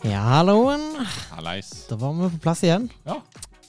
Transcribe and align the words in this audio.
Ja, 0.00 0.20
halloen. 0.38 0.80
Hallais. 1.34 1.68
Da 1.90 1.96
var 2.00 2.14
vi 2.16 2.30
på 2.32 2.42
plass 2.46 2.62
igjen. 2.64 2.88
Ja. 3.04 3.18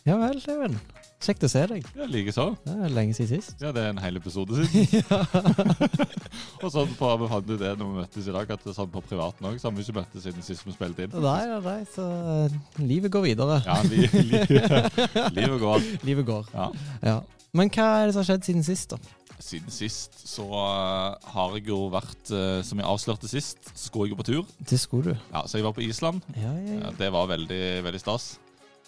Ja 0.07 0.15
vel, 0.17 0.39
Even. 0.47 0.77
Kjekt 1.21 1.43
å 1.45 1.49
se 1.51 1.61
deg. 1.69 1.83
Ja, 1.93 2.05
Likeså. 2.09 2.45
Det 2.63 2.73
er 2.73 2.93
lenge 2.95 3.13
siden 3.13 3.29
sist. 3.35 3.59
Ja, 3.61 3.69
det 3.75 3.83
er 3.83 3.91
en 3.91 3.99
hel 4.01 4.15
episode 4.17 4.63
siden. 4.63 5.03
og 6.63 6.71
sånn 6.73 6.95
på, 6.97 7.11
vi 7.21 7.29
fant 7.29 7.51
ut 7.51 7.59
det 7.59 7.73
når 7.75 7.83
vi 7.83 7.99
møttes 7.99 8.29
i 8.31 8.33
dag, 8.33 8.55
at 8.55 8.63
det 8.63 8.71
er 8.71 8.77
sånn 8.79 8.89
på 8.95 9.03
privaten 9.05 9.49
òg, 9.51 9.59
så 9.61 9.67
har 9.67 9.75
vi 9.75 9.85
ikke 9.85 9.99
møttes 9.99 10.25
siden 10.25 10.47
sist 10.47 10.65
vi 10.65 10.73
spilte 10.73 11.05
inn. 11.05 11.13
Nei, 11.13 11.37
nei, 11.51 11.59
nei, 11.67 11.77
så 11.93 12.07
eh, 12.07 12.57
livet 12.81 13.13
går 13.13 13.27
videre. 13.27 13.59
Ja, 13.67 13.77
li, 13.91 14.07
li, 14.31 14.41
livet 15.37 15.61
går. 15.61 15.87
Livet 16.07 16.29
går. 16.31 16.49
Ja. 16.55 16.71
Ja. 17.11 17.17
Men 17.59 17.69
hva 17.75 17.89
er 17.99 18.07
det 18.07 18.15
som 18.15 18.23
har 18.23 18.31
skjedd 18.31 18.47
siden 18.47 18.65
sist, 18.65 18.95
da? 18.95 19.20
Siden 19.41 19.73
sist 19.73 20.19
så 20.29 20.45
uh, 20.45 21.17
har 21.33 21.57
jeg 21.57 21.67
jo 21.71 21.87
vært, 21.93 22.29
uh, 22.29 22.61
som 22.65 22.79
jeg 22.79 22.87
avslørte 22.87 23.29
sist, 23.31 23.71
så 23.71 23.87
skulle 23.87 24.09
jeg 24.09 24.15
jo 24.15 24.19
på 24.21 24.27
tur. 24.27 24.53
Det 24.69 24.79
skulle 24.79 25.11
du. 25.15 25.27
Ja, 25.33 25.43
Så 25.47 25.57
jeg 25.59 25.65
var 25.65 25.75
på 25.77 25.83
Island. 25.85 26.21
Ja, 26.37 26.53
ja, 26.59 26.77
Ja, 26.85 26.93
det 26.97 27.11
var 27.13 27.29
veldig, 27.31 27.63
veldig 27.87 28.01
stas 28.03 28.35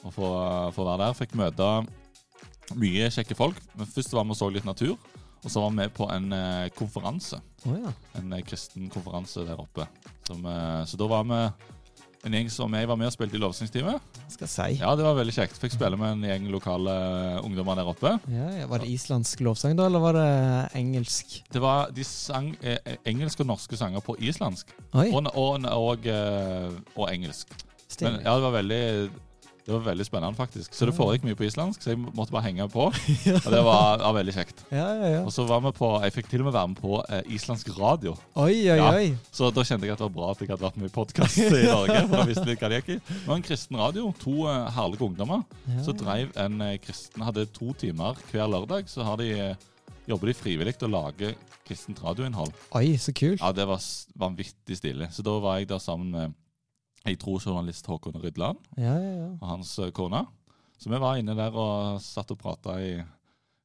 å 0.03 0.11
få, 0.13 0.29
få 0.75 0.85
være 0.85 1.07
der. 1.07 1.17
Fikk 1.17 1.35
møte 1.39 1.69
mye 2.79 3.09
kjekke 3.13 3.37
folk. 3.37 3.59
Men 3.77 3.89
først 3.89 4.13
var 4.15 4.25
vi 4.27 4.35
og 4.35 4.39
så 4.39 4.49
litt 4.53 4.67
natur. 4.67 4.95
Og 5.43 5.51
så 5.51 5.59
var 5.59 5.73
vi 5.73 5.79
med 5.81 5.93
på 5.95 6.07
en 6.11 6.31
eh, 6.35 6.69
konferanse. 6.77 7.39
Oh, 7.67 7.75
ja. 7.75 7.91
En 8.19 8.31
eh, 8.31 8.43
kristen 8.47 8.87
konferanse 8.91 9.43
der 9.47 9.59
oppe. 9.59 9.87
Som, 10.27 10.45
eh, 10.47 10.83
så 10.87 10.99
da 10.99 11.09
var 11.11 11.25
vi 11.27 11.41
en 12.23 12.35
gjeng 12.37 12.49
som 12.51 12.71
jeg 12.77 12.87
var 12.87 12.99
med 12.99 13.09
og 13.09 13.13
spilte 13.15 13.35
i 13.35 13.41
lovsangstime. 13.41 13.97
Skal 14.31 14.47
si? 14.47 14.67
Ja, 14.79 14.93
det 14.95 15.03
var 15.03 15.17
veldig 15.17 15.33
kjekt. 15.35 15.57
Fikk 15.59 15.75
spille 15.75 15.99
med 15.99 16.15
en 16.15 16.23
gjeng 16.29 16.47
lokale 16.53 16.93
eh, 16.93 17.41
ungdommer 17.43 17.75
der 17.79 17.89
oppe. 17.91 18.13
Ja, 18.31 18.47
ja. 18.61 18.69
Var 18.71 18.83
det 18.83 18.93
islandsk 18.93 19.43
lovsang, 19.43 19.75
da, 19.79 19.89
eller 19.91 20.03
var 20.03 20.15
det 20.15 20.29
engelsk? 20.79 21.35
Det 21.51 21.63
var, 21.63 21.91
De 21.95 22.05
sang 22.07 22.53
eh, 22.63 22.95
engelske 23.09 23.43
og 23.43 23.51
norske 23.51 23.79
sanger 23.79 24.03
på 24.05 24.15
islandsk. 24.23 24.71
Og, 24.93 25.29
og, 25.33 25.67
og, 25.67 26.07
eh, 26.07 26.79
og 26.95 27.11
engelsk. 27.11 27.51
Men 28.01 28.21
ja, 28.23 28.33
det 28.33 28.47
var 28.47 28.55
veldig 28.55 28.83
det 29.63 29.71
var 29.71 29.79
veldig 29.85 30.05
spennende, 30.05 30.35
faktisk. 30.35 30.73
Så 30.75 30.85
det 30.85 30.93
foregikk 30.95 31.23
mye 31.23 31.37
på 31.39 31.45
islandsk, 31.47 31.85
så 31.85 31.93
jeg 31.93 31.99
måtte 32.03 32.33
bare 32.35 32.43
henge 32.49 32.65
på. 32.71 32.89
Og 33.45 33.47
det 33.53 33.61
var, 33.63 34.01
var 34.01 34.15
veldig 34.17 34.33
kjekt. 34.35 34.65
Ja, 34.73 34.89
ja, 34.99 35.11
ja. 35.13 35.21
Og 35.23 35.31
så 35.31 35.45
var 35.47 35.61
vi 35.63 35.71
på 35.77 35.91
Jeg 36.03 36.15
fikk 36.17 36.27
til 36.31 36.43
og 36.43 36.49
med 36.49 36.55
være 36.57 36.71
med 36.73 36.81
på 36.83 36.97
eh, 37.07 37.21
islandsk 37.37 37.71
radio. 37.77 38.17
Oi, 38.35 38.57
oi, 38.73 38.79
oi. 38.83 39.05
Så 39.31 39.53
da 39.55 39.63
kjente 39.63 39.87
jeg 39.87 39.95
at 39.95 40.03
det 40.03 40.07
var 40.09 40.15
bra 40.17 40.33
at 40.33 40.43
jeg 40.43 40.51
hadde 40.51 40.65
vært 40.65 40.81
med 40.81 40.91
i 40.91 40.93
podkast 40.97 41.39
i 41.45 41.63
Norge. 41.63 41.95
For 42.09 42.17
da 42.17 42.27
visste 42.27 42.45
jeg 42.51 42.59
hva 42.59 42.71
det 42.73 42.81
gikk 42.81 42.91
i. 42.97 42.99
Det 43.07 43.23
var 43.29 43.39
en 43.39 43.47
kristen 43.47 43.79
radio. 43.79 44.11
To 44.25 44.35
eh, 44.51 44.67
herlige 44.75 45.07
ungdommer 45.07 45.47
som 45.79 45.93
ja. 45.93 45.97
drev 46.03 46.35
en 46.43 46.67
eh, 46.67 46.75
kristen 46.83 47.23
Hadde 47.23 47.47
to 47.55 47.71
timer 47.79 48.19
hver 48.33 48.51
lørdag. 48.51 48.91
Så 48.91 49.07
har 49.07 49.23
de, 49.23 49.31
eh, 49.31 49.65
jobber 50.11 50.33
de 50.33 50.39
frivillig 50.43 50.75
å 50.83 50.91
lage 50.91 51.31
kristent 51.63 52.03
radioinnhold. 52.03 52.51
Oi, 52.75 52.97
så 52.99 53.15
kult. 53.15 53.39
Ja, 53.39 53.55
det 53.55 53.71
var 53.71 53.79
vanvittig 54.19 54.75
stilig. 54.75 55.13
Så 55.15 55.23
da 55.23 55.39
var 55.39 55.61
jeg 55.61 55.71
der 55.71 55.79
sammen 55.79 56.11
med 56.11 56.39
jeg 57.03 57.19
tror 57.19 57.41
journalist 57.43 57.87
Håkon 57.89 58.15
Rydland 58.23 58.57
Ja, 58.77 58.93
ja, 58.95 59.11
ja. 59.23 59.29
og 59.41 59.47
hans 59.49 59.73
eh, 59.79 59.91
kone. 59.95 60.23
Så 60.79 60.89
vi 60.91 60.99
var 60.99 61.19
inne 61.19 61.35
der 61.37 61.55
og 61.55 61.99
satt 62.03 62.31
og 62.31 62.39
prata 62.39 62.77
i 62.83 62.93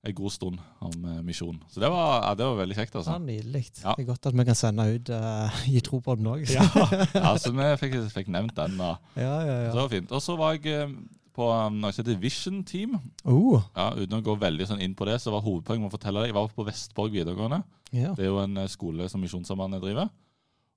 en 0.08 0.14
god 0.14 0.30
stund 0.30 0.58
om 0.84 1.04
eh, 1.10 1.20
misjon. 1.26 1.58
Så 1.70 1.80
det 1.82 1.90
var, 1.90 2.22
ja, 2.22 2.32
det 2.38 2.46
var 2.46 2.58
veldig 2.60 2.76
kjekt, 2.78 2.94
Ja, 2.94 3.00
altså. 3.02 3.18
Nydelig. 3.22 3.64
Ja. 3.82 3.94
Det 3.98 4.04
er 4.04 4.08
godt 4.12 4.26
at 4.30 4.36
vi 4.38 4.46
kan 4.46 4.58
sende 4.58 4.86
ut 4.94 5.10
uh, 5.10 5.62
Gi 5.66 5.80
tro 5.86 6.00
på 6.04 6.14
den 6.18 6.30
òg. 6.30 6.44
Ja, 6.50 6.66
ja, 7.14 7.32
så 7.38 7.52
vi 7.54 7.68
fikk, 7.82 7.96
fikk 8.14 8.30
nevnt 8.34 8.54
den. 8.58 8.78
da. 8.78 8.94
ja, 9.18 9.32
ja. 9.42 9.56
så 9.70 9.78
det 9.78 9.82
var 9.82 9.94
fint. 9.96 10.14
Og 10.14 10.22
så 10.22 10.36
var 10.38 10.54
jeg 10.58 10.74
eh, 10.74 10.94
på 11.38 11.48
um, 11.54 11.80
noe 11.82 11.94
som 11.94 12.02
heter 12.02 12.18
Vision 12.22 12.62
Team. 12.66 12.96
Uh. 13.26 13.58
Ja, 13.76 13.92
Uten 13.94 14.18
å 14.18 14.24
gå 14.26 14.34
veldig 14.38 14.66
sånn 14.70 14.82
inn 14.82 14.94
på 14.98 15.06
det, 15.06 15.18
så 15.22 15.34
var 15.34 15.44
hovedpoenget 15.46 15.84
med 15.86 15.92
å 15.92 15.94
fortelle 15.94 16.22
deg 16.24 16.32
Jeg 16.32 16.38
var 16.38 16.54
på 16.54 16.66
Vestborg 16.66 17.14
videregående. 17.14 17.62
ja. 17.94 18.14
Det 18.18 18.26
er 18.26 18.32
jo 18.32 18.40
en 18.42 18.56
eh, 18.64 18.70
skole 18.70 19.06
som 19.10 19.22
Misjonssambandet 19.22 19.82
driver. 19.82 20.10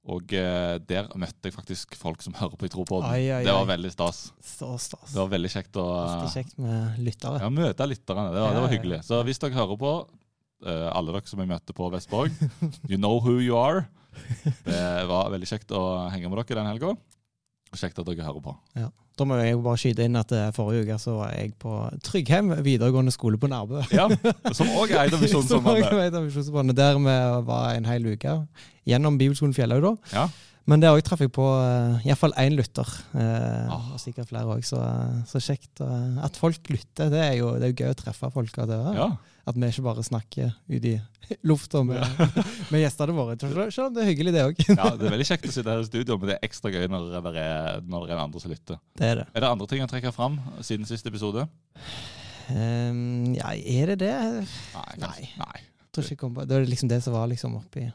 Og 0.09 0.33
eh, 0.33 0.79
der 0.89 1.11
møtte 1.19 1.45
jeg 1.51 1.53
faktisk 1.53 1.93
folk 1.99 2.23
som 2.25 2.33
hører 2.39 2.57
på 2.57 2.65
i 2.65 2.71
tro 2.73 2.81
på 2.89 3.01
den. 3.03 3.11
Ai, 3.11 3.27
ai, 3.29 3.43
Det 3.45 3.51
ai. 3.51 3.57
var 3.59 3.67
veldig 3.69 3.91
stas. 3.93 4.21
Så 4.41 4.71
stas. 4.81 5.11
Det 5.11 5.19
var 5.19 5.29
veldig 5.29 5.51
kjekt 5.53 5.77
å 5.77 5.85
Alltid 5.99 6.33
kjekt 6.39 6.57
med 6.57 6.97
lyttere. 7.05 7.41
Ja, 7.43 7.49
møte 7.53 7.85
lytterne. 7.91 8.31
Det 8.33 8.41
var, 8.41 8.55
det 8.57 8.63
var 8.65 8.73
hyggelig. 8.73 8.99
Så 9.05 9.21
hvis 9.27 9.41
dere 9.43 9.53
hører 9.59 9.77
på, 9.83 9.91
eh, 10.65 10.87
alle 10.89 11.13
dere 11.13 11.29
som 11.29 11.43
jeg 11.43 11.51
møtte 11.53 11.75
på 11.77 11.91
Vestborg, 11.93 12.33
you 12.89 12.97
know 12.97 13.19
who 13.21 13.37
you 13.39 13.57
are. 13.59 13.85
Det 14.65 14.81
var 15.07 15.29
veldig 15.31 15.47
kjekt 15.47 15.69
å 15.77 16.09
henge 16.11 16.27
med 16.33 16.41
dere 16.41 16.57
den 16.63 16.71
helga. 16.73 16.95
Kjekt 17.75 17.99
at 18.01 18.05
dere 18.09 18.25
hører 18.27 18.41
på. 18.43 18.53
Da 19.19 19.25
må 19.27 19.35
jeg 19.39 19.51
jo 19.53 19.61
bare 19.63 19.77
skyte 19.79 20.03
inn 20.07 20.15
at 20.19 20.31
eh, 20.35 20.49
forrige 20.55 20.85
uke 20.87 20.95
så 20.99 21.13
var 21.19 21.31
jeg 21.35 21.53
på 21.61 21.71
Tryggheim 22.03 22.51
videregående 22.65 23.11
skole 23.13 23.37
på 23.39 23.47
Nærbø. 23.51 23.81
Ja, 23.93 24.07
Som 24.55 24.71
òg 24.75 24.91
er 24.91 25.01
Eid 25.05 25.11
Som 25.13 25.19
og 25.19 25.25
også 25.25 25.25
Misjonssambandet. 25.27 25.91
vet 25.99 26.15
om 26.19 26.25
Misjonssambandet, 26.29 26.75
Der 26.79 26.97
vi 26.99 27.17
var 27.47 27.73
en 27.75 27.85
hel 27.85 28.07
uke 28.13 28.37
gjennom 28.87 29.19
Bibelskolen 29.19 29.53
Fjellhaug, 29.55 29.83
da. 29.83 29.93
Ja. 30.15 30.25
Men 30.69 30.79
der 30.83 30.93
òg 30.93 31.01
traff 31.03 31.19
jeg 31.23 31.31
på 31.33 31.43
uh, 31.43 31.99
iallfall 32.05 32.35
én 32.39 32.53
lytter. 32.55 32.87
eh, 33.17 33.67
Ah. 33.71 33.91
Og 33.95 33.99
sikkert 33.99 34.29
flere 34.29 34.45
òg. 34.55 34.61
Så, 34.67 34.77
eh, 34.77 35.21
så 35.27 35.41
kjekt 35.41 35.81
eh, 35.81 36.23
at 36.23 36.35
folk 36.37 36.69
lytter. 36.69 37.09
Det 37.11 37.19
er 37.23 37.33
jo, 37.39 37.53
det 37.59 37.63
er 37.67 37.73
jo 37.73 37.79
gøy 37.85 37.93
å 37.95 37.97
treffe 37.97 38.29
folk. 38.31 38.57
av 38.61 38.67
det, 38.69 38.79
ja. 38.95 39.07
at 39.47 39.55
vi 39.57 39.67
ikke 39.71 39.83
bare 39.87 40.03
snakker 40.05 40.51
ut 40.69 40.85
i 40.85 40.99
lufta 41.51 41.83
med, 41.87 42.01
med 42.73 42.83
gjestene 42.83 43.15
våre. 43.17 43.37
Selv 43.41 43.87
om 43.87 43.95
det 43.95 44.03
er 44.05 44.09
hyggelig, 44.11 44.33
det 44.35 44.45
òg. 44.49 44.63
ja, 44.67 44.89
Det 44.97 45.07
er 45.07 45.15
veldig 45.17 45.27
kjekt 45.31 45.49
å 45.49 45.53
sitte 45.55 45.73
her 45.73 45.83
i 45.83 45.89
studio, 45.89 46.17
men 46.21 46.31
det 46.31 46.37
er 46.37 46.47
ekstra 46.49 46.73
gøy 46.73 46.87
når 46.91 47.07
det 47.31 47.45
er, 47.45 47.81
når 47.87 48.07
det 48.07 48.15
er 48.17 48.23
andre 48.25 48.43
som 48.43 48.53
lytter. 48.53 48.81
Det 48.99 49.09
er 49.11 49.21
det. 49.21 49.27
Er 49.33 49.45
det 49.45 49.51
andre 49.55 49.69
ting 49.71 49.85
å 49.85 49.89
trekke 49.91 50.13
fram 50.15 50.39
siden 50.65 50.87
siste 50.89 51.11
episode? 51.13 51.47
Um, 52.51 53.31
ja, 53.37 53.53
er 53.55 53.93
det 53.93 54.01
det? 54.03 54.15
Nei. 54.75 54.93
Nei. 55.01 55.19
Nei. 55.39 55.67
På. 55.91 55.99
Det 56.47 56.55
var 56.55 56.63
liksom 56.69 56.87
det 56.87 57.01
som 57.03 57.13
var 57.13 57.27
liksom 57.27 57.57
oppi 57.59 57.89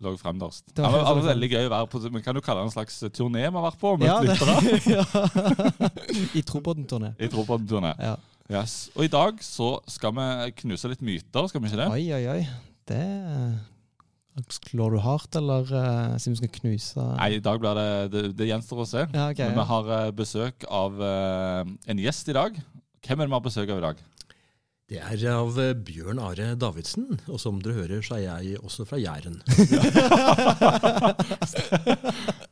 Lå 0.00 0.12
fremderst. 0.16 0.64
Det 0.72 0.82
var 0.82 0.92
ja, 0.92 1.00
det 1.12 1.20
var 1.20 1.26
veldig 1.28 1.48
gøy 1.50 1.66
å 1.66 1.72
være 1.72 1.88
på 1.92 2.00
men 2.12 2.22
kan 2.24 2.36
du 2.36 2.40
kalle 2.44 2.62
det 2.62 2.70
en 2.70 2.72
slags 2.72 2.96
turné 3.12 3.42
vi 3.44 3.52
har 3.52 3.64
vært 3.66 3.80
på. 3.80 3.92
Ja, 4.04 4.20
det- 4.24 4.36
ja. 4.96 5.04
I 6.36 6.42
Tropodden-turné. 6.42 7.14
I 7.20 7.28
Troboden-turné. 7.32 7.92
Ja. 8.00 8.14
Yes. 8.52 8.90
Og 8.94 9.06
i 9.06 9.10
dag 9.10 9.40
så 9.42 9.76
skal 9.90 10.12
vi 10.16 10.26
knuse 10.62 10.90
litt 10.92 11.02
myter, 11.04 11.48
skal 11.50 11.62
vi 11.62 11.70
ikke 11.70 11.80
det? 11.80 11.88
Oi, 11.90 12.04
oi, 12.14 12.24
oi. 12.30 12.42
Det 12.86 13.02
eh, 13.02 13.56
Slår 14.52 14.92
du 14.92 14.98
hardt, 15.00 15.36
eller 15.38 15.64
uh, 15.72 16.16
sier 16.20 16.34
vi 16.34 16.42
skal 16.42 16.50
knuse 16.58 17.04
Nei, 17.16 17.30
i 17.38 17.40
dag 17.40 17.56
blir 17.62 17.78
det 17.78 17.86
Det, 18.12 18.22
det 18.36 18.50
gjenstår 18.50 18.82
å 18.82 18.88
se. 18.88 19.06
Ja, 19.08 19.30
okay, 19.32 19.48
Men 19.48 19.62
vi 19.62 19.64
har 19.70 19.88
eh, 19.96 20.10
besøk 20.14 20.66
av 20.68 21.00
uh, 21.00 21.62
en 21.64 22.02
gjest 22.02 22.28
i 22.28 22.36
dag. 22.36 22.60
Hvem 23.06 23.22
er 23.22 23.24
det 23.24 23.32
vi 23.32 23.38
har 23.38 23.46
besøk 23.48 23.72
av 23.72 23.80
i 23.80 23.86
dag? 23.86 24.04
Det 24.86 25.00
er 25.02 25.22
av 25.32 25.56
eh, 25.58 25.72
Bjørn 25.74 26.20
Are 26.22 26.52
Davidsen, 26.54 27.16
og 27.26 27.40
som 27.42 27.56
dere 27.58 27.74
hører, 27.74 28.04
så 28.06 28.20
er 28.20 28.44
jeg 28.44 28.60
også 28.60 28.84
fra 28.86 29.00
Jæren. 29.02 29.40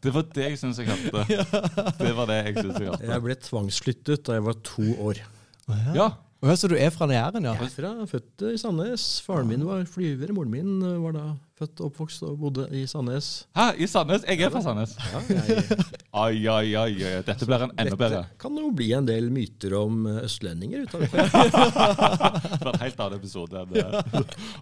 Det 0.04 0.10
var 0.12 0.26
det 0.34 0.48
jeg 0.48 0.58
syns 0.60 0.80
jeg 0.82 0.88
hørte. 0.90 1.22
Det 2.02 2.10
var 2.16 2.26
det 2.28 2.40
jeg 2.40 2.56
syns 2.58 2.80
jeg 2.80 2.88
hørte. 2.90 3.06
Jeg 3.06 3.22
ble 3.24 3.36
tvangsflyttet 3.46 4.24
da 4.26 4.34
jeg 4.40 4.44
var 4.48 4.58
to 4.66 4.88
år. 5.06 5.22
Ja. 5.68 6.10
Ja, 6.44 6.56
Så 6.56 6.68
du 6.68 6.74
er 6.76 6.90
fra 6.92 7.06
Jæren, 7.08 7.44
ja? 7.44 7.54
Jeg 7.56 7.70
er 7.70 7.72
fra, 7.72 8.06
født 8.06 8.42
i 8.52 8.58
Sandnes. 8.60 9.22
Faren 9.24 9.48
min 9.48 9.64
var 9.66 9.84
flyver. 9.88 10.32
Moren 10.36 10.50
min 10.52 10.80
var 11.02 11.12
da 11.16 11.22
født 11.54 11.80
og 11.80 11.90
oppvokst 11.92 12.24
og 12.26 12.38
bodde 12.40 12.64
i 12.74 12.82
Sandnes. 12.90 13.28
Hæ, 13.54 13.68
i 13.78 13.86
Sandnes? 13.86 14.24
Jeg 14.26 14.42
er 14.42 14.50
fra 14.50 14.62
Sandnes. 14.64 14.96
Ja, 14.98 15.20
jeg, 15.30 15.64
Ai, 16.24 16.46
ai, 16.50 16.74
ai, 16.78 16.94
ai. 17.06 17.20
Dette 17.26 17.46
blir 17.46 17.62
en 17.66 17.74
enda 17.78 17.98
bedre. 17.98 18.22
Dette 18.24 18.38
kan 18.42 18.58
jo 18.58 18.70
bli 18.74 18.88
en 18.96 19.06
del 19.06 19.28
myter 19.34 19.76
om 19.78 20.04
eh, 20.10 20.20
østlendinger 20.26 20.84
ut 20.84 20.96
av 20.96 21.04
det. 21.04 21.10
Det 22.64 22.72
en 22.72 22.80
helt 22.80 23.02
annen 23.04 23.18
episode 23.18 23.60
enn 23.60 23.72
det. 23.74 23.84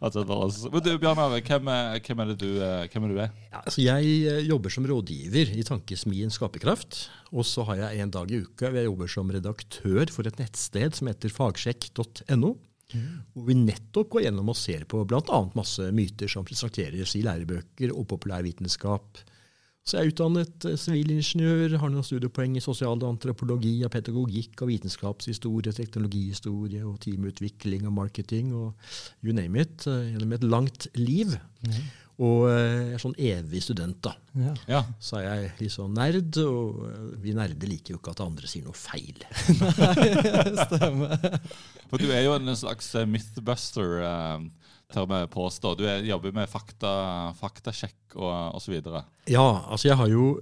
Altså. 0.02 0.24
Men 0.72 0.84
du, 0.84 0.90
Bjørnar, 1.00 1.36
hvem, 1.38 1.70
hvem 2.06 2.22
er 2.24 2.32
det 2.32 2.36
du, 2.42 2.50
eh, 2.60 2.88
hvem 2.92 3.06
er 3.06 3.12
du 3.12 3.20
er? 3.24 3.32
Ja, 3.52 3.62
altså 3.62 3.84
jeg 3.84 4.12
eh, 4.32 4.42
jobber 4.48 4.74
som 4.74 4.88
rådgiver 4.88 5.54
i 5.56 5.64
Tankesmien 5.68 6.32
Skaperkraft. 6.34 7.06
Og 7.32 7.48
så 7.48 7.64
har 7.70 7.80
jeg 7.86 8.04
en 8.04 8.12
dag 8.12 8.32
i 8.32 8.42
uka 8.44 8.68
hvor 8.68 8.80
jeg 8.80 8.90
jobber 8.90 9.12
som 9.16 9.32
redaktør 9.32 10.12
for 10.12 10.28
et 10.28 10.40
nettsted 10.42 10.98
som 10.98 11.08
heter 11.08 11.32
fagsjekk.no. 11.32 12.52
Hvor 13.32 13.48
vi 13.48 13.58
nettopp 13.58 14.10
går 14.12 14.26
gjennom 14.26 14.52
og 14.52 14.58
ser 14.58 14.86
på 14.88 15.04
bl.a. 15.08 15.42
masse 15.58 15.90
myter 15.94 16.30
som 16.30 16.46
presenteres 16.48 17.16
i 17.16 17.24
lærebøker 17.26 17.94
og 17.94 18.06
populærvitenskap. 18.14 19.22
Så 19.82 19.98
jeg 19.98 20.04
er 20.04 20.12
utdannet 20.12 20.64
eh, 20.70 20.76
sivilingeniør, 20.78 21.72
har 21.82 21.90
noen 21.90 22.06
studiepoeng 22.06 22.54
i 22.54 22.62
sosialantropologi 22.62 23.80
og 23.82 23.90
pedagogikk 23.90 24.62
og 24.62 24.70
vitenskapshistorie, 24.70 25.74
teknologihistorie 25.74 26.84
og 26.86 27.00
teamutvikling 27.02 27.88
og 27.90 27.96
marketing 27.96 28.52
og 28.54 28.76
you 29.26 29.34
name 29.34 29.64
it, 29.64 29.88
eh, 29.90 30.12
gjennom 30.12 30.36
et 30.38 30.46
langt 30.46 30.86
liv. 30.94 31.34
Og 32.20 32.44
eh, 32.50 32.92
jeg 32.92 32.96
er 32.96 33.02
sånn 33.02 33.16
evig 33.16 33.62
student, 33.64 33.96
da. 34.04 34.12
ja. 34.36 34.52
Ja. 34.68 34.80
Så 35.00 35.18
er 35.18 35.24
jeg 35.24 35.52
litt 35.62 35.74
sånn 35.74 35.94
nerd, 35.96 36.36
og 36.44 36.82
eh, 36.90 37.06
vi 37.24 37.34
nerder 37.36 37.70
liker 37.70 37.94
jo 37.94 38.00
ikke 38.00 38.12
at 38.12 38.24
andre 38.24 38.50
sier 38.50 38.66
noe 38.66 38.76
feil. 38.76 39.22
Stemmer. 40.66 41.16
For 41.88 42.02
du 42.02 42.12
er 42.12 42.26
jo 42.26 42.36
en 42.36 42.52
slags 42.58 42.92
eh, 43.00 43.08
mythbuster, 43.08 43.96
eh, 44.04 44.46
tør 44.92 45.08
vi 45.08 45.20
påstå. 45.32 45.74
Du 45.80 45.86
er, 45.88 46.04
jobber 46.04 46.36
med 46.36 46.50
fakta, 46.52 46.92
faktasjekk 47.40 48.18
og 48.20 48.58
osv. 48.60 48.76
Ja, 49.32 49.46
altså 49.72 49.88
jeg 49.88 50.00
har 50.00 50.12
jo 50.12 50.34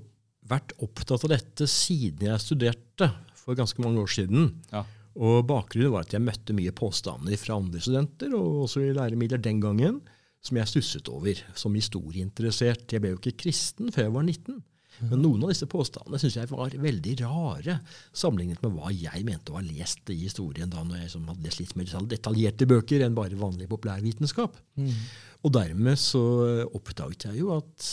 vært 0.50 0.74
opptatt 0.82 1.22
av 1.28 1.36
dette 1.36 1.68
siden 1.70 2.26
jeg 2.26 2.42
studerte 2.42 3.12
for 3.38 3.58
ganske 3.58 3.82
mange 3.84 4.02
år 4.02 4.10
siden. 4.10 4.56
Ja. 4.74 4.82
Og 5.20 5.44
bakgrunnen 5.48 5.94
var 5.94 6.06
at 6.06 6.14
jeg 6.14 6.22
møtte 6.22 6.54
mye 6.56 6.74
påstander 6.74 7.38
fra 7.38 7.56
andre 7.58 7.82
studenter, 7.82 8.34
og 8.36 8.66
også 8.66 8.82
i 8.84 8.94
læremidler 8.96 9.42
den 9.42 9.62
gangen, 9.62 10.00
som 10.44 10.56
jeg 10.56 10.70
stusset 10.70 11.10
over 11.12 11.40
som 11.58 11.76
historieinteressert. 11.76 12.88
Jeg 12.90 13.02
ble 13.02 13.14
jo 13.14 13.20
ikke 13.20 13.38
kristen 13.44 13.92
før 13.92 14.08
jeg 14.08 14.16
var 14.16 14.26
19. 14.26 14.60
Men 15.08 15.22
noen 15.22 15.44
av 15.46 15.52
disse 15.52 15.68
påstandene 15.70 16.18
syns 16.20 16.36
jeg 16.36 16.50
var 16.50 16.74
veldig 16.76 17.14
rare, 17.22 17.78
sammenlignet 18.16 18.60
med 18.64 18.74
hva 18.76 18.90
jeg 18.92 19.24
mente 19.24 19.52
å 19.52 19.56
ha 19.56 19.62
lest 19.64 20.12
i 20.12 20.18
historien 20.26 20.68
da 20.72 20.82
når 20.84 20.98
jeg 20.98 21.08
liksom 21.08 21.30
hadde 21.30 21.46
lest 21.46 21.62
litt 21.62 21.74
mer 21.78 22.10
detaljerte 22.10 22.68
bøker 22.68 23.06
enn 23.06 23.16
bare 23.16 23.38
vanlig 23.40 23.70
populærvitenskap. 23.70 24.58
Mm. 24.80 24.92
Og 25.40 25.54
dermed 25.56 26.00
så 26.00 26.22
oppdaget 26.68 27.30
jeg 27.30 27.40
jo 27.40 27.54
at 27.56 27.88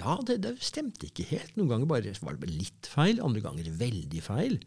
ja, 0.00 0.16
det, 0.26 0.40
det 0.42 0.56
stemte 0.64 1.06
ikke 1.06 1.28
helt. 1.30 1.54
Noen 1.58 1.74
ganger 1.74 1.90
bare 1.90 2.14
var 2.24 2.38
det 2.40 2.50
litt 2.50 2.88
feil, 2.90 3.20
andre 3.22 3.44
ganger 3.44 3.70
veldig 3.78 4.22
feil. 4.24 4.58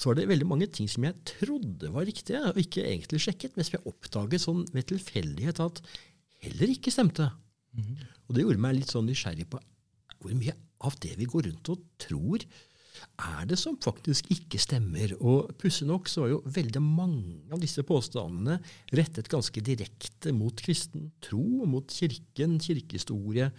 Så 0.00 0.10
var 0.10 0.16
det 0.16 0.28
veldig 0.30 0.48
mange 0.48 0.68
ting 0.72 0.88
som 0.90 1.04
jeg 1.04 1.16
trodde 1.28 1.90
var 1.92 2.06
riktige, 2.08 2.42
og 2.50 2.60
ikke 2.60 2.84
egentlig 2.86 3.20
sjekket, 3.24 3.56
men 3.56 3.66
som 3.66 3.78
jeg 3.78 3.90
oppdaget 3.90 4.44
sånn 4.44 4.62
ved 4.74 4.88
tilfeldighet 4.88 5.60
at 5.62 5.80
heller 6.44 6.72
ikke 6.72 6.92
stemte. 6.94 7.30
Mhm. 7.76 8.00
Og 8.28 8.34
det 8.34 8.44
gjorde 8.44 8.62
meg 8.62 8.76
litt 8.78 8.92
sånn 8.92 9.08
nysgjerrig 9.10 9.48
på 9.50 9.60
hvor 10.20 10.34
mye 10.36 10.52
av 10.84 10.96
det 11.00 11.14
vi 11.16 11.28
går 11.28 11.48
rundt 11.48 11.70
og 11.72 11.80
tror, 12.00 12.44
er 13.20 13.46
det 13.48 13.56
som 13.60 13.78
faktisk 13.80 14.28
ikke 14.32 14.60
stemmer. 14.60 15.14
Og 15.24 15.52
pussig 15.60 15.86
nok 15.88 16.08
så 16.10 16.24
var 16.24 16.32
jo 16.34 16.40
veldig 16.44 16.82
mange 16.84 17.54
av 17.54 17.60
disse 17.62 17.84
påstandene 17.86 18.58
rettet 18.96 19.30
ganske 19.32 19.62
direkte 19.64 20.34
mot 20.36 20.56
kristen 20.60 21.08
tro, 21.24 21.64
mot 21.68 21.88
kirken, 21.88 22.58
kirkehistorie, 22.60 23.50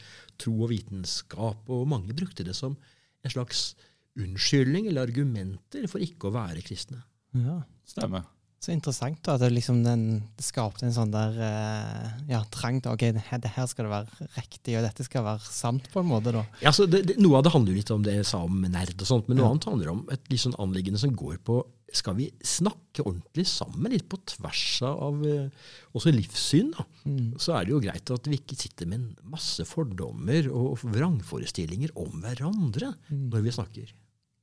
tro 0.41 0.53
og 0.61 0.71
vitenskap. 0.73 1.69
Og 1.73 1.89
mange 1.89 2.15
brukte 2.17 2.45
det 2.47 2.55
som 2.57 2.77
en 2.77 3.33
slags 3.33 3.71
unnskyldning 4.19 4.89
eller 4.89 5.07
argumenter 5.07 5.87
for 5.89 6.03
ikke 6.03 6.29
å 6.29 6.35
være 6.35 6.63
kristne. 6.65 7.01
Ja. 7.37 7.61
Stemmer. 7.87 8.27
Så 8.61 8.69
interessant 8.75 9.17
da, 9.25 9.33
at 9.33 9.41
det, 9.41 9.47
liksom 9.55 9.79
den, 9.81 10.01
det 10.37 10.43
skapte 10.45 10.85
en 10.85 10.93
sånn 10.93 11.09
der 11.09 11.33
eh, 11.41 12.09
ja, 12.29 12.43
trang 12.53 12.77
til 12.83 12.91
ok, 12.93 13.07
det 13.41 13.49
her, 13.55 13.65
skal 13.65 13.87
det 13.87 13.93
være 13.95 14.27
riktig, 14.35 14.75
og 14.77 14.83
dette 14.85 15.05
skal 15.07 15.23
være 15.25 15.41
sant 15.49 15.87
på 15.89 16.03
en 16.03 16.09
måte. 16.11 16.29
da. 16.35 16.43
Ja, 16.61 16.69
så 16.69 16.85
det, 16.85 16.99
det, 17.09 17.15
noe 17.17 17.39
av 17.39 17.47
det 17.47 17.55
handler 17.55 17.73
jo 17.73 17.79
litt 17.81 17.89
om 17.95 18.03
det 18.05 18.13
jeg 18.19 18.27
sa 18.29 18.43
om 18.45 18.59
nerd 18.61 18.93
og 19.01 19.09
sånt, 19.09 19.27
men 19.31 19.39
noe 19.41 19.47
Ja. 19.47 19.55
annet 19.55 19.65
handler 19.71 19.89
om 19.95 20.03
et 20.13 20.29
litt 20.29 20.43
sånn 20.45 20.53
anliggende 20.61 21.01
som 21.01 21.15
går 21.17 21.39
på 21.41 21.57
skal 21.91 22.15
vi 22.15 22.29
snakke 22.45 23.01
ordentlig 23.03 23.43
sammen, 23.49 23.91
litt 23.91 24.05
på 24.07 24.21
tvers 24.29 24.61
av 24.87 25.25
eh, 25.27 25.49
også 25.97 26.13
livssyn, 26.13 26.69
da. 26.77 26.85
Mm. 27.09 27.33
så 27.41 27.57
er 27.57 27.65
det 27.65 27.73
jo 27.73 27.81
greit 27.83 28.13
at 28.13 28.29
vi 28.29 28.37
ikke 28.39 28.55
sitter 28.61 28.87
med 28.87 29.01
en 29.01 29.31
masse 29.33 29.65
fordommer 29.67 30.47
og 30.53 30.77
vrangforestillinger 30.85 31.97
om 31.97 32.21
hverandre 32.23 32.93
Mm. 33.09 33.25
når 33.33 33.41
vi 33.43 33.51
snakker. 33.57 33.91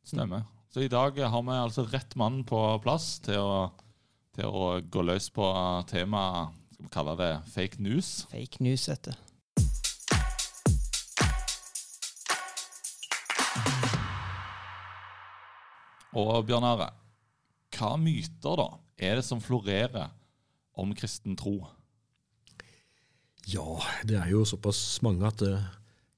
Stemmer. 0.04 0.42
Så 0.74 0.82
i 0.84 0.90
dag 0.92 1.16
har 1.16 1.42
vi 1.46 1.54
altså 1.56 1.86
rett 1.88 2.16
mann 2.20 2.42
på 2.44 2.58
plass 2.84 3.20
til 3.24 3.38
å, 3.40 3.70
til 4.38 4.54
å 4.54 4.78
gå 4.86 5.02
løs 5.02 5.26
på 5.34 5.46
temaet 5.90 6.54
Skal 6.76 6.86
vi 6.86 6.92
kalle 6.94 7.14
det 7.18 7.32
fake 7.50 7.82
news? 7.82 8.10
Fake 8.30 8.62
news, 8.62 8.86
heter 8.86 9.16
du. 9.16 9.24
Og 16.18 16.46
Bjørn 16.46 16.66
Are, 16.66 16.86
hva 17.74 17.90
myter 18.00 18.58
da 18.58 18.68
er 19.08 19.18
det 19.18 19.26
som 19.26 19.42
florerer 19.42 20.08
om 20.78 20.94
kristen 20.96 21.36
tro? 21.38 21.58
Ja, 23.50 23.66
det 24.06 24.16
er 24.22 24.30
jo 24.32 24.44
såpass 24.48 24.80
mange 25.04 25.26
at 25.28 25.42
det 25.42 25.52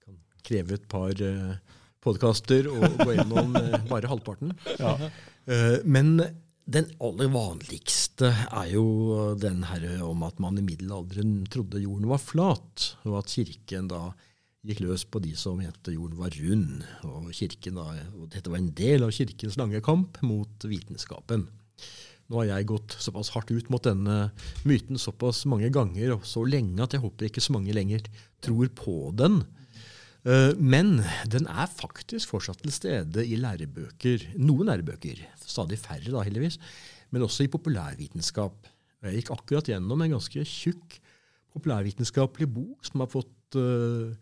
kan 0.04 0.20
kreve 0.46 0.76
et 0.76 0.86
par 0.92 1.16
uh, 1.16 1.56
podkaster 2.04 2.68
å 2.70 2.78
gå 3.00 3.10
gjennom 3.16 3.56
eh, 3.60 3.76
bare 3.90 4.08
halvparten. 4.12 4.54
Ja. 4.80 4.94
men 5.84 6.14
den 6.70 6.86
aller 7.02 7.30
vanligste 7.32 8.30
er 8.30 8.68
jo 8.70 8.84
den 9.40 9.64
her 9.66 9.86
om 10.06 10.22
at 10.26 10.38
man 10.42 10.58
i 10.60 10.64
middelalderen 10.64 11.40
trodde 11.50 11.82
jorden 11.82 12.10
var 12.10 12.22
flat, 12.22 12.92
og 13.08 13.20
at 13.20 13.32
kirken 13.32 13.88
da 13.90 14.10
gikk 14.66 14.82
løs 14.84 15.06
på 15.08 15.22
de 15.24 15.32
som 15.40 15.58
mente 15.58 15.94
jorden 15.94 16.20
var 16.20 16.34
rund. 16.36 16.84
Og, 17.08 17.30
da, 17.32 17.86
og 18.14 18.28
dette 18.30 18.52
var 18.52 18.60
en 18.60 18.72
del 18.76 19.06
av 19.06 19.14
kirkens 19.16 19.56
lange 19.58 19.80
kamp 19.82 20.20
mot 20.26 20.68
vitenskapen. 20.68 21.48
Nå 22.30 22.42
har 22.42 22.52
jeg 22.52 22.68
gått 22.70 22.94
såpass 23.02 23.32
hardt 23.34 23.50
ut 23.50 23.70
mot 23.72 23.82
denne 23.82 24.30
myten 24.68 25.00
såpass 25.00 25.42
mange 25.50 25.72
ganger 25.74 26.14
og 26.14 26.28
så 26.28 26.44
lenge 26.46 26.78
at 26.84 26.94
jeg 26.94 27.02
håper 27.02 27.26
ikke 27.26 27.42
så 27.42 27.56
mange 27.56 27.74
lenger 27.74 28.04
tror 28.44 28.70
på 28.78 28.98
den. 29.18 29.40
Eh, 30.24 30.52
Men 30.56 31.00
den 31.32 31.46
er 31.48 31.70
faktisk 31.70 32.34
fortsatt 32.34 32.60
til 32.60 32.74
stede 32.74 33.24
i 33.24 33.38
lærebøker. 33.40 34.34
Noen 34.36 34.68
lærebøker, 34.68 35.22
stadig 35.40 35.78
færre 35.80 36.12
da 36.12 36.24
heldigvis, 36.26 36.58
men 37.10 37.24
også 37.24 37.46
i 37.46 37.52
populærvitenskap. 37.52 38.66
Jeg 39.00 39.16
gikk 39.16 39.32
akkurat 39.32 39.70
gjennom 39.72 40.02
en 40.02 40.12
ganske 40.18 40.44
tjukk 40.44 40.98
populærvitenskapelig 41.54 42.46
bok 42.52 42.84
som 42.86 43.00
har 43.02 43.08
fått 43.10 43.56
uh, 43.58 44.12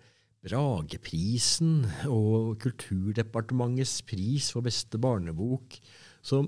Brageprisen 0.47 1.83
og 2.07 2.55
Kulturdepartementets 2.63 3.99
pris 4.07 4.53
for 4.55 4.65
beste 4.65 5.01
barnebok, 5.03 5.75
som 6.23 6.47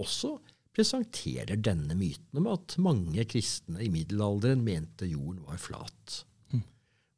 også 0.00 0.36
presenterer 0.72 1.58
denne 1.60 1.98
myten 1.98 2.38
om 2.38 2.48
at 2.54 2.78
mange 2.80 3.26
kristne 3.28 3.82
i 3.82 3.90
middelalderen 3.92 4.62
mente 4.64 5.10
jorden 5.10 5.42
var 5.44 5.60
flat. 5.60 6.22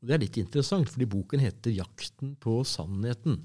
Og 0.05 0.11
Det 0.11 0.19
er 0.19 0.21
litt 0.21 0.37
interessant, 0.37 0.91
fordi 0.93 1.07
boken 1.09 1.41
heter 1.41 1.73
'Jakten 1.73 2.35
på 2.37 2.59
sannheten'. 2.69 3.39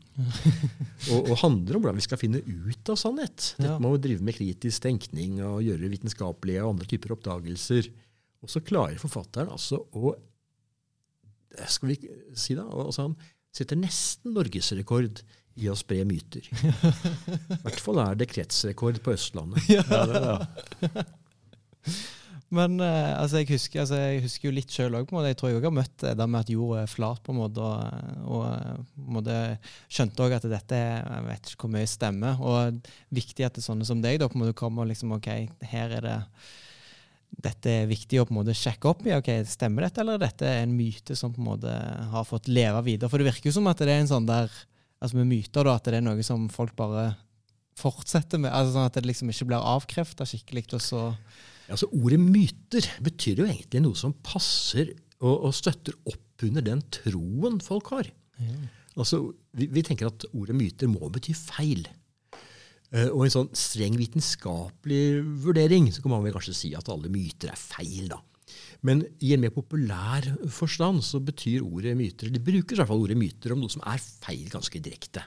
og, 1.13 1.29
og 1.31 1.38
handler 1.39 1.77
om 1.77 1.85
hvordan 1.85 1.95
vi 1.95 2.03
skal 2.03 2.19
finne 2.19 2.41
ut 2.44 2.91
av 2.91 2.97
sannhet. 3.00 3.53
Dette 3.56 3.77
med 3.79 3.95
å 3.95 4.01
drive 4.03 4.25
med 4.27 4.35
kritisk 4.35 4.83
tenkning 4.83 5.38
og 5.39 5.63
gjøre 5.63 5.91
vitenskapelige 5.94 6.65
og 6.65 6.73
andre 6.73 6.89
typer 6.91 7.15
oppdagelser. 7.15 7.88
Og 8.44 8.51
så 8.51 8.59
klarer 8.59 9.00
forfatteren 9.00 9.56
altså 9.56 9.79
å 9.95 10.11
Skal 11.71 11.94
vi 11.94 11.97
si 12.35 12.59
da? 12.59 12.67
Altså 12.67 13.07
han 13.07 13.15
setter 13.55 13.79
nesten 13.79 14.35
norgesrekord 14.35 15.23
i 15.59 15.71
å 15.71 15.79
spre 15.79 16.03
myter. 16.07 16.44
I 17.55 17.62
hvert 17.63 17.79
fall 17.79 18.03
er 18.03 18.19
det 18.19 18.27
kretsrekord 18.35 19.00
på 19.03 19.15
Østlandet. 19.15 19.63
Men 22.56 22.80
eh, 22.81 23.12
altså, 23.13 23.44
jeg, 23.44 23.50
husker, 23.51 23.84
altså, 23.84 23.98
jeg 24.01 24.24
husker 24.24 24.50
jo 24.50 24.54
litt 24.56 24.74
sjøl 24.74 24.96
òg. 24.98 25.12
Jeg 25.28 25.38
tror 25.38 25.51
jeg 25.51 25.60
òg 25.60 25.68
har 25.68 25.75
møtt 25.75 25.98
det 26.01 26.16
der 26.18 26.30
med 26.30 26.42
at 26.42 26.54
jorda 26.54 26.84
er 26.84 26.90
flat, 26.90 27.22
på 27.25 27.34
en 27.34 27.42
måte. 27.44 27.66
Og, 27.66 28.24
og 28.25 28.48
eh, 28.48 29.04
måte 29.18 29.36
skjønte 29.86 30.25
òg 30.25 30.40
at 30.40 30.48
dette 30.50 30.80
Jeg 30.80 31.28
vet 31.28 31.51
ikke 31.51 31.68
hvor 31.68 31.75
mye 31.75 31.90
stemmer. 31.90 32.42
Og 32.42 32.90
viktig 33.13 33.46
at 33.46 33.54
det 33.54 33.62
er 33.62 33.69
sånne 33.69 33.86
som 33.88 34.01
deg 34.01 34.18
da, 34.22 34.30
på 34.31 34.40
en 34.40 34.46
måte 34.48 34.57
kommer 34.57 34.86
og 34.86 34.92
liksom 34.94 35.13
OK, 35.19 35.30
her 35.69 35.96
er 36.00 36.08
det 36.08 36.18
dette 37.39 37.72
er 37.72 37.86
viktig 37.88 38.18
å 38.20 38.25
på 38.25 38.34
en 38.34 38.39
måte 38.39 38.58
sjekke 38.58 38.89
opp 38.89 39.06
i. 39.06 39.13
ok, 39.15 39.29
Stemmer 39.48 39.86
dette, 39.86 40.01
eller 40.01 40.18
er 40.18 40.25
dette 40.25 40.50
en 40.50 40.74
myte 40.75 41.15
som 41.15 41.32
på 41.32 41.39
en 41.44 41.51
måte 41.51 41.75
har 42.12 42.25
fått 42.27 42.50
leve 42.50 42.82
videre? 42.88 43.12
For 43.12 43.22
det 43.22 43.29
virker 43.29 43.51
jo 43.51 43.56
som 43.60 43.70
at 43.70 43.79
det 43.79 43.94
er 43.94 44.01
en 44.01 44.10
sånn 44.10 44.27
der 44.27 44.50
altså 45.00 45.20
med 45.22 45.29
myter 45.29 45.63
da, 45.63 45.77
at 45.77 45.88
det 45.88 46.01
er 46.01 46.03
noe 46.03 46.25
som 46.25 46.50
folk 46.51 46.74
bare 46.75 47.13
fortsetter 47.79 48.41
med. 48.41 48.51
altså 48.51 48.75
sånn 48.75 48.89
At 48.89 48.98
det 48.98 49.06
liksom 49.08 49.32
ikke 49.32 49.51
blir 49.53 49.72
avkrefta 49.75 50.27
skikkelig. 50.27 50.65
og 50.74 50.84
så... 50.84 51.03
Altså, 51.69 51.89
ordet 51.93 52.19
myter 52.21 52.85
betyr 53.05 53.43
jo 53.43 53.47
egentlig 53.49 53.83
noe 53.83 53.97
som 53.97 54.15
passer 54.25 54.91
og, 55.19 55.49
og 55.49 55.53
støtter 55.55 55.95
opp 56.09 56.45
under 56.47 56.63
den 56.65 56.81
troen 56.93 57.59
folk 57.63 57.91
har. 57.93 58.09
Altså, 58.95 59.21
vi, 59.55 59.67
vi 59.71 59.83
tenker 59.85 60.09
at 60.09 60.25
ordet 60.33 60.55
myter 60.57 60.89
må 60.91 61.11
bety 61.13 61.35
feil. 61.38 61.85
Uh, 62.89 63.11
og 63.11 63.21
i 63.21 63.27
en 63.27 63.35
sånn 63.35 63.51
streng 63.53 63.99
vitenskapelig 63.99 65.19
vurdering 65.43 65.91
så 65.93 66.01
kan 66.01 66.15
man 66.15 66.23
vel 66.25 66.33
kanskje 66.33 66.57
si 66.57 66.71
at 66.77 66.89
alle 66.89 67.11
myter 67.13 67.51
er 67.53 67.59
feil. 67.59 68.09
da. 68.09 68.17
Men 68.88 69.03
i 69.21 69.35
en 69.35 69.43
mer 69.43 69.53
populær 69.53 70.25
forstand 70.53 71.03
så 71.05 71.19
betyr 71.21 71.65
ordet 71.65 71.91
myter 71.99 72.31
De 72.33 72.41
bruker 72.41 72.73
i 72.73 72.79
hvert 72.79 72.89
fall 72.89 73.03
ordet 73.03 73.19
myter 73.19 73.53
om 73.53 73.61
noe 73.61 73.71
som 73.71 73.83
er 73.85 73.99
feil 73.99 74.47
ganske 74.49 74.81
direkte. 74.81 75.25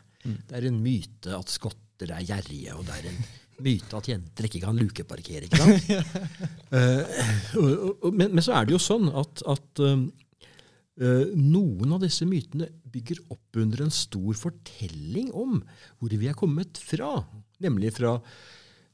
Det 0.48 0.58
er 0.58 0.68
en 0.68 0.82
myte 0.82 1.36
at 1.36 1.50
skotter 1.50 2.12
er 2.14 2.26
gjerrige, 2.26 2.74
og 2.74 2.86
det 2.88 2.98
er 2.98 3.08
en 3.10 3.22
myte 3.62 3.98
at 3.98 4.08
jenter 4.10 4.48
ikke 4.48 4.62
kan 4.64 4.78
lukeparkere. 4.78 5.46
ikke 5.46 5.60
sant? 5.60 5.90
uh, 6.76 8.08
men, 8.10 8.32
men 8.32 8.42
så 8.44 8.56
er 8.58 8.68
det 8.68 8.76
jo 8.76 8.82
sånn 8.82 9.10
at, 9.10 9.44
at 9.50 9.82
uh, 9.82 10.06
noen 11.36 11.94
av 11.96 12.02
disse 12.04 12.26
mytene 12.28 12.70
bygger 12.92 13.22
opp 13.32 13.60
under 13.62 13.84
en 13.84 13.94
stor 13.94 14.36
fortelling 14.38 15.30
om 15.36 15.60
hvor 15.98 16.12
vi 16.12 16.28
er 16.30 16.38
kommet 16.38 16.80
fra. 16.80 17.14
Nemlig 17.64 17.94
fra 17.96 18.18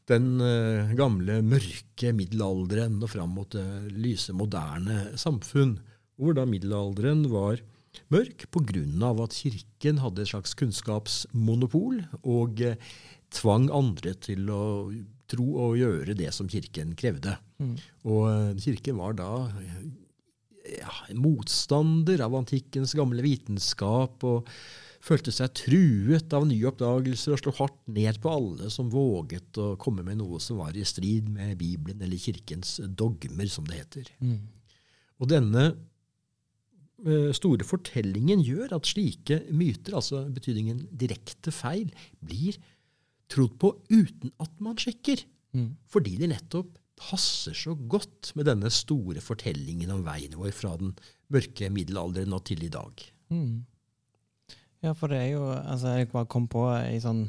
den 0.09 0.39
uh, 0.41 0.95
gamle, 0.97 1.41
mørke 1.45 2.15
middelalderen 2.17 3.01
og 3.03 3.13
fram 3.13 3.35
mot 3.37 3.51
det 3.55 3.67
lyse, 3.97 4.35
moderne 4.37 5.19
samfunn. 5.21 5.77
Hvor 6.19 6.35
da 6.35 6.47
middelalderen 6.49 7.27
var 7.31 7.61
mørk 8.13 8.49
pga. 8.53 9.13
at 9.25 9.37
kirken 9.37 9.99
hadde 10.03 10.23
et 10.23 10.33
slags 10.33 10.55
kunnskapsmonopol 10.59 12.03
og 12.23 12.61
eh, 12.61 12.77
tvang 13.31 13.71
andre 13.71 14.15
til 14.15 14.49
å 14.51 14.91
tro 15.29 15.47
og 15.69 15.79
gjøre 15.79 16.17
det 16.17 16.33
som 16.33 16.49
kirken 16.49 16.95
krevde. 16.97 17.37
Og 18.05 18.29
eh, 18.31 18.61
kirken 18.65 18.97
var 19.01 19.17
da 19.19 19.31
ja, 20.69 20.93
motstander 21.17 22.21
av 22.25 22.37
antikkens 22.39 22.95
gamle 22.97 23.25
vitenskap 23.25 24.25
og 24.29 24.49
følte 25.05 25.33
seg 25.33 25.55
truet 25.57 26.33
av 26.35 26.47
nye 26.49 26.67
oppdagelser 26.69 27.35
og 27.35 27.41
slo 27.41 27.55
hardt 27.61 27.79
ned 27.95 28.19
på 28.21 28.33
alle 28.33 28.71
som 28.73 28.91
våget 28.93 29.61
å 29.63 29.71
komme 29.81 30.03
med 30.05 30.19
noe 30.21 30.41
som 30.43 30.59
var 30.61 30.77
i 30.77 30.85
strid 30.89 31.29
med 31.31 31.57
Bibelen 31.61 32.03
eller 32.03 32.21
kirkens 32.21 32.81
dogmer, 32.83 33.47
som 33.49 33.69
det 33.69 33.79
heter. 33.79 34.11
Og 35.19 35.31
denne 35.31 35.71
store 37.37 37.67
fortellingen 37.67 38.41
gjør 38.43 38.75
at 38.75 38.89
slike 38.91 39.43
myter, 39.55 39.95
altså 39.95 40.25
betydningen 40.35 40.81
direkte 40.99 41.53
feil, 41.55 41.93
blir 42.19 42.59
trodd 43.31 43.55
på 43.61 43.71
uten 43.93 44.33
at 44.43 44.53
man 44.65 44.79
sjekker. 44.81 45.23
Mm. 45.57 45.77
Fordi 45.91 46.17
de 46.19 46.31
nettopp 46.33 46.75
passer 46.99 47.55
så 47.55 47.77
godt 47.79 48.33
med 48.35 48.49
denne 48.51 48.71
store 48.75 49.23
fortellingen 49.23 49.93
om 49.95 50.03
veien 50.07 50.35
vår 50.39 50.51
fra 50.57 50.75
den 50.81 50.97
mørke 51.33 51.71
middelalderen 51.71 52.35
og 52.35 52.45
til 52.49 52.65
i 52.67 52.73
dag. 52.73 53.05
Mm. 53.31 53.63
Ja, 54.83 54.95
for 54.95 55.11
det 55.11 55.19
er 55.19 55.33
jo 55.35 55.47
altså 55.51 55.97
Jeg 55.99 56.09
bare 56.13 56.29
kom 56.31 56.47
på 56.51 56.63
i 56.71 57.01
sånn 57.03 57.27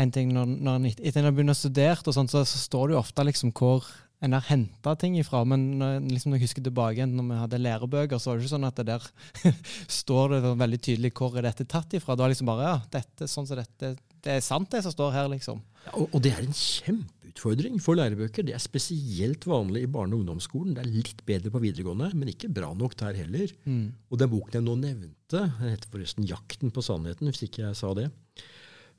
en 0.00 0.12
ting 0.14 0.30
når, 0.32 0.52
når 0.62 0.86
Etter 0.92 1.08
etter 1.08 1.20
en 1.20 1.28
har 1.28 1.34
begynt 1.34 1.52
å 1.52 1.58
studere, 1.58 1.98
og 2.06 2.14
sånt, 2.14 2.32
så, 2.32 2.44
så 2.46 2.60
står 2.60 2.88
det 2.88 2.94
jo 2.94 3.00
ofte 3.02 3.26
liksom 3.26 3.52
hvor 3.56 3.86
en 4.20 4.36
har 4.36 4.44
henta 4.50 4.94
ting 5.00 5.16
ifra. 5.20 5.42
Men 5.48 5.64
når, 5.80 6.00
liksom, 6.10 6.32
når 6.32 6.40
jeg 6.40 6.48
husker 6.48 6.64
tilbake 6.66 7.06
når 7.08 7.28
vi 7.30 7.38
hadde 7.40 7.62
lærebøker, 7.64 8.20
så 8.20 8.30
var 8.30 8.38
det 8.38 8.44
ikke 8.44 8.54
sånn 8.54 8.68
at 8.68 8.80
det 8.80 8.88
der 8.90 9.06
står 10.00 10.34
det 10.34 10.52
veldig 10.60 10.80
tydelig 10.88 11.12
hvor 11.16 11.38
er 11.38 11.48
dette 11.48 11.68
tatt 11.70 11.96
ifra. 11.96 12.16
Det 12.16 12.26
var 12.26 12.34
liksom 12.34 12.50
bare 12.50 12.66
ja, 12.68 12.76
dette, 12.98 13.28
sånn 13.30 13.48
som 13.48 13.60
dette, 13.60 13.94
det 14.20 14.36
er 14.36 14.44
sant, 14.44 14.68
det 14.72 14.84
som 14.84 14.94
står 14.94 15.16
her, 15.16 15.30
liksom. 15.32 15.62
Ja, 15.86 15.94
og, 15.94 16.12
og 16.12 16.22
det 16.24 16.34
er 16.36 16.44
en 16.44 16.56
kjempeutfordring 16.56 17.80
for 17.80 17.96
lærebøker. 17.96 18.44
Det 18.44 18.56
er 18.56 18.62
spesielt 18.62 19.46
vanlig 19.48 19.86
i 19.86 19.92
barne- 19.92 20.18
og 20.18 20.24
ungdomsskolen. 20.24 20.76
Det 20.76 20.84
er 20.84 20.92
litt 20.92 21.24
bedre 21.28 21.52
på 21.54 21.62
videregående, 21.64 22.10
men 22.12 22.32
ikke 22.34 22.52
bra 22.60 22.74
nok 22.76 22.98
der 23.00 23.16
heller. 23.22 23.54
Mm. 23.64 23.86
Og 24.12 24.20
den 24.20 24.32
boken 24.34 24.58
jeg 24.58 24.66
nå 24.66 24.76
nevnte, 24.82 25.46
den 25.62 25.72
heter 25.72 25.92
forresten 25.92 26.26
'Jakten 26.28 26.74
på 26.74 26.84
sannheten', 26.84 27.30
hvis 27.30 27.46
ikke 27.46 27.64
jeg 27.64 27.78
sa 27.78 27.94
det, 27.96 28.10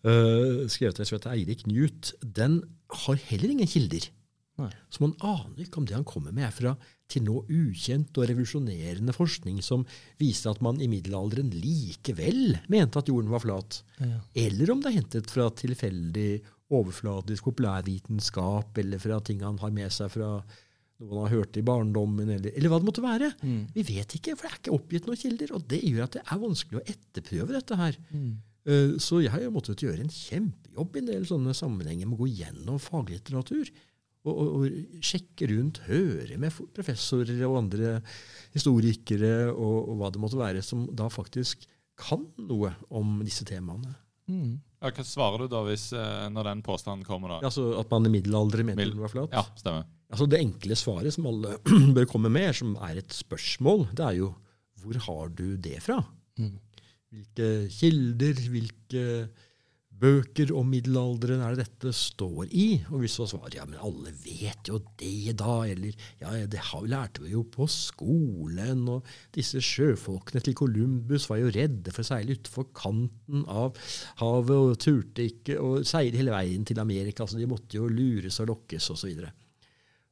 uh, 0.07 0.65
skrevet 0.71 1.27
av 1.27 1.35
Eirik 1.35 1.67
Newt, 1.69 2.15
den 2.23 2.63
har 3.05 3.21
heller 3.29 3.53
ingen 3.53 3.69
kilder. 3.69 4.09
Nei. 4.61 4.71
Så 4.93 5.03
man 5.03 5.15
aner 5.25 5.63
ikke 5.65 5.81
om 5.81 5.87
det 5.89 5.97
han 5.97 6.07
kommer 6.07 6.33
med, 6.35 6.45
er 6.47 6.55
fra 6.55 6.75
til 7.11 7.25
nå 7.27 7.41
ukjent 7.51 8.15
og 8.21 8.29
revolusjonerende 8.29 9.13
forskning 9.15 9.59
som 9.65 9.83
viser 10.21 10.53
at 10.53 10.61
man 10.63 10.79
i 10.79 10.87
middelalderen 10.91 11.49
likevel 11.51 12.55
mente 12.71 13.01
at 13.01 13.11
jorden 13.11 13.33
var 13.33 13.43
flat. 13.43 13.81
Ja. 13.99 14.21
Eller 14.45 14.71
om 14.71 14.79
det 14.83 14.91
er 14.93 14.99
hentet 15.01 15.31
fra 15.33 15.49
tilfeldig, 15.59 16.41
overflatisk 16.71 17.49
populærvitenskap, 17.49 18.77
eller 18.79 19.01
fra 19.03 19.19
ting 19.27 19.41
han 19.43 19.59
har 19.59 19.73
med 19.75 19.91
seg 19.91 20.13
fra 20.13 20.29
noe 21.01 21.09
han 21.17 21.25
har 21.25 21.33
hørt 21.33 21.57
i 21.57 21.63
barndommen, 21.65 22.29
eller, 22.29 22.53
eller 22.55 22.69
hva 22.71 22.77
det 22.79 22.87
måtte 22.87 23.03
være. 23.03 23.31
Mm. 23.41 23.61
Vi 23.73 23.83
vet 23.89 24.15
ikke, 24.17 24.35
for 24.37 24.45
det 24.45 24.51
er 24.53 24.59
ikke 24.61 24.75
oppgitt 24.77 25.07
noen 25.09 25.17
kilder. 25.19 25.53
Og 25.57 25.63
det 25.71 25.81
gjør 25.81 26.05
at 26.05 26.17
det 26.19 26.21
er 26.23 26.41
vanskelig 26.43 26.77
å 26.79 26.83
etterprøve 26.93 27.55
dette 27.57 27.77
her. 27.79 27.97
Mm. 28.13 28.31
Eh, 28.69 28.91
Så 29.01 29.23
jeg 29.23 29.33
har 29.33 29.47
måttet 29.53 29.81
gjøre 29.81 30.05
en 30.05 30.13
kjempejobb 30.13 30.95
i 30.95 31.01
en 31.01 31.09
del 31.09 31.25
sånne 31.25 31.55
sammenhenger 31.57 32.05
med 32.05 32.19
å 32.19 32.21
gå 32.21 32.29
gjennom 32.37 32.77
faglitteratur. 32.81 33.71
Og, 34.21 34.37
og, 34.37 34.49
og 34.65 35.05
sjekke 35.05 35.47
rundt, 35.49 35.79
høre 35.87 36.35
med 36.37 36.53
professorer 36.75 37.39
og 37.47 37.55
andre 37.63 37.95
historikere 38.55 39.47
og, 39.51 39.77
og 39.89 39.95
hva 40.01 40.11
det 40.13 40.21
måtte 40.21 40.37
være, 40.39 40.61
som 40.65 40.83
da 40.97 41.07
faktisk 41.11 41.63
kan 42.01 42.27
noe 42.45 42.73
om 42.93 43.19
disse 43.25 43.45
temaene. 43.49 43.95
Mm. 44.29 44.59
Ja, 44.81 44.91
hva 44.93 45.03
svarer 45.05 45.43
du 45.43 45.49
da 45.51 45.63
hvis, 45.67 45.87
eh, 45.97 46.27
når 46.33 46.47
den 46.51 46.61
påstanden 46.65 47.05
kommer? 47.05 47.35
da? 47.35 47.39
Altså 47.49 47.71
At 47.81 47.89
man 47.91 48.05
i 48.07 48.13
middelalderen 48.13 48.69
mente 48.69 48.81
Midd- 48.81 48.93
jorden 48.93 49.03
var 49.07 49.13
flat? 49.13 49.35
Ja, 49.35 49.43
stemmer. 49.59 49.89
Altså 50.11 50.27
Det 50.29 50.39
enkle 50.43 50.75
svaret 50.79 51.13
som 51.15 51.27
alle 51.29 51.57
bør 51.97 52.07
komme 52.09 52.31
med, 52.33 52.53
som 52.57 52.75
er 52.83 53.01
et 53.01 53.13
spørsmål, 53.15 53.87
det 53.97 54.05
er 54.07 54.17
jo 54.21 54.31
hvor 54.81 54.97
har 55.05 55.27
du 55.37 55.57
det 55.61 55.77
fra? 55.85 55.99
Mm. 56.41 56.55
Hvilke 57.11 57.47
kilder, 57.69 58.39
hvilke 58.49 59.03
bøker 60.01 60.49
om 60.57 60.69
middelalderen 60.71 61.43
er 61.45 61.55
det 61.55 61.67
dette 61.67 61.91
står 61.95 62.49
i? 62.49 62.65
Og 62.89 63.03
hvis 63.03 63.15
så 63.19 63.27
svarer 63.29 63.59
ja, 63.59 63.65
men 63.69 63.79
alle 63.81 64.13
vet 64.23 64.71
jo 64.71 64.79
det, 64.99 65.35
da. 65.39 65.59
Eller 65.69 65.95
ja, 66.21 66.33
det 66.49 66.63
har, 66.71 66.87
lærte 66.89 67.23
vi 67.23 67.35
jo 67.35 67.43
på 67.53 67.67
skolen. 67.71 68.83
Og 68.91 69.07
disse 69.35 69.61
sjøfolkene 69.63 70.43
til 70.43 70.57
Columbus 70.57 71.29
var 71.29 71.41
jo 71.43 71.53
redde 71.53 71.93
for 71.93 72.03
å 72.03 72.09
seile 72.09 72.35
utfor 72.37 72.69
kanten 72.77 73.45
av 73.45 73.77
havet 74.23 74.57
og 74.57 74.81
turte 74.81 75.29
ikke 75.29 75.59
å 75.61 75.73
seile 75.87 76.19
hele 76.19 76.33
veien 76.35 76.65
til 76.67 76.81
Amerika. 76.81 77.27
Så 77.29 77.39
de 77.39 77.49
måtte 77.49 77.77
jo 77.79 77.89
lures 77.91 78.41
og 78.43 78.51
lokkes 78.51 78.91
osv. 78.95 79.25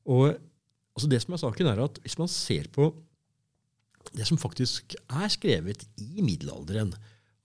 Altså 0.10 1.10
det 1.10 1.22
som 1.24 1.36
er 1.36 1.44
saken, 1.44 1.70
er 1.72 1.86
at 1.86 2.02
hvis 2.04 2.20
man 2.22 2.32
ser 2.32 2.70
på 2.76 2.92
det 4.16 4.26
som 4.26 4.40
faktisk 4.42 4.96
er 5.12 5.30
skrevet 5.32 5.84
i 6.02 6.24
middelalderen 6.24 6.94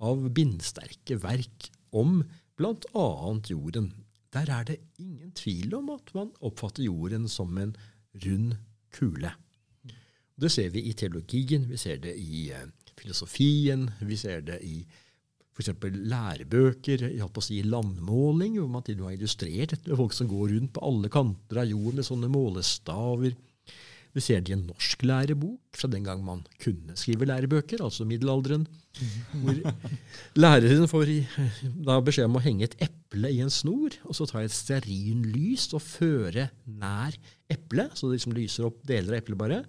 av 0.05 0.23
bindsterke 0.35 1.19
verk 1.23 1.71
om 1.95 2.23
bl.a. 2.59 3.07
jorden, 3.51 3.93
der 4.35 4.51
er 4.51 4.67
det 4.67 4.81
ingen 4.99 5.33
tvil 5.35 5.75
om 5.79 5.91
at 5.95 6.11
man 6.15 6.33
oppfatter 6.41 6.85
jorden 6.87 7.29
som 7.31 7.57
en 7.59 7.75
rund 8.25 8.55
kule. 8.95 9.31
Det 10.35 10.51
ser 10.51 10.71
vi 10.75 10.83
i 10.89 10.93
teologien, 10.99 11.69
vi 11.71 11.79
ser 11.79 12.01
det 12.03 12.17
i 12.19 12.49
eh, 12.51 12.67
filosofien, 12.99 13.87
vi 14.03 14.17
ser 14.19 14.43
det 14.47 14.59
i 14.67 14.81
f.eks. 15.55 15.71
lærebøker, 15.85 17.05
jeg 17.15 17.31
på 17.31 17.43
å 17.43 17.47
si 17.47 17.61
landmåling, 17.63 18.59
hvor 18.59 18.71
man 18.71 18.83
til 18.83 18.99
og 18.99 19.05
med 19.05 19.13
har 19.13 19.19
illustrert 19.21 19.75
dette 19.77 19.91
med 19.91 20.01
folk 20.01 20.17
som 20.17 20.31
går 20.31 20.57
rundt 20.57 20.73
på 20.75 20.83
alle 20.83 21.11
kanter 21.15 21.63
av 21.63 21.71
jorden 21.71 22.01
med 22.01 22.09
sånne 22.09 22.31
målestaver. 22.33 23.37
Vi 24.15 24.23
ser 24.23 24.43
det 24.45 24.53
i 24.53 24.55
en 24.55 24.67
norsk 24.69 25.03
lærebok 25.03 25.75
fra 25.75 25.89
den 25.91 26.05
gang 26.07 26.21
man 26.23 26.45
kunne 26.63 26.95
skrive 26.99 27.27
lærebøker, 27.27 27.83
altså 27.83 28.07
middelalderen, 28.07 28.67
hvor 29.43 29.59
læreren 30.43 30.87
får 30.91 31.11
da 31.87 31.99
beskjed 32.05 32.29
om 32.29 32.39
å 32.39 32.45
henge 32.45 32.69
et 32.69 32.77
eple 32.87 33.33
i 33.35 33.41
en 33.43 33.51
snor, 33.51 33.97
og 34.07 34.15
så 34.15 34.29
ta 34.31 34.45
et 34.45 34.55
stearinlys 34.55 35.67
og 35.75 35.83
føre 35.83 36.47
nær 36.71 37.19
eplet, 37.51 37.97
så 37.99 38.07
det 38.07 38.21
liksom 38.21 38.37
lyser 38.39 38.69
opp 38.69 38.79
deler 38.87 39.17
av 39.17 39.23
eplet 39.25 39.41
bare. 39.41 39.61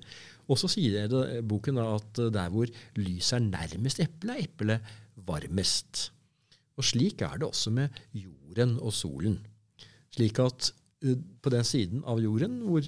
Og 0.46 0.62
så 0.62 0.70
sier 0.70 1.10
det, 1.10 1.24
boken 1.50 1.82
da 1.82 1.88
at 1.96 2.22
der 2.36 2.54
hvor 2.54 2.70
lyset 3.02 3.40
er 3.40 3.48
nærmest 3.48 4.04
eplet, 4.04 4.36
er 4.36 4.46
eplet 4.46 4.94
varmest. 5.26 6.10
Og 6.78 6.86
slik 6.86 7.24
er 7.26 7.40
det 7.40 7.48
også 7.48 7.74
med 7.74 7.98
jorden 8.14 8.78
og 8.78 8.94
solen. 8.94 9.40
Slik 10.14 10.40
at 10.44 10.70
eh, 11.04 11.18
på 11.42 11.52
den 11.54 11.66
siden 11.68 12.04
av 12.08 12.22
jorden 12.24 12.60
hvor 12.68 12.86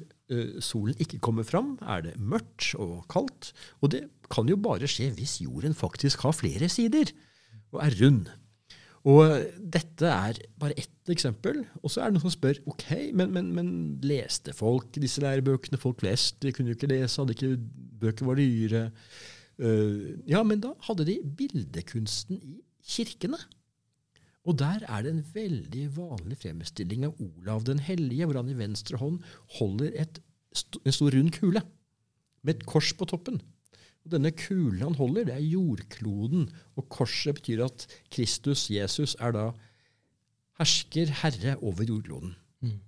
solen 0.64 0.98
ikke 1.00 1.22
kommer 1.24 1.46
fram, 1.48 1.78
er 1.82 2.02
det 2.04 2.18
mørkt 2.20 2.74
og 2.76 3.06
kaldt. 3.12 3.54
Og 3.80 3.94
det 3.94 4.02
kan 4.34 4.50
jo 4.50 4.58
bare 4.60 4.90
skje 4.92 5.12
hvis 5.16 5.38
jorden 5.46 5.78
faktisk 5.78 6.26
har 6.28 6.36
flere 6.36 6.68
sider 6.72 7.14
og 7.72 7.80
er 7.86 7.96
rund. 8.02 8.28
Og 9.08 9.24
dette 9.76 10.10
er 10.10 10.40
bare 10.60 10.76
ett 10.76 11.12
eksempel. 11.14 11.62
Og 11.80 11.92
så 11.94 12.02
er 12.02 12.10
det 12.10 12.18
noen 12.18 12.26
som 12.26 12.34
spør 12.34 12.60
ok, 12.68 12.88
men, 13.16 13.32
men, 13.36 13.54
men 13.56 13.70
leste 14.04 14.56
folk 14.56 14.98
disse 15.00 15.24
lærebøkene? 15.24 15.80
Folk 15.80 16.02
flest 16.04 16.42
de 16.44 16.52
kunne 16.56 16.74
jo 16.74 16.78
ikke 16.78 16.92
lese, 16.92 17.22
hadde 17.22 17.36
ikke 17.38 17.54
bøker 18.02 18.28
var 18.28 18.40
dyre. 18.40 18.88
Uh, 19.58 20.18
ja, 20.30 20.44
men 20.46 20.60
da 20.62 20.74
hadde 20.90 21.08
de 21.08 21.22
bildekunsten 21.38 22.42
i 22.42 22.58
kirkene. 22.88 23.40
Og 24.48 24.56
der 24.62 24.86
er 24.88 25.04
det 25.04 25.12
en 25.12 25.26
veldig 25.34 25.84
vanlig 25.98 26.40
fremstilling 26.40 27.04
av 27.10 27.20
Olav 27.24 27.66
den 27.68 27.82
hellige, 27.84 28.26
hvor 28.26 28.40
han 28.40 28.52
i 28.54 28.58
venstre 28.58 29.00
hånd 29.02 29.20
holder 29.60 29.92
et, 30.06 30.22
en 30.56 30.96
stor 30.96 31.12
rund 31.16 31.34
kule 31.36 31.64
med 32.48 32.56
et 32.56 32.68
kors 32.70 32.94
på 32.96 33.08
toppen. 33.12 33.42
Og 34.08 34.14
denne 34.14 34.32
kulen 34.32 34.86
han 34.86 34.96
holder, 34.96 35.28
det 35.28 35.36
er 35.36 35.50
jordkloden, 35.52 36.48
og 36.80 36.88
korset 36.94 37.36
betyr 37.42 37.66
at 37.66 37.88
Kristus, 38.14 38.70
Jesus, 38.72 39.18
er 39.20 39.36
da 39.36 39.50
hersker, 40.62 41.12
herre 41.24 41.58
over 41.60 41.84
jordkloden. 41.84 42.32
Mm. 42.64 42.80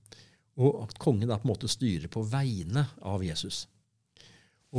Og 0.63 0.85
at 0.85 0.95
kongen 0.99 1.27
da 1.27 1.35
på 1.39 1.49
en 1.49 1.51
måte 1.51 1.71
styrer 1.71 2.07
på 2.11 2.23
vegne 2.31 2.85
av 3.03 3.23
Jesus. 3.25 3.65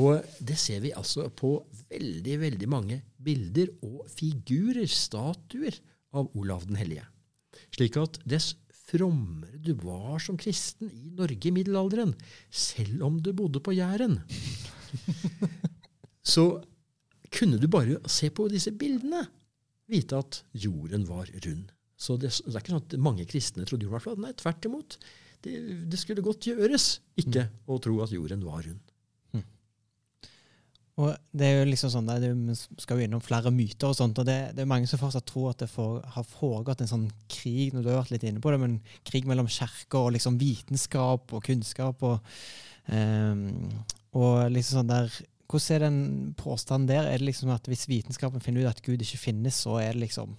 Og 0.01 0.25
det 0.41 0.57
ser 0.61 0.81
vi 0.85 0.95
altså 0.97 1.27
på 1.35 1.57
veldig, 1.91 2.41
veldig 2.41 2.69
mange 2.71 3.01
bilder 3.21 3.73
og 3.85 4.07
figurer, 4.13 4.87
statuer, 4.87 5.77
av 6.17 6.31
Olav 6.39 6.67
den 6.69 6.79
hellige. 6.81 7.07
Slik 7.75 7.99
at 8.01 8.19
dess 8.29 8.55
frommere 8.91 9.61
du 9.63 9.73
var 9.79 10.19
som 10.23 10.39
kristen 10.41 10.91
i 10.91 11.11
Norge 11.15 11.51
i 11.51 11.55
middelalderen, 11.55 12.15
selv 12.51 13.05
om 13.07 13.21
du 13.23 13.33
bodde 13.37 13.63
på 13.63 13.75
Jæren, 13.77 14.19
så 16.35 16.47
kunne 17.31 17.61
du 17.63 17.69
bare 17.71 18.01
se 18.11 18.31
på 18.35 18.49
disse 18.51 18.73
bildene 18.75 19.23
vite 19.91 20.19
at 20.19 20.43
jorden 20.53 21.07
var 21.07 21.31
rund. 21.47 21.71
Så 22.01 22.17
det, 22.17 22.33
det 22.47 22.55
er 22.55 22.63
ikke 22.63 22.75
sånn 22.75 22.87
at 22.87 23.01
mange 23.03 23.27
kristne 23.29 23.67
trodde 23.69 23.87
jorden 23.87 23.99
var 23.99 24.05
flat. 24.07 24.23
Nei, 24.23 24.33
tvert 24.39 24.67
imot. 24.67 24.97
Det, 25.45 25.57
det 25.91 25.99
skulle 26.01 26.25
godt 26.25 26.49
gjøres 26.49 26.93
ikke 27.21 27.47
å 27.71 27.79
tro 27.83 27.99
at 28.05 28.15
jorden 28.15 28.45
var 28.47 28.65
rund. 28.67 28.90
Og 31.01 31.15
det 31.33 31.47
er 31.47 31.61
jo 31.61 31.69
liksom 31.71 31.93
sånn, 31.95 32.09
det 32.09 32.29
er, 32.29 32.35
Vi 32.37 32.83
skal 32.83 33.01
jo 33.01 33.07
innom 33.07 33.23
flere 33.25 33.53
myter, 33.55 33.89
og 33.89 33.97
sånt, 33.97 34.19
og 34.21 34.27
det, 34.29 34.37
det 34.57 34.65
er 34.65 34.69
mange 34.69 34.89
som 34.91 35.01
fortsatt 35.01 35.29
tror 35.31 35.53
at 35.53 35.63
det 35.63 35.71
for, 35.73 36.03
har 36.17 36.27
foregått 36.27 36.83
en 36.85 36.91
sånn 36.91 37.07
krig 37.31 37.73
når 37.75 37.85
du 37.87 37.91
har 37.93 38.03
vært 38.03 38.15
litt 38.17 38.27
inne 38.29 38.43
på 38.43 38.53
det, 38.53 38.61
men 38.61 38.77
krig 39.09 39.29
mellom 39.31 39.49
kirker 39.51 40.11
og 40.11 40.15
liksom 40.17 40.37
vitenskap 40.41 41.33
og 41.37 41.47
kunnskap. 41.47 42.05
og, 42.05 42.37
um, 42.91 43.47
og 44.19 44.51
liksom 44.53 44.81
sånn 44.83 44.95
der, 44.95 45.21
Hvordan 45.51 45.75
er 45.75 45.83
den 45.83 46.35
påstanden 46.39 46.87
der? 46.87 47.09
Er 47.11 47.19
det 47.19 47.27
liksom 47.27 47.49
at 47.51 47.67
Hvis 47.67 47.89
vitenskapen 47.91 48.43
finner 48.43 48.63
ut 48.63 48.71
at 48.71 48.85
Gud 48.87 49.03
ikke 49.03 49.19
finnes, 49.19 49.57
så 49.65 49.81
er 49.81 49.97
det 49.97 50.05
liksom 50.05 50.37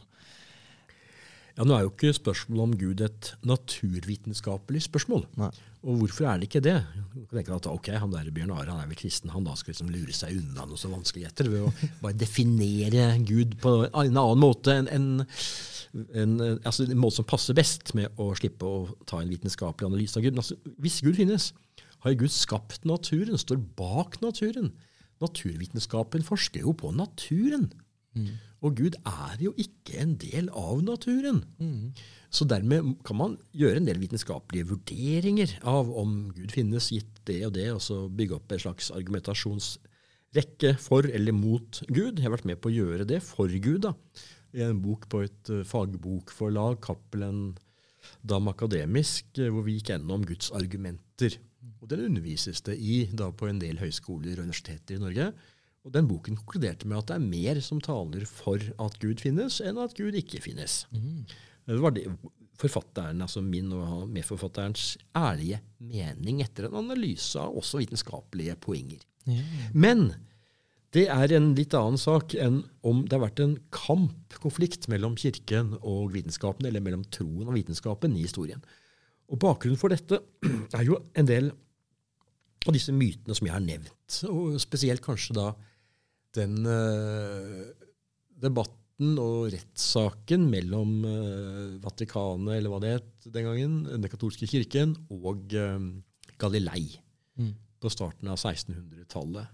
Ja, 1.61 1.65
Nå 1.69 1.75
er 1.77 1.83
jo 1.85 1.91
ikke 1.91 2.09
spørsmålet 2.17 2.63
om 2.63 2.71
Gud 2.73 3.01
et 3.05 3.27
naturvitenskapelig 3.45 4.79
spørsmål. 4.87 5.27
Nei. 5.37 5.51
Og 5.85 5.99
hvorfor 5.99 6.25
er 6.25 6.39
det 6.41 6.47
ikke 6.47 6.61
det? 6.65 6.73
Du 7.13 7.19
kan 7.29 7.37
tenke 7.37 7.53
at 7.53 7.67
ok, 7.69 7.89
han 8.01 8.15
der 8.15 8.31
Bjørn 8.33 8.53
Are 8.55 8.65
han 8.65 8.81
er 8.81 8.89
vel 8.89 8.97
kristen, 8.97 9.29
han 9.29 9.45
da 9.45 9.53
skal 9.57 9.75
liksom 9.75 9.91
lure 9.93 10.15
seg 10.17 10.39
unna 10.39 10.65
noe 10.65 10.81
så 10.81 10.89
vanskeligheter 10.89 11.51
ved 11.53 11.67
å 11.67 11.69
bare 12.01 12.17
definere 12.17 13.05
Gud 13.29 13.59
på 13.61 13.75
en 13.85 14.17
annen 14.17 14.41
måte 14.41 14.73
enn 14.73 14.89
en, 14.89 15.07
en, 16.17 16.35
altså 16.65 16.87
en 16.87 16.97
måte 16.97 17.19
som 17.19 17.29
passer 17.29 17.57
best 17.57 17.93
med 17.97 18.09
å 18.17 18.31
slippe 18.41 18.65
å 18.65 18.83
ta 19.05 19.21
en 19.21 19.29
vitenskapelig 19.29 19.91
analyse 19.91 20.17
av 20.17 20.25
Gud. 20.25 20.33
Men 20.33 20.41
altså, 20.41 20.57
hvis 20.81 21.01
Gud 21.05 21.21
finnes, 21.21 21.51
har 22.01 22.17
Gud 22.17 22.33
skapt 22.33 22.89
naturen, 22.89 23.37
står 23.37 23.61
bak 23.77 24.17
naturen. 24.25 24.73
Naturvitenskapen 25.21 26.25
forsker 26.25 26.65
jo 26.65 26.73
på 26.73 26.89
naturen. 26.89 27.69
Og 28.61 28.75
Gud 28.77 28.97
er 29.07 29.39
jo 29.41 29.53
ikke 29.57 29.97
en 30.03 30.15
del 30.21 30.49
av 30.53 30.81
naturen. 30.85 31.41
Så 32.31 32.45
dermed 32.47 32.93
kan 33.07 33.17
man 33.17 33.37
gjøre 33.57 33.81
en 33.81 33.87
del 33.89 33.99
vitenskapelige 34.01 34.69
vurderinger 34.69 35.55
av 35.67 35.89
om 35.97 36.29
Gud 36.35 36.53
finnes, 36.53 36.91
gitt 36.93 37.23
det 37.27 37.41
og 37.47 37.55
det, 37.57 37.71
og 37.73 37.81
så 37.83 38.03
bygge 38.07 38.37
opp 38.37 38.53
en 38.53 38.61
slags 38.61 38.91
argumentasjonsrekke 38.93 40.75
for 40.81 41.09
eller 41.09 41.35
mot 41.35 41.81
Gud. 41.89 42.21
Jeg 42.21 42.27
har 42.27 42.35
vært 42.37 42.47
med 42.47 42.61
på 42.61 42.69
å 42.69 42.75
gjøre 42.75 43.09
det 43.09 43.19
for 43.25 43.49
Gud 43.49 43.81
da, 43.87 43.95
i 44.53 44.63
en 44.67 44.81
bok 44.83 45.09
på 45.11 45.23
et 45.25 45.51
uh, 45.51 45.65
fagbokforlag, 45.67 46.79
Cappelen 46.85 47.55
Dam 48.21 48.49
Akademisk, 48.51 49.27
eh, 49.39 49.49
hvor 49.53 49.65
vi 49.65 49.77
gikk 49.77 49.93
gjennom 49.93 50.23
Guds 50.25 50.51
argumenter. 50.57 51.37
Og 51.81 51.89
Den 51.89 52.07
undervises 52.07 52.61
det 52.65 52.77
i 52.77 53.03
da 53.13 53.29
på 53.33 53.49
en 53.49 53.59
del 53.61 53.81
høyskoler 53.81 54.39
og 54.39 54.47
universiteter 54.47 54.97
i 54.97 55.01
Norge. 55.01 55.31
Og 55.81 55.93
Den 55.95 56.07
boken 56.09 56.37
konkluderte 56.37 56.87
med 56.87 56.99
at 56.99 57.09
det 57.09 57.17
er 57.17 57.29
mer 57.31 57.61
som 57.65 57.81
taler 57.81 58.25
for 58.29 58.61
at 58.61 58.99
Gud 59.01 59.21
finnes, 59.23 59.57
enn 59.65 59.79
at 59.81 59.95
Gud 59.97 60.17
ikke 60.17 60.41
finnes. 60.43 60.83
Det 61.65 61.79
var 61.81 61.95
det 61.95 62.05
forfatteren, 62.61 63.23
altså 63.23 63.41
min 63.41 63.71
og 63.73 64.09
medforfatterens 64.11 64.97
ærlige 65.17 65.61
mening 65.81 66.43
etter 66.45 66.67
en 66.67 66.77
analyse 66.83 67.39
av 67.41 67.55
også 67.57 67.81
vitenskapelige 67.81 68.57
poenger. 68.61 69.01
Ja. 69.25 69.41
Men 69.73 70.11
det 70.93 71.07
er 71.13 71.33
en 71.37 71.53
litt 71.55 71.73
annen 71.77 71.99
sak 72.01 72.35
enn 72.35 72.61
om 72.85 73.05
det 73.07 73.15
har 73.15 73.23
vært 73.23 73.41
en 73.41 73.55
kampkonflikt 73.73 74.89
mellom 74.91 75.15
kirken 75.17 75.73
og 75.79 76.11
vitenskapen, 76.13 76.67
eller 76.67 76.83
mellom 76.83 77.05
troen 77.09 77.47
og 77.47 77.55
vitenskapen 77.55 78.17
i 78.17 78.25
historien. 78.25 78.61
Og 79.31 79.39
Bakgrunnen 79.39 79.79
for 79.79 79.93
dette 79.93 80.19
er 80.77 80.85
jo 80.85 80.99
en 81.15 81.29
del 81.29 81.53
av 82.67 82.75
disse 82.75 82.93
mytene 82.93 83.33
som 83.33 83.47
jeg 83.47 83.55
har 83.55 83.63
nevnt. 83.63 84.17
Og 84.29 84.59
spesielt 84.61 85.01
kanskje 85.05 85.37
da 85.39 85.47
den 86.37 86.61
eh, 86.69 87.71
debatten 88.41 89.17
og 89.21 89.49
rettssaken 89.53 90.45
mellom 90.51 90.91
eh, 91.09 91.77
Vatikanet, 91.83 92.57
eller 92.57 92.71
hva 92.71 92.81
det 92.83 92.95
het 92.97 93.31
den 93.33 93.47
gangen, 93.49 93.79
den 93.89 94.11
katolske 94.11 94.49
kirken, 94.49 94.95
og 95.13 95.55
eh, 95.57 95.79
Galilei 96.41 96.99
Mm. 97.39 97.53
på 97.79 97.87
starten 97.87 98.27
av 98.27 98.35
1600-tallet. 98.35 99.47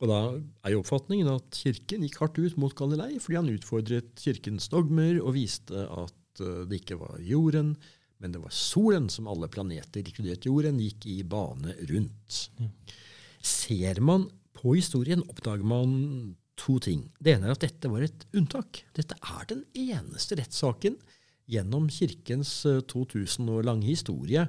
Og 0.00 0.08
da 0.08 0.18
er 0.64 0.72
jo 0.72 0.80
oppfatningen 0.80 1.28
at 1.30 1.58
kirken 1.60 2.06
gikk 2.06 2.16
hardt 2.22 2.38
ut 2.40 2.56
mot 2.58 2.72
Galilei 2.74 3.18
fordi 3.20 3.36
han 3.36 3.50
utfordret 3.52 4.14
kirkens 4.18 4.70
dogmer 4.72 5.20
og 5.20 5.36
viste 5.36 5.84
at 5.92 6.40
det 6.40 6.78
ikke 6.80 6.96
var 6.98 7.20
jorden, 7.20 7.74
men 8.16 8.32
det 8.32 8.40
var 8.40 8.54
solen 8.56 9.10
som 9.12 9.28
alle 9.28 9.50
planeter, 9.52 10.00
inkludert 10.00 10.48
jorden, 10.48 10.80
gikk 10.80 11.04
i 11.12 11.18
bane 11.22 11.76
rundt. 11.90 12.38
Ser 13.44 14.00
man 14.00 14.24
på 14.62 14.76
historien, 14.78 15.24
oppdager 15.28 15.66
man 15.66 16.36
to 16.60 16.78
ting. 16.82 17.08
Det 17.18 17.34
ene 17.34 17.48
er 17.48 17.56
at 17.56 17.64
dette 17.64 17.90
var 17.90 18.04
et 18.06 18.26
unntak. 18.36 18.84
Dette 18.96 19.16
er 19.18 19.48
den 19.50 19.64
eneste 19.78 20.38
rettssaken 20.38 20.98
gjennom 21.50 21.88
kirkens 21.90 22.52
eh, 22.68 22.80
2000 22.88 23.50
år 23.50 23.66
lange 23.66 23.88
historie 23.88 24.44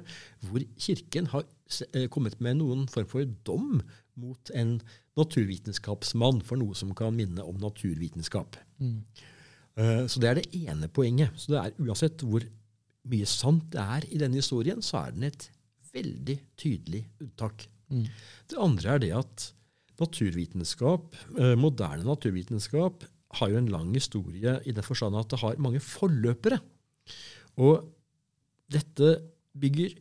hvor 0.46 0.62
kirken 0.80 1.26
har 1.32 1.46
eh, 1.90 2.06
kommet 2.12 2.38
med 2.44 2.60
noen 2.60 2.86
form 2.90 3.08
for 3.10 3.32
dom 3.46 3.80
mot 4.20 4.52
en 4.54 4.76
naturvitenskapsmann 5.18 6.42
for 6.46 6.60
noe 6.60 6.76
som 6.78 6.94
kan 6.96 7.14
minne 7.16 7.42
om 7.42 7.58
naturvitenskap. 7.62 8.58
Mm. 8.78 9.00
Eh, 9.76 10.04
Så 10.06 10.22
det 10.22 10.30
er 10.30 10.40
det 10.40 10.62
ene 10.64 10.88
poenget. 10.88 11.34
Så 11.36 11.54
det 11.54 11.60
er 11.62 11.82
Uansett 11.82 12.22
hvor 12.22 12.46
mye 13.10 13.26
sant 13.28 13.66
det 13.74 13.82
er 13.82 14.06
i 14.08 14.20
denne 14.22 14.40
historien, 14.40 14.80
så 14.82 15.02
er 15.04 15.16
den 15.16 15.28
et 15.28 15.50
veldig 15.94 16.38
tydelig 16.56 17.04
unntak. 17.20 17.66
Mm. 17.90 18.06
Det 18.50 18.58
andre 18.58 18.94
er 18.94 19.02
det 19.02 19.12
at 19.18 19.50
naturvitenskap, 20.00 21.16
eh, 21.38 21.54
moderne 21.58 22.04
naturvitenskap, 22.04 23.04
har 23.34 23.50
jo 23.50 23.58
en 23.58 23.70
lang 23.70 23.94
historie 23.94 24.60
i 24.64 24.72
den 24.72 24.86
forstand 24.86 25.16
at 25.18 25.30
det 25.30 25.40
har 25.40 25.58
mange 25.58 25.80
forløpere. 25.82 26.60
Og 27.56 27.82
dette 28.70 29.16
bygger 29.58 29.96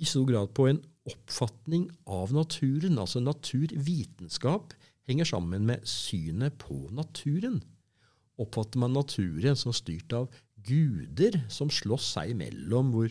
i 0.00 0.08
stor 0.08 0.24
grad 0.28 0.54
på 0.56 0.68
en 0.70 0.80
oppfatning 1.08 1.90
av 2.06 2.32
naturen. 2.32 2.98
Altså 2.98 3.20
naturvitenskap 3.20 4.74
henger 5.08 5.28
sammen 5.28 5.66
med 5.68 5.84
synet 5.88 6.56
på 6.62 6.88
naturen. 6.94 7.60
Oppfatter 8.40 8.80
man 8.80 8.96
naturen 8.96 9.58
som 9.58 9.74
styrt 9.76 10.12
av 10.16 10.30
guder 10.62 11.40
som 11.52 11.70
slåss 11.72 12.12
seg 12.16 12.32
imellom, 12.34 12.92
hvor 12.94 13.10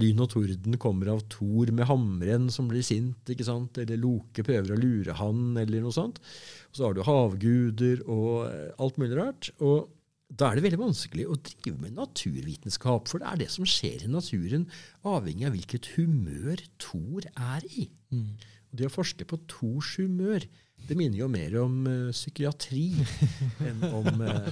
lyn 0.00 0.22
og 0.24 0.30
torden 0.32 0.78
kommer 0.80 1.10
av 1.12 1.24
Thor 1.32 1.72
med 1.74 1.88
hammeren 1.90 2.48
som 2.52 2.68
blir 2.70 2.84
sint, 2.86 3.28
ikke 3.28 3.46
sant? 3.46 3.76
eller 3.82 4.00
Loke 4.00 4.44
prøver 4.46 4.72
å 4.72 4.78
lure 4.80 5.16
han, 5.18 5.50
eller 5.60 5.84
noe 5.84 5.92
sånt. 5.94 6.22
Og 6.70 6.78
så 6.78 6.86
har 6.86 6.96
du 6.96 7.02
havguder 7.04 8.04
og 8.06 8.46
eh, 8.46 8.70
alt 8.80 9.00
mulig 9.02 9.18
rart. 9.18 9.50
Og 9.60 9.90
da 10.32 10.48
er 10.48 10.56
det 10.56 10.64
veldig 10.64 10.80
vanskelig 10.80 11.26
å 11.28 11.36
drive 11.44 11.76
med 11.82 11.98
naturvitenskap, 11.98 13.10
for 13.10 13.20
det 13.20 13.28
er 13.28 13.42
det 13.42 13.50
som 13.52 13.68
skjer 13.68 14.06
i 14.06 14.12
naturen, 14.12 14.64
avhengig 15.04 15.48
av 15.48 15.56
hvilket 15.58 15.92
humør 15.98 16.64
Thor 16.80 17.28
er 17.28 17.68
i. 17.68 17.90
Mm. 18.14 18.30
Og 18.72 18.80
det 18.80 18.88
å 18.88 18.94
forske 18.94 19.28
på 19.28 19.42
Thors 19.50 19.92
humør, 20.00 20.46
det 20.88 20.96
minner 20.98 21.20
jo 21.20 21.28
mer 21.30 21.52
om 21.60 21.84
uh, 21.84 22.14
psykiatri 22.16 22.88
enn 23.68 23.84
om 23.92 24.24
uh, 24.24 24.48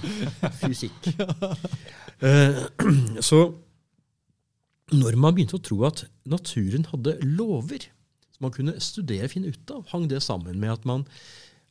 fysikk. 0.61 1.09
Uh, 2.21 2.61
så 3.31 3.41
når 4.91 5.15
man 5.19 5.35
begynte 5.35 5.57
å 5.57 5.63
tro 5.63 5.81
at 5.87 6.03
naturen 6.27 6.83
hadde 6.91 7.17
lover 7.23 7.87
som 8.35 8.47
man 8.47 8.55
kunne 8.55 8.79
studere 8.83 9.29
og 9.29 9.33
finne 9.33 9.51
ut 9.53 9.73
av, 9.73 9.85
hang 9.93 10.07
det 10.11 10.21
sammen 10.25 10.59
med 10.59 10.73
at 10.73 10.87
man 10.89 11.05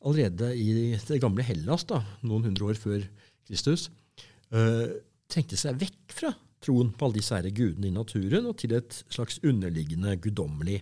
allerede 0.01 0.53
i 0.57 0.95
det 0.97 1.19
gamle 1.21 1.45
Hellas, 1.45 1.85
da, 1.89 2.01
noen 2.25 2.47
hundre 2.49 2.71
år 2.71 2.79
før 2.81 3.03
Kristus, 3.45 3.89
øh, 4.55 4.87
tenkte 5.31 5.59
seg 5.59 5.77
vekk 5.81 6.15
fra 6.15 6.31
troen 6.61 6.91
på 6.93 7.07
alle 7.07 7.19
disse 7.19 7.37
her 7.37 7.47
gudene 7.53 7.89
i 7.89 7.93
naturen 7.93 8.47
og 8.49 8.57
til 8.61 8.73
et 8.77 8.97
slags 9.13 9.39
underliggende 9.45 10.15
guddommelig 10.21 10.81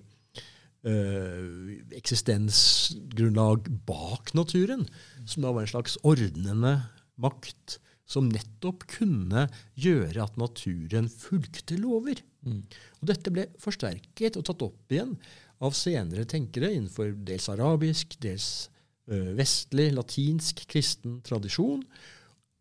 øh, 0.88 1.76
eksistensgrunnlag 2.00 3.68
bak 3.88 4.34
naturen, 4.38 4.88
som 5.26 5.44
da 5.44 5.54
var 5.56 5.68
en 5.68 5.74
slags 5.76 6.00
ordnende 6.08 6.78
makt 7.20 7.80
som 8.10 8.32
nettopp 8.32 8.88
kunne 8.90 9.46
gjøre 9.80 10.24
at 10.24 10.40
naturen 10.42 11.10
fulgte 11.12 11.78
lover. 11.78 12.24
Mm. 12.46 12.64
Og 13.02 13.10
dette 13.12 13.34
ble 13.34 13.48
forsterket 13.60 14.38
og 14.40 14.46
tatt 14.48 14.66
opp 14.66 14.94
igjen 14.96 15.16
av 15.60 15.76
senere 15.76 16.28
tenkere 16.30 16.72
innenfor 16.72 17.12
dels 17.28 17.50
arabisk, 17.52 18.16
dels 18.24 18.70
vestlig, 19.10 19.90
latinsk, 19.98 20.64
kristen 20.70 21.20
tradisjon, 21.26 21.82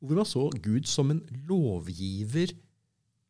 hvor 0.01 0.17
man 0.17 0.29
så 0.29 0.47
Gud 0.65 0.87
som 0.89 1.11
en 1.13 1.21
lovgiver 1.49 2.55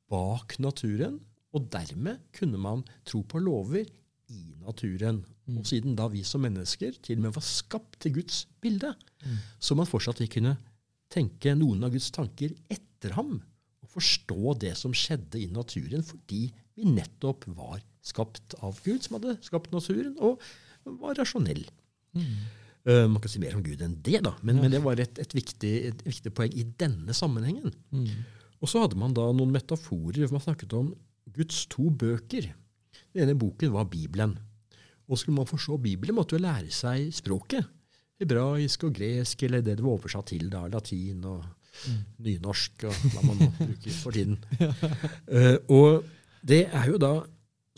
bak 0.09 0.55
naturen, 0.63 1.19
og 1.57 1.67
dermed 1.73 2.21
kunne 2.37 2.61
man 2.61 2.85
tro 3.09 3.25
på 3.27 3.41
lover 3.43 3.89
i 4.29 4.43
naturen. 4.61 5.23
Mm. 5.49 5.59
Og 5.59 5.67
siden 5.67 5.97
da 5.97 6.07
vi 6.13 6.23
som 6.29 6.45
mennesker 6.45 6.97
til 7.03 7.19
og 7.19 7.27
med 7.27 7.37
var 7.39 7.45
skapt 7.45 8.01
til 8.05 8.19
Guds 8.21 8.47
bilde, 8.63 8.95
Mm. 9.19 9.39
så 9.59 9.75
man 9.75 9.89
fortsatt 9.89 10.21
vil 10.21 10.29
kunne 10.31 10.57
tenke 11.11 11.51
noen 11.59 11.83
av 11.83 11.91
Guds 11.91 12.13
tanker 12.15 12.53
etter 12.71 13.17
ham, 13.17 13.41
forstå 13.99 14.55
det 14.63 14.75
som 14.79 14.95
skjedde 14.97 15.43
i 15.43 15.51
naturen, 15.53 16.07
fordi 16.07 16.49
vi 16.79 16.87
nettopp 16.87 17.45
var 17.51 17.83
skapt 18.07 18.55
av 18.65 18.79
Gud, 18.85 19.03
som 19.05 19.19
hadde 19.19 19.37
skapt 19.45 19.75
naturen, 19.75 20.15
og 20.23 20.41
var 21.03 21.19
rasjonell. 21.19 21.65
Mm. 22.17 22.33
Uh, 22.89 23.05
man 23.11 23.21
kan 23.21 23.29
si 23.29 23.41
mer 23.43 23.57
om 23.59 23.65
Gud 23.67 23.83
enn 23.85 23.99
det, 24.01 24.23
da, 24.25 24.33
men, 24.41 24.57
Ja. 24.57 24.63
men 24.63 24.73
det 24.73 24.81
var 24.85 25.01
et, 25.03 25.19
et, 25.21 25.35
viktig, 25.37 25.73
et 25.91 26.05
viktig 26.07 26.33
poeng 26.33 26.55
i 26.57 26.65
denne 26.81 27.13
sammenhengen. 27.13 27.75
Mm. 27.93 28.25
Og 28.63 28.71
så 28.71 28.85
hadde 28.85 28.99
man 28.99 29.13
da 29.15 29.27
noen 29.35 29.53
metaforer 29.55 30.31
man 30.33 30.43
snakket 30.43 30.73
om 30.79 30.95
Guds 31.35 31.67
to 31.71 31.91
bøker. 31.91 32.49
Den 33.13 33.27
ene 33.27 33.37
boken 33.39 33.75
var 33.75 33.91
Bibelen. 33.91 34.39
Og 35.09 35.21
skulle 35.21 35.37
man 35.37 35.49
forstå 35.49 35.77
Bibelen, 35.83 36.17
måtte 36.17 36.37
jo 36.37 36.43
lære 36.43 36.73
seg 36.75 37.13
språket. 37.17 37.67
Hebraisk 38.19 38.89
og 38.89 38.97
gresk, 38.97 39.45
eller 39.47 39.63
det 39.63 39.77
det 39.79 39.85
var 39.85 39.95
oversatt 39.99 40.33
til, 40.33 40.49
da, 40.51 40.65
latin 40.71 41.23
og. 41.29 41.45
Nynorsk, 42.25 42.87
og 42.89 43.09
hva 43.15 43.25
man 43.27 43.43
bruker 43.59 43.99
for 44.03 44.17
tiden. 44.17 44.39
Uh, 45.29 45.57
og 45.69 46.09
det 46.49 46.65
er 46.67 46.91
jo 46.91 47.01
da 47.03 47.13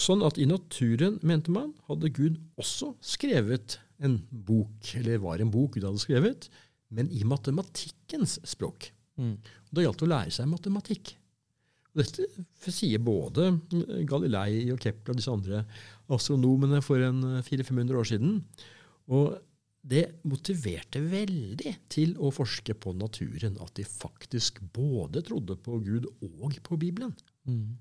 sånn 0.00 0.24
at 0.24 0.40
i 0.40 0.48
naturen, 0.48 1.18
mente 1.26 1.52
man, 1.52 1.74
hadde 1.90 2.12
Gud 2.16 2.40
også 2.60 2.94
skrevet 3.04 3.78
en 4.00 4.18
bok, 4.30 4.94
eller 4.96 5.20
var 5.22 5.42
en 5.42 5.52
bok 5.52 5.76
Gud 5.76 5.86
hadde 5.86 6.02
skrevet, 6.02 6.48
men 6.90 7.10
i 7.12 7.22
matematikkens 7.28 8.38
språk. 8.48 8.90
Mm. 9.20 9.36
Det 9.70 9.84
gjaldt 9.84 10.06
å 10.06 10.10
lære 10.10 10.34
seg 10.34 10.48
matematikk. 10.50 11.14
Dette 11.96 12.70
sier 12.70 13.02
både 13.02 13.50
Galilei 14.08 14.70
og 14.70 14.78
Kepler 14.82 15.12
og 15.12 15.18
disse 15.18 15.32
andre 15.32 15.64
astronomene 16.10 16.78
for 16.86 17.02
en 17.02 17.42
400-500 17.42 17.98
år 17.98 18.08
siden. 18.12 18.36
Og 19.10 19.34
det 19.80 20.02
motiverte 20.28 21.00
veldig 21.00 21.72
til 21.92 22.12
å 22.20 22.30
forske 22.34 22.74
på 22.76 22.92
naturen, 22.98 23.56
at 23.62 23.72
de 23.78 23.84
faktisk 23.88 24.60
både 24.74 25.22
trodde 25.24 25.56
på 25.64 25.78
Gud 25.84 26.08
og 26.20 26.58
på 26.66 26.76
Bibelen. 26.80 27.14
Mm. 27.48 27.78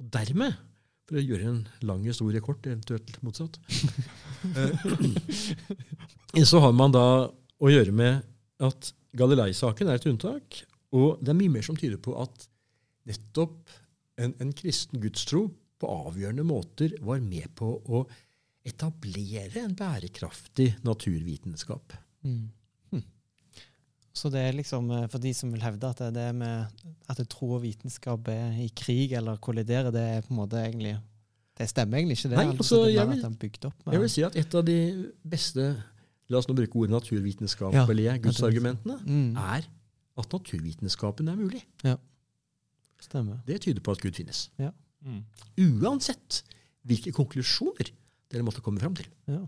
Og 0.00 0.08
dermed, 0.16 0.56
for 1.06 1.20
å 1.20 1.24
gjøre 1.24 1.50
en 1.50 1.60
lang 1.86 2.06
historie 2.08 2.40
kort, 2.44 2.66
eventuelt 2.66 3.20
motsatt, 3.24 3.58
eh, 4.56 6.44
så 6.44 6.62
har 6.64 6.72
man 6.76 6.96
da 6.96 7.06
å 7.28 7.72
gjøre 7.72 7.92
med 7.96 8.24
at 8.64 8.92
Galilei-saken 9.16 9.88
er 9.88 10.00
et 10.00 10.08
unntak. 10.08 10.62
Og 10.96 11.20
det 11.20 11.32
er 11.32 11.38
mye 11.38 11.52
mer 11.52 11.64
som 11.66 11.76
tyder 11.78 12.00
på 12.00 12.16
at 12.20 12.48
nettopp 13.06 13.76
en, 14.20 14.32
en 14.40 14.52
kristen 14.56 15.00
gudstro 15.02 15.46
på 15.76 15.88
avgjørende 16.08 16.44
måter 16.48 16.94
var 17.04 17.20
med 17.20 17.50
på 17.58 17.68
å 17.84 18.06
etablere 18.66 19.62
en 19.62 19.74
bærekraftig 19.78 20.72
naturvitenskap. 20.84 21.94
Mm. 22.26 22.48
Hm. 22.92 23.02
Så 24.16 24.30
det 24.32 24.42
er 24.42 24.56
liksom 24.58 24.90
eh, 24.90 25.08
for 25.12 25.22
de 25.22 25.32
som 25.36 25.52
vil 25.54 25.62
hevde 25.62 25.90
at 25.90 26.02
det 26.14 26.24
er 26.30 26.36
med 26.36 26.86
at 27.08 27.20
tro 27.30 27.52
og 27.58 27.62
vitenskap 27.62 28.28
er 28.32 28.56
i 28.64 28.70
krig 28.76 29.14
eller 29.16 29.38
kolliderer, 29.42 29.92
det 29.94 30.02
er 30.02 30.24
på 30.26 30.34
en 30.34 30.42
måte 30.42 30.62
egentlig 30.62 30.96
Det 31.56 31.70
stemmer 31.70 31.96
egentlig 31.96 32.18
ikke, 32.18 32.28
det. 32.28 32.36
Nei, 32.36 32.46
altså, 32.52 32.76
det 32.76 32.90
er 32.90 32.94
jeg 32.98 33.08
vil- 33.08 33.24
opp 33.64 33.86
med 33.86 33.92
Jeg 33.94 34.00
vil 34.00 34.10
si 34.10 34.22
at 34.22 34.36
et 34.36 34.54
av 34.54 34.64
de 34.64 35.12
beste 35.24 35.82
la 36.28 36.38
oss 36.38 36.48
nå 36.48 36.54
bruke 36.54 36.76
ordet 36.76 36.90
naturvitenskapelige 36.90 38.12
Ja, 38.12 38.16
gudsargumentene, 38.18 38.98
mm. 39.06 39.36
er 39.36 39.62
at 40.18 40.32
naturvitenskapen 40.32 41.28
er 41.28 41.36
mulig. 41.36 41.62
Ja. 41.84 41.96
Stemmer. 43.00 43.38
Det 43.46 43.60
tyder 43.60 43.80
på 43.80 43.92
at 43.92 44.00
Gud 44.00 44.12
finnes. 44.12 44.50
Mm. 45.04 45.22
Uansett 45.80 46.42
hvilke 46.86 47.12
konklusjoner 47.12 47.92
dere 48.32 48.44
måtte 48.46 48.62
komme 48.64 48.82
fram 48.82 48.96
til. 48.98 49.06
Ja. 49.30 49.42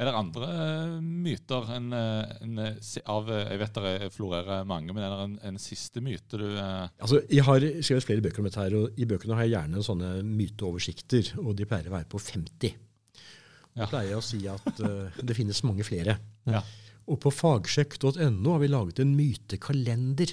Er 0.00 0.08
det 0.08 0.14
andre 0.16 0.46
eh, 0.48 0.92
myter 1.04 1.66
enn 1.76 1.90
eh, 1.92 2.30
enn, 2.46 2.54
eh, 2.62 3.00
av 3.12 3.26
Jeg 3.28 3.58
vet 3.60 3.80
det 3.84 4.12
florerer 4.14 4.62
mange, 4.68 4.94
men 4.96 5.04
er 5.04 5.12
det 5.12 5.24
en, 5.26 5.34
en 5.50 5.58
siste 5.60 6.00
myte 6.00 6.38
du 6.40 6.46
eh, 6.56 6.86
Altså, 7.04 7.20
Jeg 7.28 7.44
har 7.44 7.66
skrevet 7.84 8.06
flere 8.06 8.24
bøker 8.24 8.40
om 8.40 8.48
dette, 8.48 8.62
her, 8.64 8.76
og 8.78 8.96
i 8.96 9.08
bøkene 9.10 9.36
har 9.36 9.44
jeg 9.44 9.52
gjerne 9.58 9.84
sånne 9.84 10.12
myteoversikter, 10.24 11.34
og 11.44 11.52
de 11.58 11.68
pleier 11.68 11.90
å 11.90 11.96
være 11.98 12.08
på 12.14 12.22
50. 12.22 12.70
Jeg 12.70 13.84
Ja. 13.84 13.86
pleier 13.92 14.16
å 14.16 14.24
si 14.24 14.40
at 14.50 14.80
uh, 14.82 15.20
det 15.22 15.36
finnes 15.36 15.60
mange 15.68 15.84
flere. 15.86 16.16
Ja. 16.48 16.64
Og 17.06 17.20
på 17.22 17.30
fagsjekk.no 17.30 18.54
har 18.56 18.58
vi 18.64 18.70
laget 18.72 18.98
en 19.04 19.12
mytekalender. 19.18 20.32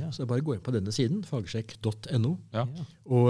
Ja. 0.00 0.08
Så 0.16 0.24
bare 0.26 0.42
gå 0.42 0.56
inn 0.56 0.64
på 0.64 0.72
denne 0.74 0.92
siden, 0.96 1.20
fagsjekk.no. 1.28 2.32
Ja. 2.56 2.64
Ja. 2.64 2.86
Og 3.12 3.28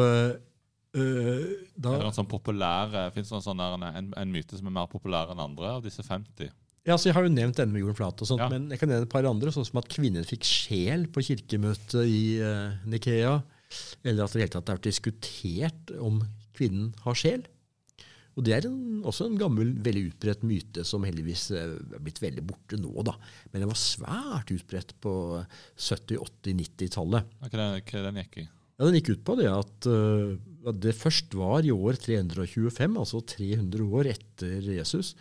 øh, 0.94 1.46
da 1.76 1.94
Er 1.94 2.04
det 2.04 2.11
en 2.11 2.18
sånn 2.18 2.30
populær 2.30 2.92
Fins 3.14 3.30
det 3.30 3.38
en, 3.38 3.44
sånn 3.44 3.62
der, 3.62 3.78
en, 3.90 4.12
en 4.16 4.35
myte 4.35 4.59
som 4.59 4.68
er 4.70 4.76
mer 4.76 4.90
populær 4.90 5.33
enn 5.33 5.42
andre 5.42 5.76
av 5.78 5.83
disse 5.87 6.04
50? 6.07 6.52
Ja, 6.85 6.98
så 7.00 7.09
Jeg 7.09 7.16
har 7.16 7.24
jo 7.24 7.33
nevnt 7.33 7.57
denne 7.57 7.72
med 7.72 7.80
jorden 7.80 7.96
flat, 7.96 8.20
og 8.20 8.28
sånt, 8.28 8.42
Ja. 8.44 8.50
men 8.52 8.68
jeg 8.68 8.83
kan 8.83 8.90
nevne 8.92 9.07
et 9.07 9.12
par 9.12 9.24
andre, 9.24 9.52
sånn 9.54 9.64
som 9.64 9.80
at 9.80 9.88
kvinner 9.88 10.26
fikk 10.28 10.44
sjel 10.44 11.07
på 11.09 11.22
kirkemøtet 11.24 12.04
i 12.04 12.22
uh, 12.44 12.76
Nikea. 12.85 13.38
Eller 14.04 14.26
at 14.26 14.35
det 14.37 14.44
hele 14.44 14.52
tatt 14.52 14.68
vært 14.68 14.85
diskutert 14.85 15.94
om 15.96 16.20
kvinnen 16.54 16.92
har 17.07 17.16
sjel. 17.16 17.46
Og 18.35 18.42
Det 18.44 18.52
er 18.57 18.66
en, 18.66 19.02
også 19.07 19.28
en 19.30 19.38
gammel, 19.38 19.70
veldig 19.83 20.09
utbredt 20.11 20.42
myte 20.46 20.85
som 20.87 21.04
heldigvis 21.07 21.46
eh, 21.54 21.76
er 21.94 22.02
blitt 22.02 22.18
veldig 22.22 22.42
borte 22.48 22.78
nå. 22.83 22.90
da. 23.07 23.14
Men 23.52 23.62
den 23.62 23.70
var 23.70 23.78
svært 23.78 24.50
utbredt 24.50 24.90
på 25.04 25.12
70-, 25.78 26.18
80-, 26.18 26.57
90-tallet. 26.64 27.30
Hva 27.38 27.50
er 27.52 27.78
er 27.78 28.09
den 28.09 28.18
gikk 28.24 28.40
i? 28.42 28.46
Ja, 28.74 28.88
Den 28.88 28.98
gikk 28.98 29.12
ut 29.14 29.22
på 29.26 29.37
det 29.38 29.46
at, 29.54 29.87
uh, 29.87 30.35
det 30.72 30.94
først 30.96 31.35
var 31.37 31.66
i 31.66 31.72
år 31.74 31.98
325, 32.00 32.96
altså 33.00 33.20
300 33.35 33.85
år 33.85 34.09
etter 34.14 34.70
Jesus, 34.79 35.14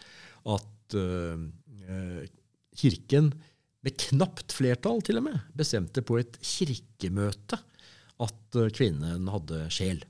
at 0.48 0.96
øh, 1.00 2.24
kirken 2.80 3.34
med 3.84 3.98
knapt 4.00 4.56
flertall 4.56 5.02
til 5.04 5.20
og 5.20 5.28
med 5.28 5.40
bestemte 5.58 6.04
på 6.06 6.22
et 6.22 6.40
kirkemøte 6.40 7.60
at 8.24 8.60
øh, 8.60 8.72
kvinnen 8.72 9.28
hadde 9.34 9.66
sjel. 9.74 10.04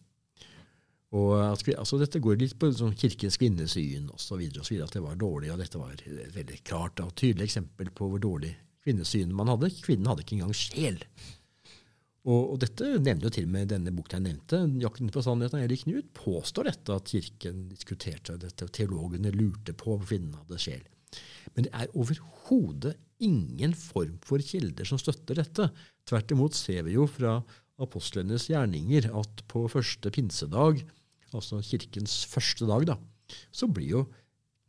Og 1.14 1.38
at, 1.38 1.62
altså 1.78 2.00
Dette 2.02 2.22
går 2.22 2.40
litt 2.42 2.56
på 2.58 2.72
sånn 2.74 2.96
kirkens 2.98 3.38
kvinnesyn 3.38 4.10
osv. 4.16 4.42
At 4.82 4.96
det 4.96 5.04
var 5.04 5.18
dårlig. 5.22 5.52
og 5.54 5.60
Dette 5.62 5.82
var 5.82 5.94
et 5.94 6.06
veldig 6.34 6.60
klart 6.66 7.02
og 7.04 7.14
tydelig 7.20 7.52
eksempel 7.52 7.92
på 7.94 8.10
hvor 8.10 8.22
dårlig 8.22 8.56
kvinnesyn 8.84 9.34
man 9.36 9.52
hadde. 9.52 9.70
Kvinnen 9.86 10.10
hadde 10.10 10.26
ikke 10.26 10.40
engang 10.40 10.58
sjel. 10.58 10.98
Og, 12.24 12.54
og 12.54 12.60
dette 12.64 12.88
nevner 13.04 13.28
jo 13.28 13.34
til 13.36 13.48
og 13.50 13.52
med 13.52 13.72
denne 13.74 13.92
boka 13.92 14.16
jeg 14.16 14.24
nevnte, 14.30 14.62
'Jakten 14.80 15.12
på 15.12 15.24
sannheten' 15.26 15.60
av 15.60 15.66
Erik 15.66 15.84
Knut, 15.84 16.14
påstår 16.16 16.70
dette 16.70 16.96
at 16.96 17.12
kirken 17.12 17.66
diskuterte 17.72 18.38
dette, 18.40 18.64
og 18.64 18.72
teologene 18.72 19.34
lurte 19.36 19.76
på 19.76 19.98
om 19.98 20.06
kvinnen 20.06 20.38
hadde 20.40 20.62
sjel. 20.62 20.86
Men 21.54 21.68
det 21.68 21.74
er 21.76 21.92
overhodet 21.92 22.96
ingen 23.24 23.76
form 23.76 24.16
for 24.24 24.44
kilder 24.44 24.88
som 24.88 25.00
støtter 25.02 25.38
dette. 25.42 25.68
Tvert 26.08 26.32
imot 26.32 26.56
ser 26.58 26.88
vi 26.88 26.96
jo 26.96 27.06
fra 27.12 27.42
apostlenes 27.84 28.48
gjerninger 28.52 29.10
at 29.12 29.44
på 29.52 29.66
første 29.72 30.12
pinsedag, 30.14 30.84
altså 31.34 31.60
kirkens 31.66 32.22
første 32.30 32.68
dag, 32.70 32.88
da, 32.94 32.98
så 33.52 33.68
blir 33.68 33.90
jo 33.90 34.04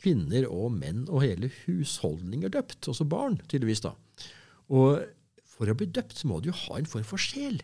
kvinner 0.02 0.46
og 0.50 0.72
menn 0.74 1.04
og 1.06 1.22
hele 1.24 1.50
husholdninger 1.64 2.52
døpt, 2.52 2.88
også 2.90 3.06
barn, 3.08 3.38
tydeligvis. 3.48 3.84
da. 3.84 3.94
Og 4.74 5.04
for 5.54 5.70
å 5.70 5.76
bli 5.78 5.86
døpt 5.94 6.18
så 6.18 6.28
må 6.30 6.40
du 6.42 6.50
jo 6.50 6.58
ha 6.66 6.80
en 6.80 6.88
form 6.90 7.06
for 7.06 7.20
sjel. 7.22 7.60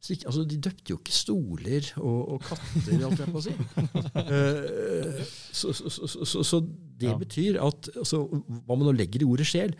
Så 0.00 0.14
ikke, 0.14 0.30
altså, 0.30 0.42
de 0.48 0.56
døpte 0.64 0.94
jo 0.94 0.96
ikke 0.96 1.12
stoler 1.12 1.88
og, 2.00 2.20
og 2.32 2.44
katter, 2.46 3.02
alt 3.04 3.20
jeg 3.20 3.32
på 3.34 3.40
å 3.40 3.44
si. 3.44 3.52
Uh, 4.30 5.18
så, 5.52 5.72
så, 5.76 5.90
så, 5.92 6.24
så, 6.24 6.42
så 6.46 6.60
det 7.00 7.10
Ja. 7.10 7.16
betyr 7.20 7.58
at 7.64 7.88
altså, 7.96 8.22
Hva 8.30 8.76
man 8.76 8.86
nå 8.88 8.94
legger 8.96 9.22
i 9.24 9.28
ordet 9.28 9.46
sjel, 9.48 9.74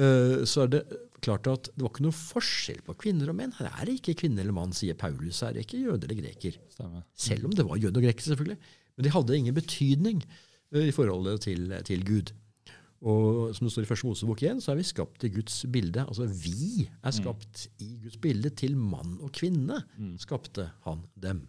uh, 0.00 0.42
så 0.48 0.64
er 0.66 0.72
det 0.74 0.82
klart 1.24 1.46
at 1.48 1.70
det 1.72 1.84
var 1.84 1.92
ikke 1.92 2.04
noe 2.04 2.16
forskjell 2.18 2.80
på 2.84 2.96
kvinner 3.04 3.30
og 3.32 3.36
menn. 3.38 3.52
Her 3.56 3.70
er 3.70 3.88
det 3.88 3.96
ikke 4.00 4.16
kvinne 4.24 4.42
eller 4.42 4.56
mann, 4.56 4.72
sier 4.76 4.96
Paulus. 4.98 5.40
Her 5.44 5.52
er 5.54 5.60
det 5.60 5.66
ikke 5.68 5.82
jøde 5.86 6.08
eller 6.08 6.20
greker. 6.20 6.56
Stemmer. 6.72 7.04
Selv 7.14 7.48
om 7.48 7.54
det 7.56 7.64
var 7.68 7.80
jøde 7.80 8.00
og 8.00 8.04
greker, 8.08 8.26
selvfølgelig. 8.28 8.58
Men 8.96 9.06
de 9.06 9.12
hadde 9.16 9.38
ingen 9.40 9.56
betydning 9.56 10.24
uh, 10.28 10.82
i 10.84 10.92
forholdet 10.96 11.44
til, 11.48 11.72
til 11.88 12.04
Gud. 12.08 12.34
Og 13.02 13.50
som 13.56 13.66
det 13.66 13.72
står 13.74 13.82
i 13.82 13.88
første 13.90 14.06
Mosebok 14.06 14.42
1, 14.46 14.60
så 14.62 14.72
er 14.72 14.78
vi 14.78 14.86
skapt 14.86 15.24
i 15.26 15.32
Guds 15.34 15.56
bilde. 15.74 16.04
Altså 16.06 16.28
vi 16.30 16.86
er 16.86 17.14
skapt 17.14 17.66
i 17.82 17.96
Guds 18.04 18.16
bilde. 18.22 18.52
Til 18.54 18.76
mann 18.78 19.16
og 19.20 19.32
kvinne 19.34 19.80
skapte 20.22 20.68
han 20.86 21.02
dem. 21.18 21.42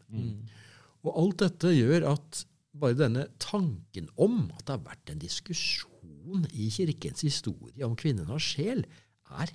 Og 1.04 1.12
alt 1.22 1.40
dette 1.44 1.76
gjør 1.76 2.08
at 2.16 2.46
bare 2.74 2.98
denne 2.98 3.28
tanken 3.38 4.10
om 4.18 4.48
at 4.56 4.66
det 4.66 4.74
har 4.74 4.86
vært 4.88 5.12
en 5.14 5.22
diskusjon 5.22 6.48
i 6.58 6.70
kirkens 6.74 7.22
historie 7.22 7.86
om 7.86 7.94
kvinnen 7.96 8.26
har 8.26 8.42
sjel, 8.42 8.82
er 9.30 9.54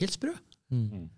helt 0.00 0.12
sprø. 0.12 0.34
Mm. 0.68 1.08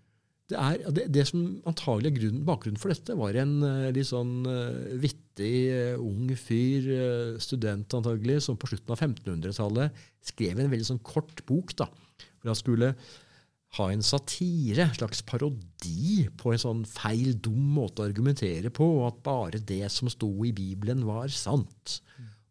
Det, 0.49 0.57
er, 0.57 0.81
det, 0.95 1.05
det 1.13 1.23
som 1.29 1.43
antagelig 1.69 2.09
er 2.09 2.15
grunnen, 2.15 2.45
bakgrunnen 2.47 2.81
for 2.81 2.89
dette, 2.89 3.13
var 3.19 3.37
en 3.37 3.59
eh, 3.67 3.91
litt 3.93 4.09
sånn 4.09 4.47
uh, 4.49 4.95
vittig 4.97 5.53
uh, 5.69 6.01
ung 6.01 6.31
fyr, 6.33 6.87
uh, 6.89 7.35
student 7.41 7.93
antagelig, 7.93 8.39
som 8.47 8.57
på 8.57 8.71
slutten 8.71 8.95
av 8.95 9.03
1500-tallet 9.03 9.99
skrev 10.31 10.57
en 10.57 10.71
veldig 10.73 10.87
sånn 10.89 11.03
kort 11.05 11.43
bok. 11.45 11.75
da, 11.77 11.85
hvor 12.39 12.49
han 12.49 12.57
skulle 12.57 12.95
ha 13.77 13.91
en 13.93 14.01
satire, 14.01 14.87
en 14.87 14.97
slags 14.97 15.21
parodi 15.29 16.25
på 16.39 16.53
en 16.53 16.61
sånn 16.63 16.83
feil, 16.89 17.35
dum 17.37 17.75
måte 17.75 18.01
å 18.01 18.09
argumentere 18.09 18.73
på, 18.73 18.87
og 18.99 19.07
at 19.11 19.21
bare 19.25 19.61
det 19.61 19.85
som 19.93 20.09
sto 20.09 20.31
i 20.47 20.53
Bibelen, 20.55 21.05
var 21.05 21.29
sant. 21.33 21.99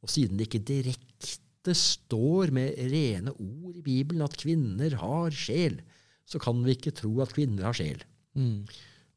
Og 0.05 0.13
siden 0.13 0.39
det 0.39 0.47
ikke 0.47 0.63
direkte 0.69 1.75
står 1.75 2.55
med 2.55 2.79
rene 2.93 3.35
ord 3.35 3.75
i 3.75 3.85
Bibelen 3.85 4.23
at 4.25 4.39
kvinner 4.39 4.95
har 5.03 5.35
sjel, 5.35 5.81
så 6.29 6.41
kan 6.43 6.61
vi 6.65 6.77
ikke 6.77 6.95
tro 6.97 7.13
at 7.25 7.33
kvinner 7.37 7.69
har 7.71 7.77
sjel. 7.77 8.03
Mm. 8.39 8.63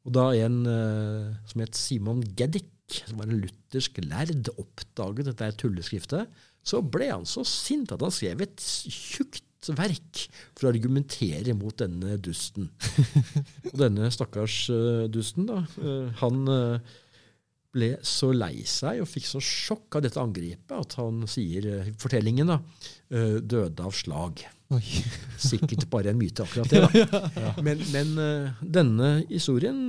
Og 0.06 0.14
da 0.16 0.30
en 0.46 0.62
uh, 0.66 1.34
som 1.50 1.62
het 1.62 1.78
Simon 1.78 2.22
Geddick, 2.38 2.70
som 3.06 3.20
var 3.20 3.30
en 3.30 3.44
luthersk 3.44 4.00
lærd, 4.04 4.50
oppdaget 4.56 5.30
dette 5.30 5.52
tulleskriftet, 5.60 6.42
så 6.62 6.82
ble 6.82 7.08
han 7.10 7.26
så 7.28 7.44
sint 7.46 7.92
at 7.94 8.02
han 8.02 8.14
skrev 8.14 8.44
et 8.44 8.62
tjukt 8.62 9.44
verk 9.70 10.24
for 10.56 10.66
å 10.66 10.72
argumentere 10.72 11.54
mot 11.54 11.76
denne 11.78 12.16
dusten. 12.22 12.70
Og 13.70 13.76
denne 13.78 14.10
stakkars 14.14 14.64
uh, 14.74 15.04
dusten, 15.12 15.46
da, 15.50 15.62
uh, 15.78 16.10
han 16.22 16.42
eh, 16.50 16.96
ble 17.72 17.94
så 18.04 18.30
lei 18.36 18.64
seg 18.68 19.02
og 19.02 19.08
fikk 19.08 19.28
så 19.28 19.40
sjokk 19.42 19.98
av 19.98 20.04
dette 20.04 20.20
angrepet 20.20 20.74
at 20.76 20.96
han 21.00 21.22
sier, 21.30 21.68
eh, 21.68 21.92
fortellingen, 22.00 22.52
da, 22.52 22.58
eh, 23.12 23.38
døde 23.40 23.86
av 23.86 23.94
slag. 23.96 24.44
Sikkert 25.52 25.84
bare 25.92 26.12
en 26.12 26.20
myte, 26.20 26.44
akkurat 26.44 26.70
det. 26.72 27.02
da. 27.12 27.52
Men, 27.64 27.82
men 27.92 28.12
eh, 28.20 28.62
denne 28.78 29.10
historien 29.28 29.82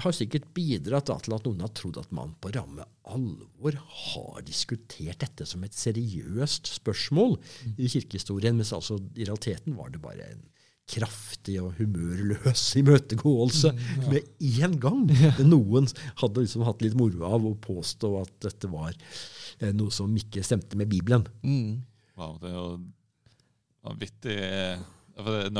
har 0.00 0.16
sikkert 0.16 0.48
bidratt 0.56 1.10
da, 1.10 1.18
til 1.20 1.36
at 1.36 1.48
noen 1.48 1.64
har 1.64 1.72
trodd 1.76 2.00
at 2.00 2.12
man 2.16 2.32
på 2.40 2.52
ramme 2.56 2.86
alvor 3.12 3.76
har 3.76 4.44
diskutert 4.46 5.20
dette 5.24 5.48
som 5.48 5.64
et 5.66 5.76
seriøst 5.76 6.70
spørsmål 6.78 7.36
i 7.76 7.90
kirkehistorien, 7.92 8.56
mens 8.56 8.72
altså 8.76 9.00
i 9.16 9.26
realiteten 9.26 9.76
var 9.76 9.92
det 9.92 10.00
bare 10.04 10.30
en 10.32 10.48
kraftig 10.90 11.56
og 11.62 11.76
humørløs 11.78 12.62
imøtegåelse 12.80 13.70
med 14.10 14.26
én 14.42 14.74
gang. 14.82 15.04
Noen 15.52 15.86
hadde 16.20 16.42
liksom 16.44 16.64
hatt 16.66 16.82
litt 16.84 16.96
moro 16.98 17.24
av 17.28 17.46
å 17.46 17.54
påstå 17.62 18.10
at 18.20 18.34
dette 18.48 18.70
var 18.72 18.92
eh, 18.92 19.72
noe 19.76 19.94
som 19.94 20.12
ikke 20.18 20.44
stemte 20.44 20.78
med 20.78 20.90
Bibelen. 20.92 21.24
Mm. 21.46 21.80
Wow, 22.18 22.36
det 22.42 22.50
er 22.50 22.58
jo 22.58 22.66
vanvittig 23.86 24.36
eh, 24.42 24.82
Noen 25.22 25.58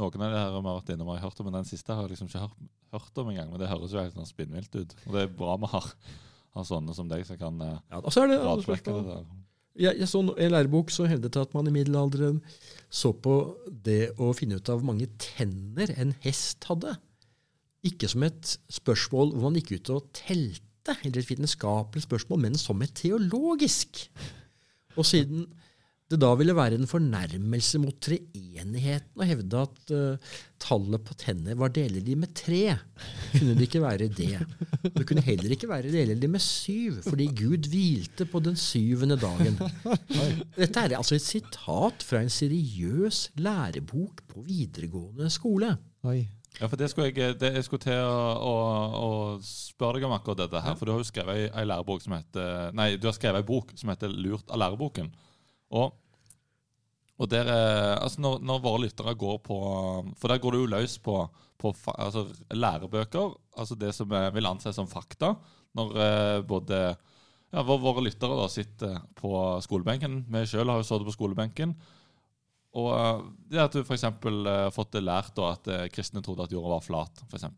av 0.00 0.12
de 0.14 0.20
her 0.22 0.54
vi 0.54 0.60
har 0.64 0.64
vært 0.64 0.90
innom, 0.94 1.10
har 1.10 1.18
jeg 1.18 1.26
hørt 1.26 1.40
om, 1.42 1.46
men 1.50 1.58
den 1.60 1.68
siste 1.68 1.92
har 1.92 2.06
jeg 2.06 2.14
liksom 2.14 2.30
ikke 2.30 2.40
hørt, 2.46 2.64
hørt 2.94 3.20
om 3.20 3.28
engang. 3.32 3.50
Men 3.52 3.60
det 3.62 3.68
høres 3.70 3.92
jo 3.92 4.00
helt 4.00 4.16
sånn 4.16 4.28
spinnvilt 4.28 4.72
ut. 4.78 4.94
Og 5.06 5.14
det 5.16 5.24
er 5.26 5.34
bra 5.40 5.56
vi 5.60 5.68
har, 5.74 5.88
har 6.56 6.66
sånne 6.66 6.94
som 6.96 7.10
deg 7.10 7.26
som 7.28 7.38
kan 7.40 7.60
eh, 7.66 7.76
Ja, 7.90 8.00
og 8.00 8.08
så 8.14 8.24
er 8.24 8.30
det 8.32 8.38
andre 8.40 8.54
radflekke 8.54 8.86
spørsmål. 8.86 9.06
det 9.08 9.18
der. 9.18 9.39
Jeg, 9.80 9.96
jeg 9.96 10.08
så 10.10 10.20
no- 10.24 10.36
en 10.36 10.52
lærebok 10.52 10.90
som 10.92 11.08
hevdet 11.08 11.38
at 11.40 11.54
man 11.56 11.68
i 11.70 11.72
middelalderen 11.74 12.40
så 12.92 13.14
på 13.16 13.36
det 13.86 14.10
å 14.20 14.32
finne 14.36 14.58
ut 14.60 14.68
av 14.68 14.80
hvor 14.80 14.90
mange 14.92 15.08
tenner 15.22 15.92
en 15.96 16.12
hest 16.24 16.66
hadde, 16.68 16.96
ikke 17.86 18.10
som 18.12 18.26
et 18.26 18.56
spørsmål 18.68 19.32
hvor 19.32 19.46
man 19.48 19.56
gikk 19.56 19.78
ut 19.78 19.92
og 19.94 20.10
telte, 20.16 20.96
eller 21.04 21.20
et 21.22 21.30
vitenskapelig 21.30 22.04
spørsmål, 22.04 22.42
men 22.44 22.58
som 22.60 22.80
et 22.84 22.92
teologisk. 22.98 24.02
Og 24.98 25.06
siden 25.06 25.46
det 26.10 26.18
da 26.18 26.30
ville 26.34 26.54
være 26.56 26.74
en 26.74 26.88
fornærmelse 26.90 27.78
mot 27.78 27.94
treenigheten 28.02 29.22
å 29.22 29.26
hevde 29.28 29.60
at 29.62 29.92
uh, 29.94 30.32
tallet 30.60 31.04
på 31.06 31.14
tenner 31.20 31.58
var 31.58 31.70
delelig 31.74 32.16
med 32.18 32.32
tre, 32.34 32.74
kunne 33.36 33.54
det 33.54 33.68
ikke 33.68 33.82
være 33.84 34.08
det. 34.10 34.40
Det 34.82 35.06
kunne 35.06 35.24
heller 35.24 35.54
ikke 35.54 35.70
være 35.70 35.92
delelig 35.94 36.30
med 36.32 36.42
syv, 36.42 36.98
fordi 37.06 37.28
Gud 37.38 37.70
hvilte 37.70 38.26
på 38.26 38.42
den 38.42 38.58
syvende 38.58 39.20
dagen. 39.20 39.56
Dette 40.58 40.82
er 40.82 40.96
altså 40.98 41.16
et 41.16 41.26
sitat 41.26 42.02
fra 42.06 42.24
en 42.24 42.32
seriøs 42.32 43.28
lærebok 43.38 44.26
på 44.34 44.44
videregående 44.48 45.30
skole. 45.30 45.76
Oi. 46.10 46.24
Ja, 46.58 46.66
for 46.66 46.74
det 46.76 46.90
skulle 46.90 47.12
jeg, 47.14 47.38
det, 47.38 47.54
jeg 47.54 47.64
skulle 47.64 47.86
til 47.86 48.02
å, 48.02 48.20
å, 48.42 48.54
å 48.98 49.10
spørre 49.46 50.00
deg 50.00 50.10
om 50.10 50.18
akkurat 50.18 50.42
dette 50.42 50.60
her. 50.64 50.74
For 50.76 50.88
du 50.88 50.96
har 50.96 51.00
jo 51.04 51.06
skrevet 51.08 51.38
ei, 51.38 51.48
ei 51.62 51.68
lærebok 51.70 52.02
som 52.02 52.18
heter 52.18 52.74
Nei, 52.76 52.96
du 52.98 53.06
har 53.06 53.14
skrevet 53.16 53.44
ei 53.44 53.46
bok 53.46 53.70
som 53.78 53.92
heter 53.94 54.10
'Lurt 54.10 54.50
av 54.50 54.58
læreboken'. 54.64 55.12
Og, 55.70 55.94
og 57.20 57.30
der, 57.30 57.50
eh, 57.52 57.94
altså 58.00 58.24
når, 58.24 58.40
når 58.46 58.64
våre 58.64 58.82
lyttere 58.86 59.14
går 59.18 59.38
på 59.44 59.58
For 60.18 60.32
der 60.32 60.40
går 60.42 60.56
det 60.56 60.62
jo 60.62 60.72
løs 60.72 60.96
på, 61.04 61.16
på 61.60 61.74
altså 61.94 62.24
lærebøker, 62.50 63.34
altså 63.56 63.76
det 63.78 63.92
som 63.94 64.10
jeg 64.16 64.34
vil 64.34 64.48
anses 64.50 64.78
som 64.78 64.90
fakta. 64.90 65.34
Når 65.76 65.96
eh, 66.02 66.40
både 66.48 66.80
ja, 67.50 67.62
våre, 67.66 68.02
lyttere 68.04 68.38
da 68.38 68.48
sitter 68.50 69.00
på 69.18 69.32
skolebenken. 69.64 70.24
Vi 70.30 70.44
sjøl 70.48 70.70
har 70.70 70.80
jo 70.80 70.86
sittet 70.86 71.08
på 71.08 71.16
skolebenken. 71.16 71.74
Og 72.78 72.90
eh, 72.94 73.22
det 73.50 73.62
at 73.64 73.76
du 73.76 73.82
f.eks. 73.82 74.06
har 74.06 74.74
fått 74.74 74.94
det 74.96 75.04
lært 75.04 75.34
da, 75.38 75.52
at 75.56 75.70
eh, 75.70 75.88
kristne 75.92 76.22
trodde 76.24 76.46
at 76.46 76.54
jorda 76.54 76.76
var 76.76 76.86
flat, 76.86 77.24
f.eks. 77.28 77.48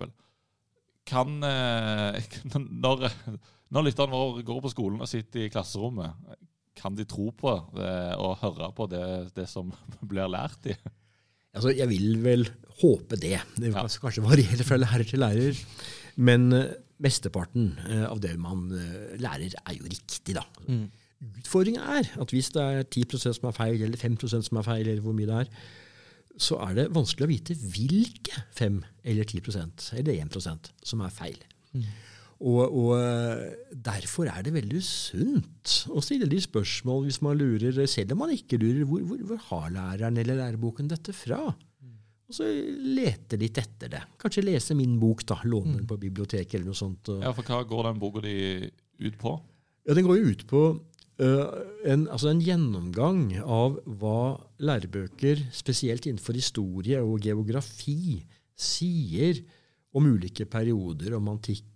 Kan 1.08 1.42
eh, 1.44 2.22
Når, 2.84 3.08
når 3.72 3.86
lytteren 3.88 4.12
vår 4.12 4.42
går 4.46 4.64
på 4.64 4.72
skolen 4.72 5.02
og 5.02 5.10
sitter 5.10 5.46
i 5.46 5.52
klasserommet, 5.52 6.18
kan 6.78 6.94
de 6.96 7.04
tro 7.08 7.30
på 7.36 7.52
det 7.76 7.92
og 8.16 8.38
høre 8.42 8.70
på 8.76 8.86
det, 8.90 9.04
det 9.36 9.48
som 9.50 9.72
blir 10.10 10.30
lært 10.32 10.70
i? 10.72 10.76
Altså, 11.52 11.68
jeg 11.76 11.88
vil 11.90 12.14
vel 12.24 12.46
håpe 12.80 13.18
det. 13.20 13.36
Det 13.58 13.68
vil 13.68 13.74
kanskje- 13.76 14.24
variere 14.24 14.64
fra 14.64 14.78
lærer 14.80 15.04
til 15.04 15.20
lærer. 15.20 15.58
Men 16.16 16.46
eh, 16.56 16.70
mesteparten 17.02 17.74
eh, 17.90 18.06
av 18.08 18.20
det 18.24 18.32
man 18.40 18.70
eh, 18.72 19.12
lærer, 19.20 19.52
er 19.66 19.76
jo 19.76 19.84
riktig, 19.84 20.34
da. 20.38 20.46
Mm. 20.68 20.86
Utfordringa 21.42 21.84
er 22.00 22.08
at 22.24 22.32
hvis 22.34 22.48
det 22.56 22.62
er 22.64 22.82
10% 22.88 23.36
som 23.36 23.48
er 23.50 23.54
feil, 23.54 23.82
eller 23.84 24.00
5% 24.00 24.48
som 24.48 24.58
er 24.58 24.66
feil, 24.66 24.88
eller 24.88 25.04
hvor 25.04 25.14
mye 25.14 25.28
det 25.28 25.42
er, 25.44 25.52
så 26.40 26.56
er 26.64 26.74
det 26.80 26.86
vanskelig 26.96 27.26
å 27.28 27.30
vite 27.30 27.54
hvilke 27.60 28.40
5 28.56 28.80
eller 29.12 29.28
10% 29.28 29.90
eller 30.00 30.16
1% 30.24 30.70
som 30.88 31.04
er 31.04 31.12
feil. 31.12 31.36
Og, 32.42 32.62
og 32.66 32.94
eh, 32.98 33.42
derfor 33.86 34.26
er 34.26 34.42
det 34.42 34.54
veldig 34.56 34.80
sunt 34.82 35.74
å 35.94 36.02
stille 36.02 36.26
de 36.26 36.40
spørsmål 36.42 37.04
hvis 37.06 37.20
man 37.22 37.38
lurer, 37.38 37.76
selv 37.86 38.16
om 38.16 38.24
man 38.24 38.32
ikke 38.34 38.58
lurer, 38.58 38.82
hvor, 38.88 39.04
hvor, 39.06 39.20
hvor 39.28 39.44
har 39.50 39.68
læreren 39.76 40.18
eller 40.18 40.40
læreboken 40.40 40.90
dette 40.90 41.14
fra? 41.14 41.44
Og 42.32 42.34
så 42.34 42.48
lete 42.48 43.36
litt 43.38 43.60
etter 43.60 43.92
det. 43.92 44.02
Kanskje 44.18 44.46
lese 44.46 44.74
min 44.74 44.96
bok, 44.98 45.22
da, 45.28 45.36
låne 45.44 45.76
den 45.76 45.86
på 45.86 46.00
biblioteket 46.00 46.56
eller 46.56 46.72
noe 46.72 46.78
sånt. 46.78 47.12
Ja, 47.20 47.30
for 47.36 47.46
hva 47.46 47.60
går 47.68 47.90
den 47.90 48.00
boka 48.02 48.22
di 48.24 48.36
ut 49.04 49.18
på? 49.20 49.36
ja, 49.86 49.94
Den 49.94 50.06
går 50.06 50.18
jo 50.18 50.32
ut 50.32 50.44
på 50.48 50.62
øh, 51.22 51.46
en, 51.84 52.06
altså 52.08 52.30
en 52.30 52.42
gjennomgang 52.42 53.26
av 53.42 53.78
hva 54.00 54.38
lærebøker, 54.62 55.44
spesielt 55.54 56.06
innenfor 56.08 56.38
historie 56.38 57.02
og 57.02 57.22
geografi, 57.26 58.22
sier 58.56 59.42
om 59.92 60.08
ulike 60.08 60.46
perioder, 60.48 61.18
om 61.18 61.28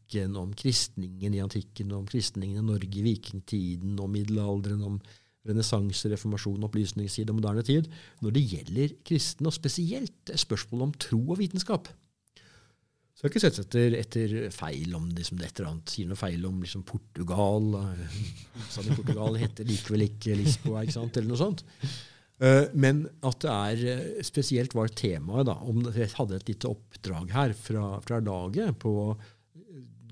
antikken, 0.07 0.37
om 0.37 0.55
kristningen 0.55 1.35
i 1.35 1.41
antikken, 1.41 1.93
om 1.93 2.07
kristningen 2.07 2.63
i 2.63 2.67
Norge 2.67 2.99
i 2.99 3.03
vikingtiden, 3.03 3.99
om 3.99 4.11
middelalderen, 4.11 4.83
om 4.83 5.01
renessanse, 5.47 6.09
reformasjon, 6.09 6.65
opplysningstid 6.65 7.31
og 7.31 7.39
moderne 7.41 7.63
tid, 7.63 7.89
når 8.21 8.33
det 8.33 8.47
gjelder 8.51 8.95
kristne, 9.05 9.49
og 9.49 9.55
spesielt 9.55 10.33
spørsmålet 10.35 10.87
om 10.87 10.95
tro 10.99 11.21
og 11.31 11.39
vitenskap. 11.39 11.89
Så 13.17 13.25
jeg 13.25 13.31
har 13.31 13.33
ikke 13.33 13.45
sett 13.47 13.61
etter, 13.63 13.95
etter 13.97 14.51
feil 14.53 14.95
om 14.95 15.09
liksom, 15.09 15.39
et 15.41 15.59
eller 15.59 15.71
annet, 15.71 15.89
sier 15.89 16.09
noe 16.09 16.19
feil 16.21 16.43
om 16.45 16.59
liksom, 16.61 16.83
Portugal. 16.85 17.71
Sånn 18.75 18.91
i 18.91 18.97
Portugal 18.97 19.39
heter 19.41 19.65
likevel 19.65 20.05
ikke 20.11 20.37
Lisboa, 20.37 20.83
ikke 20.85 20.99
sant, 20.99 21.17
eller 21.17 21.33
noe 21.33 21.41
sånt. 21.41 21.65
Eh, 22.43 22.67
Men 22.75 23.07
at 23.25 23.41
det 23.41 23.55
er 23.55 23.87
eh, 23.95 24.27
spesielt 24.27 24.75
var 24.77 24.93
temaet, 24.93 25.47
da, 25.49 25.57
om 25.65 25.81
jeg 25.95 26.13
hadde 26.19 26.37
et 26.37 26.53
lite 26.53 26.69
oppdrag 26.69 27.33
her 27.33 27.57
fra, 27.57 27.87
fra 28.05 28.21
laget 28.21 28.77
på 28.83 28.93
å 29.07 29.09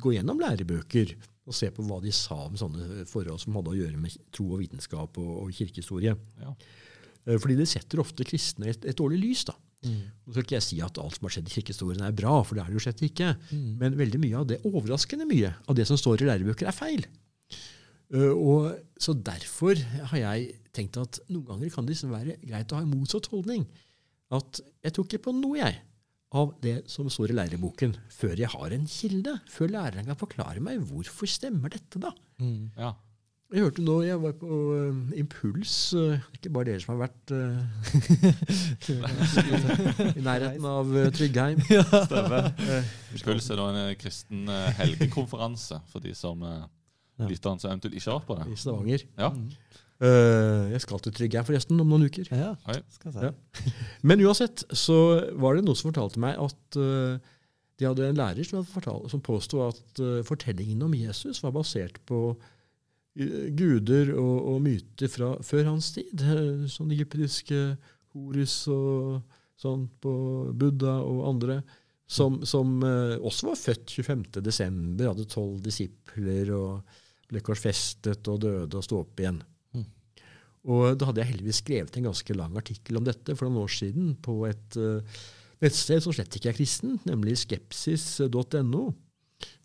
gå 0.04 0.14
gjennom 0.16 0.40
lærebøker 0.42 1.14
og 1.44 1.56
se 1.56 1.68
på 1.74 1.84
hva 1.84 1.98
de 2.00 2.12
sa 2.14 2.38
om 2.46 2.56
sånne 2.56 3.04
forhold 3.08 3.42
som 3.42 3.56
hadde 3.58 3.72
å 3.74 3.76
gjøre 3.76 4.00
med 4.00 4.14
tro 4.32 4.46
og 4.54 4.62
vitenskap 4.62 5.18
og, 5.20 5.32
og 5.42 5.52
kirkehistorie. 5.56 6.14
Ja. 6.40 6.54
Eh, 7.26 7.36
Fordi 7.40 7.58
det 7.58 7.68
setter 7.68 8.00
ofte 8.04 8.24
kristne 8.28 8.68
i 8.68 8.72
et, 8.72 8.86
et 8.88 9.00
dårlig 9.00 9.20
lys. 9.20 9.44
da. 9.50 9.56
Nå 9.84 10.32
skal 10.32 10.46
ikke 10.46 10.56
jeg 10.56 10.64
si 10.64 10.78
at 10.80 10.96
alt 11.00 11.18
som 11.18 11.26
har 11.28 11.34
skjedd 11.34 11.50
i 11.50 11.54
kirkehistorien 11.58 12.04
er 12.06 12.16
bra, 12.16 12.38
for 12.46 12.56
det 12.56 12.64
er 12.64 12.72
det 12.72 12.78
jo 12.78 12.84
slett 12.86 13.02
ikke. 13.04 13.34
Men 13.80 13.98
veldig 13.98 14.20
mye 14.22 14.40
av 14.40 14.46
det, 14.48 14.60
overraskende 14.64 15.26
mye 15.28 15.52
av 15.68 15.76
det 15.76 15.84
som 15.90 16.00
står 16.00 16.24
i 16.24 16.30
lærebøker, 16.30 16.70
er 16.70 16.76
feil. 16.76 17.04
Uh, 18.14 18.32
og 18.32 18.70
Så 19.00 19.12
derfor 19.16 19.76
har 20.12 20.20
jeg 20.20 20.54
tenkt 20.76 20.96
at 21.00 21.20
noen 21.28 21.44
ganger 21.50 21.72
kan 21.74 21.84
det 21.84 21.94
liksom 21.94 22.14
være 22.14 22.38
greit 22.40 22.72
å 22.72 22.78
ha 22.78 22.84
en 22.84 22.92
motsatt 22.94 23.28
holdning. 23.32 23.66
At 24.32 24.60
jeg 24.84 24.94
tror 24.94 25.06
ikke 25.08 25.26
på 25.28 25.34
noe, 25.36 25.58
jeg, 25.60 25.82
av 26.34 26.52
det 26.64 26.80
som 26.90 27.06
står 27.12 27.30
i 27.30 27.36
læreboken, 27.38 27.94
før 28.10 28.34
jeg 28.42 28.50
har 28.52 28.74
en 28.74 28.86
kilde. 28.90 29.36
Før 29.54 29.70
læreren 29.70 30.08
kan 30.10 30.18
forklare 30.18 30.60
meg 30.64 30.82
hvorfor 30.88 31.30
stemmer 31.30 31.70
dette, 31.74 32.00
da. 32.02 32.10
Mm. 32.42 32.72
Ja. 32.76 32.92
Jeg 33.54 33.62
hørte 33.68 33.82
nå, 33.86 33.94
jeg 34.02 34.18
var 34.18 34.32
på 34.40 34.48
uh, 34.50 35.12
Impuls. 35.20 35.74
eh, 35.94 36.18
ikke 36.34 36.50
bare 36.56 36.72
dere 36.72 36.80
som 36.82 36.96
har 36.96 37.04
vært 37.04 37.34
uh, 37.36 37.60
i 40.18 40.24
nærheten 40.24 40.64
av 40.66 40.90
uh, 40.90 41.04
Tryggheim. 41.14 41.60
Stemmer. 42.08 42.50
Impuls 43.14 43.46
er 43.52 43.60
da 43.60 43.68
en 43.70 43.94
kristen 44.00 44.48
helgekonferanse 44.80 45.78
for 45.92 46.02
de 46.02 46.14
som 46.18 46.42
uh, 46.42 46.64
Ja. 47.14 47.28
lytterne 47.30 47.62
som 47.62 47.70
eventuelt 47.70 47.94
ikke 47.94 48.10
har 48.10 48.18
vært 48.18 48.26
på 48.26 48.34
det. 48.40 48.44
I 48.50 48.56
Stavanger. 48.58 49.02
Ja. 49.22 49.28
Eh, 49.30 49.82
jeg 50.04 50.82
skal 50.84 51.00
til 51.04 51.14
Tryggheim 51.16 51.46
forresten 51.48 51.80
om 51.80 51.88
noen 51.88 52.08
uker. 52.10 52.28
Ja, 52.30 52.54
Oi. 52.70 52.80
skal 52.92 53.10
jeg 53.10 53.14
si. 53.16 53.28
Ja. 53.28 53.74
Men 54.10 54.24
uansett 54.24 54.64
så 54.76 54.98
var 55.40 55.56
det 55.56 55.64
noen 55.66 55.78
som 55.78 55.90
fortalte 55.92 56.22
meg 56.22 56.40
at 56.42 56.78
eh, 56.80 57.30
de 57.80 57.88
hadde 57.88 58.08
en 58.08 58.18
lærer 58.18 58.46
som, 58.46 58.66
fortalt, 58.66 59.08
som 59.10 59.22
påsto 59.24 59.62
at 59.66 60.02
uh, 60.02 60.20
fortellingen 60.26 60.82
om 60.86 60.94
Jesus 60.94 61.40
var 61.42 61.54
basert 61.56 61.98
på 62.06 62.20
eh, 63.18 63.48
guder 63.56 64.12
og, 64.14 64.36
og 64.52 64.60
myter 64.62 65.10
fra 65.10 65.32
før 65.42 65.72
hans 65.72 65.90
tid. 65.96 66.22
eh, 66.22 66.66
sånn 66.70 66.92
egyptiske 66.94 67.64
Horus 68.14 68.60
og 68.70 69.24
sånn 69.58 69.88
på 70.02 70.12
Buddha 70.54 71.00
og 71.02 71.24
andre. 71.32 71.62
Som, 72.06 72.42
som 72.46 72.76
eh, 72.84 73.16
også 73.18 73.48
var 73.50 73.58
født 73.58 73.96
25.12., 73.96 75.02
hadde 75.02 75.26
tolv 75.32 75.58
disipler 75.64 76.52
og 76.54 77.00
ble 77.30 77.42
korsfestet 77.42 78.28
og 78.30 78.42
døde 78.44 78.78
og 78.78 78.86
sto 78.86 79.00
opp 79.02 79.18
igjen. 79.18 79.40
Og 80.64 80.96
da 80.96 81.08
hadde 81.08 81.20
jeg 81.20 81.34
heldigvis 81.34 81.60
skrevet 81.60 81.96
en 81.98 82.06
ganske 82.08 82.36
lang 82.36 82.54
artikkel 82.56 82.96
om 82.98 83.04
dette 83.04 83.34
for 83.36 83.48
noen 83.48 83.64
år 83.66 83.72
siden 83.74 84.14
på 84.24 84.34
et 84.48 84.78
uh, 84.80 85.00
nettsted 85.64 86.00
som 86.04 86.14
slett 86.16 86.36
ikke 86.38 86.50
er 86.52 86.56
kristen, 86.56 86.96
nemlig 87.04 87.36
skepsis.no, 87.42 88.84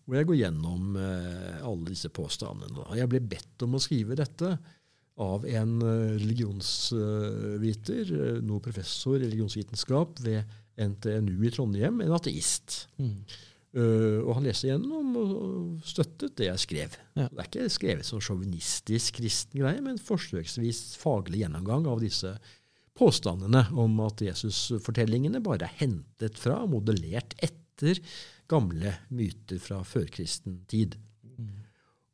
hvor 0.04 0.18
jeg 0.18 0.28
går 0.28 0.40
gjennom 0.42 0.82
uh, 0.98 1.56
alle 1.64 1.88
disse 1.92 2.10
påstandene. 2.12 2.84
Jeg 3.00 3.08
ble 3.12 3.20
bedt 3.32 3.64
om 3.64 3.76
å 3.76 3.82
skrive 3.82 4.18
dette 4.20 4.48
av 5.20 5.44
en 5.48 5.72
uh, 5.80 6.16
religionsviter, 6.20 8.04
nå 8.44 8.60
professor 8.64 9.16
i 9.16 9.24
religionsvitenskap 9.24 10.20
ved 10.26 10.40
NTNU 10.80 11.38
i 11.48 11.52
Trondheim, 11.54 12.00
en 12.04 12.16
ateist. 12.16 12.84
Mm. 13.00 13.24
Uh, 13.70 14.18
og 14.24 14.32
han 14.34 14.48
leste 14.48 14.66
gjennom 14.66 15.12
og 15.14 15.34
og 15.80 15.84
støttet 15.86 16.34
det 16.40 16.48
jeg 16.48 16.62
skrev. 16.64 16.96
Ja. 17.14 17.28
Det 17.30 17.38
er 17.38 17.46
ikke 17.46 17.72
skrevet 17.72 18.08
som 18.08 18.22
sjåvinistisk 18.22 19.20
kristen 19.20 19.62
greie, 19.62 19.80
men 19.84 20.00
forsøksvis 20.02 20.98
faglig 21.00 21.44
gjennomgang 21.44 21.86
av 21.90 22.02
disse 22.02 22.34
påstandene 22.98 23.62
om 23.78 23.94
at 24.04 24.20
Jesus-fortellingene 24.26 25.40
bare 25.44 25.68
er 25.68 25.78
hentet 25.84 26.40
fra, 26.40 26.58
modellert 26.68 27.36
etter 27.40 28.02
gamle 28.50 28.96
myter 29.14 29.62
fra 29.62 29.80
førkristen 29.86 30.64
tid. 30.70 30.98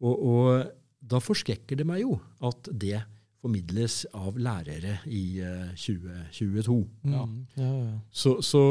Og, 0.04 0.14
og, 0.14 0.72
da 1.06 1.20
forskrekker 1.22 1.78
det 1.78 1.86
meg 1.86 2.02
jo 2.02 2.16
at 2.44 2.68
det 2.74 2.98
formidles 3.40 4.02
av 4.16 4.36
lærere 4.42 4.98
i 5.06 5.38
uh, 5.40 5.70
2022. 5.78 6.80
Ja. 7.06 7.22
Ja, 7.56 7.68
ja. 7.70 7.92
Så, 8.10 8.40
så 8.44 8.62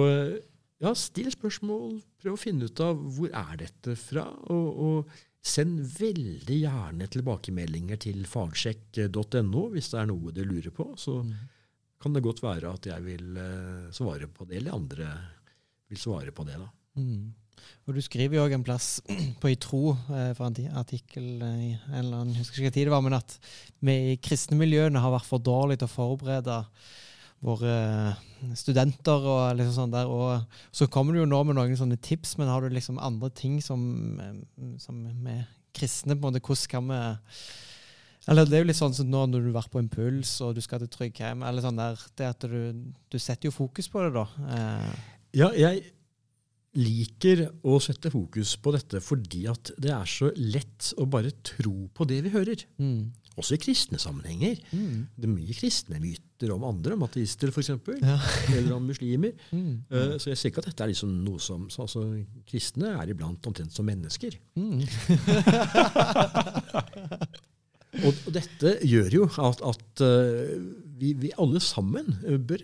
ja, 0.83 0.91
still 0.99 1.31
spørsmål, 1.31 2.01
prøv 2.25 2.35
å 2.35 2.41
finne 2.41 2.65
ut 2.65 2.81
av 2.81 2.99
hvor 3.15 3.29
er 3.29 3.57
dette 3.61 3.93
fra, 3.99 4.25
og, 4.49 4.67
og 4.81 5.15
send 5.45 5.83
veldig 5.99 6.57
gjerne 6.57 7.07
tilbakemeldinger 7.13 8.01
til 8.07 8.25
fagsjekk.no 8.25 9.67
hvis 9.75 9.91
det 9.93 9.99
er 10.01 10.09
noe 10.09 10.33
du 10.33 10.41
lurer 10.41 10.73
på. 10.73 10.89
Så 10.97 11.19
mm. 11.21 11.33
kan 12.01 12.17
det 12.17 12.25
godt 12.25 12.41
være 12.41 12.73
at 12.73 12.89
jeg 12.89 13.05
vil 13.05 13.37
uh, 13.37 13.93
svare 13.93 14.29
på 14.31 14.49
det, 14.49 14.57
eller 14.57 14.79
andre 14.79 15.11
vil 15.91 16.01
svare 16.01 16.33
på 16.33 16.47
det. 16.49 16.57
da. 16.57 16.71
Mm. 16.97 17.29
Og 17.85 17.93
Du 17.93 18.01
skriver 18.01 18.39
jo 18.39 18.45
òg 18.47 18.55
en 18.57 18.65
plass 18.65 18.97
på 19.41 19.53
I 19.53 19.59
tro, 19.61 19.93
eh, 20.09 20.31
for 20.37 20.49
en 20.49 20.77
artikkel 20.81 21.27
eh, 21.45 21.61
i 21.61 21.71
en 21.75 21.99
eller 22.01 22.23
annen, 22.23 22.33
jeg 22.33 22.41
husker 22.41 22.59
ikke 22.59 22.71
hva 22.71 22.75
tid 22.79 22.89
det 22.89 22.95
var, 22.95 23.05
men 23.05 23.17
at 23.17 23.37
vi 23.85 23.95
i 24.15 24.21
kristne 24.21 24.57
miljøene 24.59 25.01
har 25.01 25.13
vært 25.13 25.29
for 25.29 25.45
dårlige 25.45 25.83
til 25.83 25.91
å 25.91 25.93
forberede 25.93 26.57
våre 27.45 27.75
studenter 28.57 29.27
og 29.29 29.59
liksom 29.59 29.75
sånn 29.77 29.93
der. 29.93 30.09
Og 30.09 30.57
så 30.75 30.89
kommer 30.91 31.13
du 31.15 31.21
jo 31.21 31.29
nå 31.29 31.43
med 31.45 31.57
noen 31.57 31.77
sånne 31.79 31.99
tips, 32.01 32.35
men 32.39 32.51
har 32.51 32.65
du 32.65 32.73
liksom 32.73 32.99
andre 33.01 33.29
ting 33.35 33.61
som, 33.63 33.85
eh, 34.19 34.73
som 34.81 34.99
med 35.23 35.45
kristne 35.75 36.15
på 36.15 36.23
en 36.23 36.33
måte, 36.33 36.43
Hvordan 36.43 36.69
kan 36.71 36.91
vi 36.91 36.99
eller 38.27 38.45
Det 38.45 38.57
er 38.57 38.63
jo 38.63 38.69
litt 38.71 38.79
sånn 38.79 38.95
som 38.97 39.09
nå 39.09 39.25
når 39.29 39.43
du 39.43 39.49
har 39.51 39.59
vært 39.61 39.73
på 39.73 39.81
impuls 39.83 40.31
og 40.41 40.55
du 40.57 40.61
skal 40.65 40.81
til 40.81 40.89
Tryggheim. 40.89 41.43
eller 41.45 41.61
sånn 41.61 41.77
der, 41.77 41.99
det 42.17 42.31
at 42.31 42.47
du, 42.49 42.71
du 43.11 43.19
setter 43.21 43.51
jo 43.51 43.53
fokus 43.53 43.89
på 43.91 44.01
det, 44.01 44.15
da. 44.15 44.25
Eh. 44.55 44.95
Ja, 45.43 45.51
jeg 45.53 45.83
liker 46.75 47.45
å 47.63 47.77
sette 47.79 48.09
fokus 48.11 48.55
på 48.59 48.73
dette 48.75 48.99
fordi 49.03 49.45
at 49.51 49.71
det 49.79 49.93
er 49.95 50.09
så 50.09 50.31
lett 50.35 50.89
å 50.97 51.05
bare 51.07 51.35
tro 51.45 51.85
på 51.93 52.07
det 52.09 52.23
vi 52.25 52.33
hører. 52.33 52.65
Mm. 52.81 53.13
Også 53.35 53.57
i 53.57 53.59
kristne 53.59 53.99
sammenhenger. 53.99 54.55
Mm. 54.71 55.07
Det 55.11 55.27
er 55.27 55.31
mye 55.33 55.55
kristne 55.57 55.97
myter 55.99 56.53
om 56.55 56.63
andre, 56.67 56.93
om 56.95 57.03
ateister 57.03 57.51
f.eks., 57.51 57.69
ja. 57.99 58.15
eller 58.55 58.75
om 58.77 58.85
muslimer. 58.91 59.33
Mm. 59.55 59.75
Uh, 59.91 60.17
så 60.19 60.29
jeg 60.31 60.37
ser 60.37 60.49
ikke 60.49 60.61
at 60.63 60.69
dette 60.69 60.83
er 60.83 60.89
liksom 60.89 61.09
noe 61.23 61.39
som 61.39 61.61
altså, 61.69 62.01
Kristne 62.49 62.87
er 62.99 63.09
iblant 63.11 63.47
omtrent 63.47 63.73
som 63.75 63.85
mennesker. 63.87 64.31
Mm. 64.57 64.81
og, 68.03 68.11
og, 68.11 68.31
dette 68.35 68.69
gjør 68.83 69.09
jo 69.15 69.23
at, 69.47 69.59
at 69.63 70.03
uh, 70.03 70.07
vi, 70.99 71.13
vi, 71.21 71.29
alle 71.39 71.59
sammen 71.63 72.05
bør 72.49 72.61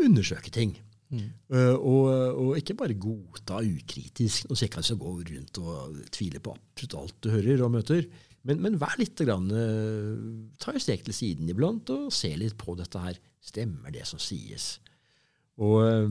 undersøke 0.00 0.50
ting. 0.54 0.70
Mm. 1.10 1.30
Uh, 1.50 1.74
og, 1.74 2.04
og, 2.38 2.50
ikke 2.60 2.76
bare 2.78 2.98
godta 2.98 3.60
ukritisk. 3.66 4.46
Nå 4.46 4.58
skal 4.58 4.84
ikke 4.84 4.98
gå 5.00 5.14
rundt 5.30 5.62
og 5.62 6.02
tvile 6.14 6.42
på 6.42 6.54
absolutt 6.54 6.98
alt 7.00 7.16
du 7.24 7.32
hører 7.34 7.64
og 7.66 7.72
møter. 7.74 8.06
Men, 8.46 8.62
men 8.64 8.78
vær 8.80 8.94
litt 9.00 9.20
grann, 9.20 9.50
uh, 9.52 10.20
ta 10.62 10.74
et 10.74 10.84
steg 10.84 11.02
til 11.06 11.16
siden 11.16 11.50
iblant 11.50 11.90
og 11.92 12.12
se 12.14 12.32
litt 12.38 12.56
på 12.60 12.76
dette 12.78 13.02
her. 13.02 13.18
Stemmer 13.42 13.92
det 13.94 14.06
som 14.08 14.22
sies? 14.22 14.76
Og 15.60 15.82
uh, 15.82 16.06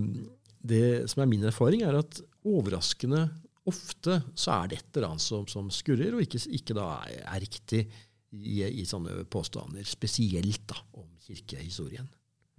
det 0.59 1.09
som 1.11 1.23
er 1.23 1.31
min 1.31 1.47
erfaring, 1.47 1.85
er 1.87 2.01
at 2.01 2.19
overraskende 2.47 3.27
ofte 3.69 4.19
så 4.37 4.53
er 4.55 4.69
det 4.69 4.79
et 4.79 4.97
eller 4.97 5.13
annet 5.13 5.23
som, 5.23 5.47
som 5.49 5.67
skurrer, 5.73 6.15
og 6.15 6.23
ikke, 6.23 6.41
ikke 6.57 6.75
da 6.77 6.91
er, 7.05 7.23
er 7.23 7.43
riktig 7.43 7.83
i, 8.35 8.61
i, 8.67 8.85
sånne 8.87 9.23
påstander. 9.31 9.85
Spesielt 9.87 10.65
da 10.69 10.79
om 10.99 11.07
kirkehistorien. 11.25 12.07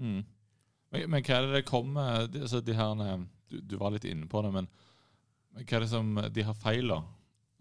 Mm. 0.00 0.22
Men, 0.90 1.07
men, 1.11 1.24
hva 1.24 1.37
er 1.37 1.46
det 1.46 1.61
det 1.61 1.68
kommer 1.68 2.26
de, 2.31 2.44
altså 2.46 2.61
de 2.64 2.76
her, 2.76 3.03
eh, 3.07 3.26
du, 3.50 3.61
du, 3.62 3.76
var 3.81 3.94
litt 3.94 4.07
inne 4.09 4.29
på 4.31 4.42
det, 4.44 4.53
men 4.55 4.70
hva 5.55 5.76
er 5.79 5.85
det 5.85 5.90
som 5.92 6.16
de 6.35 6.46
har 6.46 6.59
feila 6.59 7.00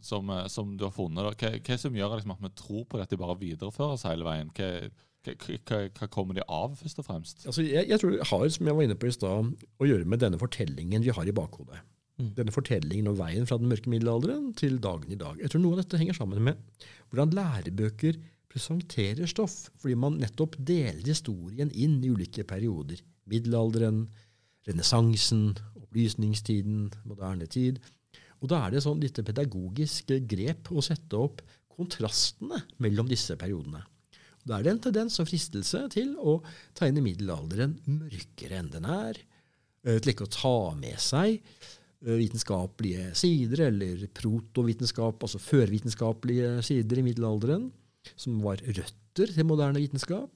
som, 0.05 0.31
eh, 0.33 0.47
som, 0.51 0.73
du 0.77 0.87
har 0.87 0.95
funnet? 0.95 1.21
Hva, 1.25 1.35
hva 1.35 1.51
er 1.53 1.61
det 1.67 1.81
som 1.81 1.95
gjør 1.97 2.17
liksom, 2.17 2.33
at 2.37 2.47
vi 2.47 2.55
tror 2.63 2.87
på 2.89 2.97
det, 2.97 3.05
at 3.05 3.13
de 3.13 3.21
bare 3.21 3.37
videreføres 3.41 4.07
hele 4.09 4.27
veien? 4.27 4.49
Hva, 4.57 4.71
hva, 5.29 5.83
hva, 5.99 6.09
kommer 6.09 6.37
de 6.37 6.45
av, 6.47 6.73
først 6.79 7.01
og 7.01 7.07
fremst? 7.09 7.45
Altså, 7.45 7.65
jeg, 7.65 7.85
jeg, 7.91 8.01
tror 8.01 8.15
det 8.15 8.27
har 8.31 8.49
som 8.55 8.71
jeg 8.71 8.77
var 8.79 8.87
inne 8.87 8.97
på 8.99 9.09
i 9.09 9.15
stad, 9.15 9.53
å 9.77 9.89
gjøre 9.89 10.09
med 10.09 10.23
denne 10.23 10.41
fortellingen 10.41 11.05
vi 11.05 11.13
har 11.15 11.29
i 11.29 11.35
bakhodet. 11.35 11.83
Mm. 12.19 12.33
Denne 12.35 12.51
fortellingen 12.51 13.11
om 13.11 13.19
veien 13.19 13.47
fra 13.47 13.59
den 13.59 13.69
mørke 13.71 13.91
middelalderen 13.91 14.49
til 14.59 14.79
dagen 14.83 15.11
i 15.13 15.19
dag. 15.19 15.37
Jeg 15.39 15.53
tror 15.53 15.63
Noe 15.63 15.77
av 15.77 15.83
dette 15.83 15.99
henger 16.01 16.17
sammen 16.17 16.41
med 16.43 16.87
hvordan 17.11 17.31
lærebøker 17.35 18.17
presenterer 18.49 19.29
stoff, 19.29 19.69
fordi 19.79 19.95
man 19.99 20.17
nettopp 20.19 20.57
deler 20.57 21.05
historien 21.05 21.69
inn 21.71 21.99
i 22.03 22.11
ulike 22.11 22.43
perioder 22.49 23.01
middelalderen, 23.29 24.07
renessansen, 24.67 25.53
opplysningstiden, 25.79 26.89
moderne 27.09 27.47
tid. 27.49 27.79
Og 28.39 28.49
Da 28.49 28.65
er 28.65 28.71
det 28.71 28.83
sånn 28.85 29.01
lite 29.01 29.23
pedagogisk 29.25 30.13
grep 30.29 30.71
å 30.71 30.83
sette 30.83 31.17
opp 31.17 31.41
kontrastene 31.79 32.61
mellom 32.83 33.07
disse 33.09 33.35
periodene. 33.39 33.81
Da 34.47 34.57
er 34.57 34.65
det 34.65 34.71
en 34.71 34.85
tendens 34.87 35.19
og 35.21 35.27
fristelse 35.29 35.83
til 35.93 36.15
å 36.17 36.39
tegne 36.77 37.03
middelalderen 37.03 37.75
mørkere 37.85 38.61
enn 38.61 38.71
den 38.71 38.87
er, 38.87 39.19
eh, 39.83 39.99
til 39.99 40.13
ikke 40.13 40.27
å 40.27 40.31
ta 40.31 40.75
med 40.75 40.97
seg 40.99 41.35
eh, 41.35 42.15
vitenskapelige 42.15 43.13
sider, 43.19 43.67
eller 43.67 44.07
protovitenskap, 44.15 45.19
altså 45.19 45.41
førvitenskapelige 45.43 46.63
sider 46.63 47.01
i 47.01 47.05
middelalderen, 47.09 47.69
som 48.15 48.39
var 48.41 48.63
røtter 48.63 49.33
til 49.35 49.45
moderne 49.45 49.83
vitenskap. 49.83 50.31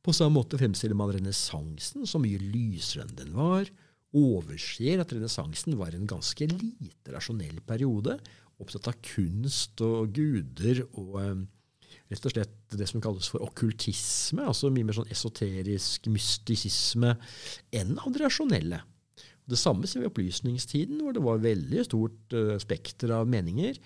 På 0.00 0.14
samme 0.16 0.38
måte 0.38 0.58
fremstiller 0.60 0.96
man 0.96 1.12
renessansen 1.12 2.06
så 2.08 2.20
mye 2.22 2.40
lysere 2.40 3.04
enn 3.04 3.16
den 3.18 3.34
var, 3.36 3.68
overser 4.16 5.02
at 5.02 5.12
renessansen 5.14 5.76
var 5.78 5.94
en 5.94 6.08
ganske 6.10 6.48
lite 6.50 7.14
rasjonell 7.14 7.60
periode, 7.66 8.16
opptatt 8.60 8.90
av 8.90 9.00
kunst 9.04 9.80
og 9.84 10.12
guder 10.16 10.82
og 10.88 11.18
um, 11.20 11.44
rett 12.10 12.26
og 12.26 12.34
slett 12.34 12.76
det 12.76 12.88
som 12.88 13.02
kalles 13.02 13.28
for 13.30 13.44
okkultisme, 13.44 14.44
altså 14.44 14.70
mye 14.72 14.88
mer 14.88 14.96
sånn 14.96 15.12
esoterisk 15.12 16.08
mystisisme 16.12 17.14
enn 17.76 17.96
av 18.00 18.10
det 18.14 18.24
rasjonelle. 18.24 18.80
Det 19.50 19.58
samme 19.58 19.88
ser 19.88 20.02
vi 20.02 20.08
i 20.08 20.10
opplysningstiden, 20.10 21.00
hvor 21.02 21.14
det 21.16 21.24
var 21.24 21.42
veldig 21.42 21.86
stort 21.86 22.36
uh, 22.36 22.54
spekter 22.62 23.12
av 23.16 23.30
meninger. 23.30 23.78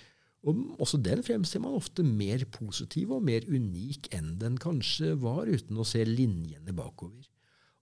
Og 0.44 0.80
også 0.82 1.00
den 1.00 1.22
fremstiller 1.24 1.64
man 1.64 1.78
ofte 1.78 2.04
mer 2.04 2.44
positiv 2.52 3.14
og 3.16 3.24
mer 3.24 3.46
unik 3.48 4.10
enn 4.14 4.34
den 4.42 4.58
kanskje 4.60 5.14
var, 5.20 5.48
uten 5.48 5.80
å 5.80 5.86
se 5.88 6.04
linjene 6.04 6.74
bakover. 6.76 7.24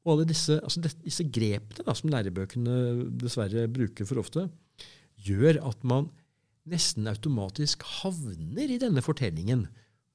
Og 0.03 0.17
alle 0.17 0.27
disse, 0.31 0.59
altså 0.59 0.83
disse 0.83 1.27
grepene 1.31 1.87
da, 1.87 1.95
som 1.95 2.11
lærebøkene 2.11 2.77
dessverre 3.23 3.69
bruker 3.71 4.07
for 4.07 4.23
ofte, 4.23 4.49
gjør 5.23 5.61
at 5.69 5.83
man 5.87 6.11
nesten 6.71 7.09
automatisk 7.11 7.83
havner 8.01 8.71
i 8.71 8.79
denne 8.83 9.03
fortellingen 9.03 9.67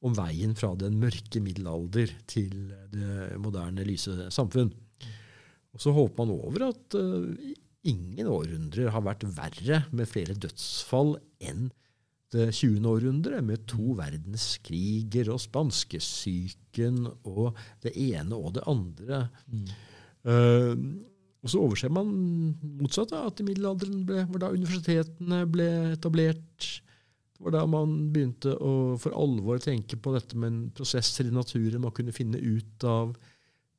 om 0.05 0.15
veien 0.15 0.53
fra 0.55 0.73
den 0.79 0.99
mørke 1.01 1.41
middelalder 1.43 2.11
til 2.29 2.69
det 2.93 3.39
moderne, 3.41 3.85
lyse 3.87 4.29
samfunn. 4.33 4.71
Og 5.75 5.83
så 5.83 5.93
håper 5.95 6.23
man 6.23 6.35
over 6.35 6.67
at 6.69 6.97
uh, 6.97 7.27
ingen 7.87 8.29
århundrer 8.31 8.91
har 8.93 9.03
vært 9.05 9.25
verre 9.35 9.83
med 9.91 10.09
flere 10.09 10.37
dødsfall 10.37 11.17
enn 11.43 11.69
det 12.33 12.49
20. 12.51 12.83
århundre, 12.89 13.41
med 13.45 13.63
to 13.69 13.93
verdenskriger 13.97 15.29
og 15.31 15.39
spanskesyken 15.43 17.05
og 17.23 17.57
det 17.85 17.93
ene 17.95 18.35
og 18.35 18.57
det 18.57 18.65
andre. 18.67 19.21
Mm. 19.47 19.69
Uh, 20.27 20.73
og 21.45 21.53
så 21.53 21.61
overser 21.63 21.93
man 21.93 22.09
motsatt, 22.81 23.13
da, 23.13 23.23
at 23.29 23.39
i 23.39 23.45
middelalderen 23.47 24.03
ble, 24.07 24.25
var 24.33 24.43
da 24.43 24.51
universitetene 24.51 25.45
ble 25.47 25.69
etablert. 25.93 26.67
Det 27.37 27.45
var 27.45 27.53
da 27.53 27.63
man 27.69 27.93
begynte 28.11 28.55
å 28.57 28.97
for 28.99 29.15
alvor 29.15 29.61
tenke 29.63 29.99
på 30.01 30.15
dette 30.15 30.39
med 30.39 30.73
prosesser 30.75 31.29
i 31.29 31.33
naturen 31.33 31.85
man 31.85 31.93
kunne 31.95 32.15
finne 32.15 32.41
ut 32.41 32.83
av. 32.89 33.13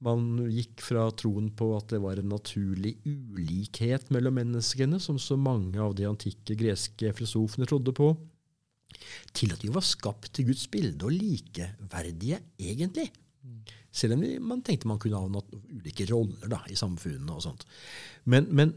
Man 0.06 0.46
gikk 0.54 0.80
fra 0.86 1.08
troen 1.18 1.50
på 1.58 1.72
at 1.74 1.90
det 1.90 1.98
var 2.04 2.20
en 2.20 2.30
naturlig 2.30 2.94
ulikhet 3.02 4.12
mellom 4.14 4.38
menneskene, 4.38 5.02
som 5.02 5.18
så 5.18 5.36
mange 5.36 5.82
av 5.82 5.96
de 5.98 6.06
antikke 6.06 6.54
greske 6.56 7.10
filosofene 7.18 7.66
trodde 7.66 7.92
på, 7.98 8.12
til 9.36 9.54
at 9.54 9.62
vi 9.64 9.72
var 9.74 9.84
skapt 9.84 10.30
til 10.34 10.50
Guds 10.50 10.66
bilde 10.72 11.06
og 11.06 11.14
likeverdige, 11.14 12.40
egentlig. 12.58 13.08
Selv 13.92 14.14
om 14.14 14.24
man 14.44 14.62
tenkte 14.62 14.88
man 14.90 15.00
kunne 15.00 15.16
ha 15.16 15.42
ulike 15.72 16.06
roller 16.10 16.50
da, 16.50 16.60
i 16.70 16.76
samfunnet. 16.76 17.30
og 17.32 17.42
sånt. 17.42 17.64
Men, 18.24 18.48
men, 18.54 18.74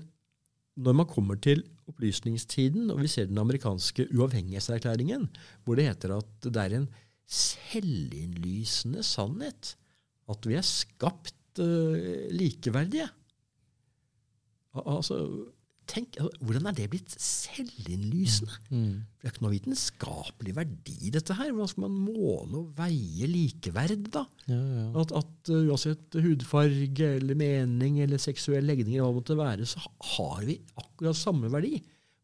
når 0.82 0.95
man 0.95 1.05
kommer 1.05 1.36
til 1.36 1.63
opplysningstiden, 1.91 2.89
og 2.91 3.01
vi 3.01 3.09
ser 3.11 3.28
den 3.28 3.38
amerikanske 3.38 4.07
uavhengighetserklæringen, 4.15 5.28
hvor 5.63 5.76
det 5.76 5.89
heter 5.89 6.15
at 6.17 6.47
det 6.47 6.55
er 6.55 6.78
en 6.78 6.89
selvinnlysende 7.28 9.03
sannhet 9.03 9.76
at 10.32 10.47
vi 10.47 10.57
er 10.59 10.65
skapt 10.65 11.59
uh, 11.59 12.30
likeverdige 12.32 13.09
Altså, 14.72 15.15
Tenk, 15.89 16.15
Hvordan 16.39 16.69
er 16.69 16.75
det 16.77 16.88
blitt 16.91 17.13
selvinnlysende? 17.19 18.53
Mm. 18.69 19.01
Det 19.19 19.27
er 19.27 19.34
ikke 19.34 19.43
noe 19.43 19.53
vitenskapelig 19.55 20.53
verdi 20.55 20.95
i 21.07 21.11
dette 21.13 21.36
her. 21.36 21.49
Hvordan 21.51 21.71
skal 21.71 21.86
man 21.88 21.97
måle 22.05 22.61
og 22.61 22.69
veie 22.77 23.27
likeverd, 23.27 24.05
da? 24.13 24.23
Ja, 24.47 24.59
ja. 24.59 24.86
At, 25.01 25.13
at 25.19 25.51
uh, 25.51 25.65
uansett 25.65 26.19
hudfarge 26.23 27.09
eller 27.17 27.39
mening 27.39 27.99
eller 28.05 28.21
seksuell 28.21 28.69
legning, 28.69 28.95
eller 28.95 29.09
hva 29.09 29.11
det 29.11 29.19
måtte 29.19 29.39
være, 29.41 29.67
så 29.67 29.84
har 30.15 30.45
vi 30.47 30.59
akkurat 30.79 31.19
samme 31.19 31.51
verdi. 31.51 31.82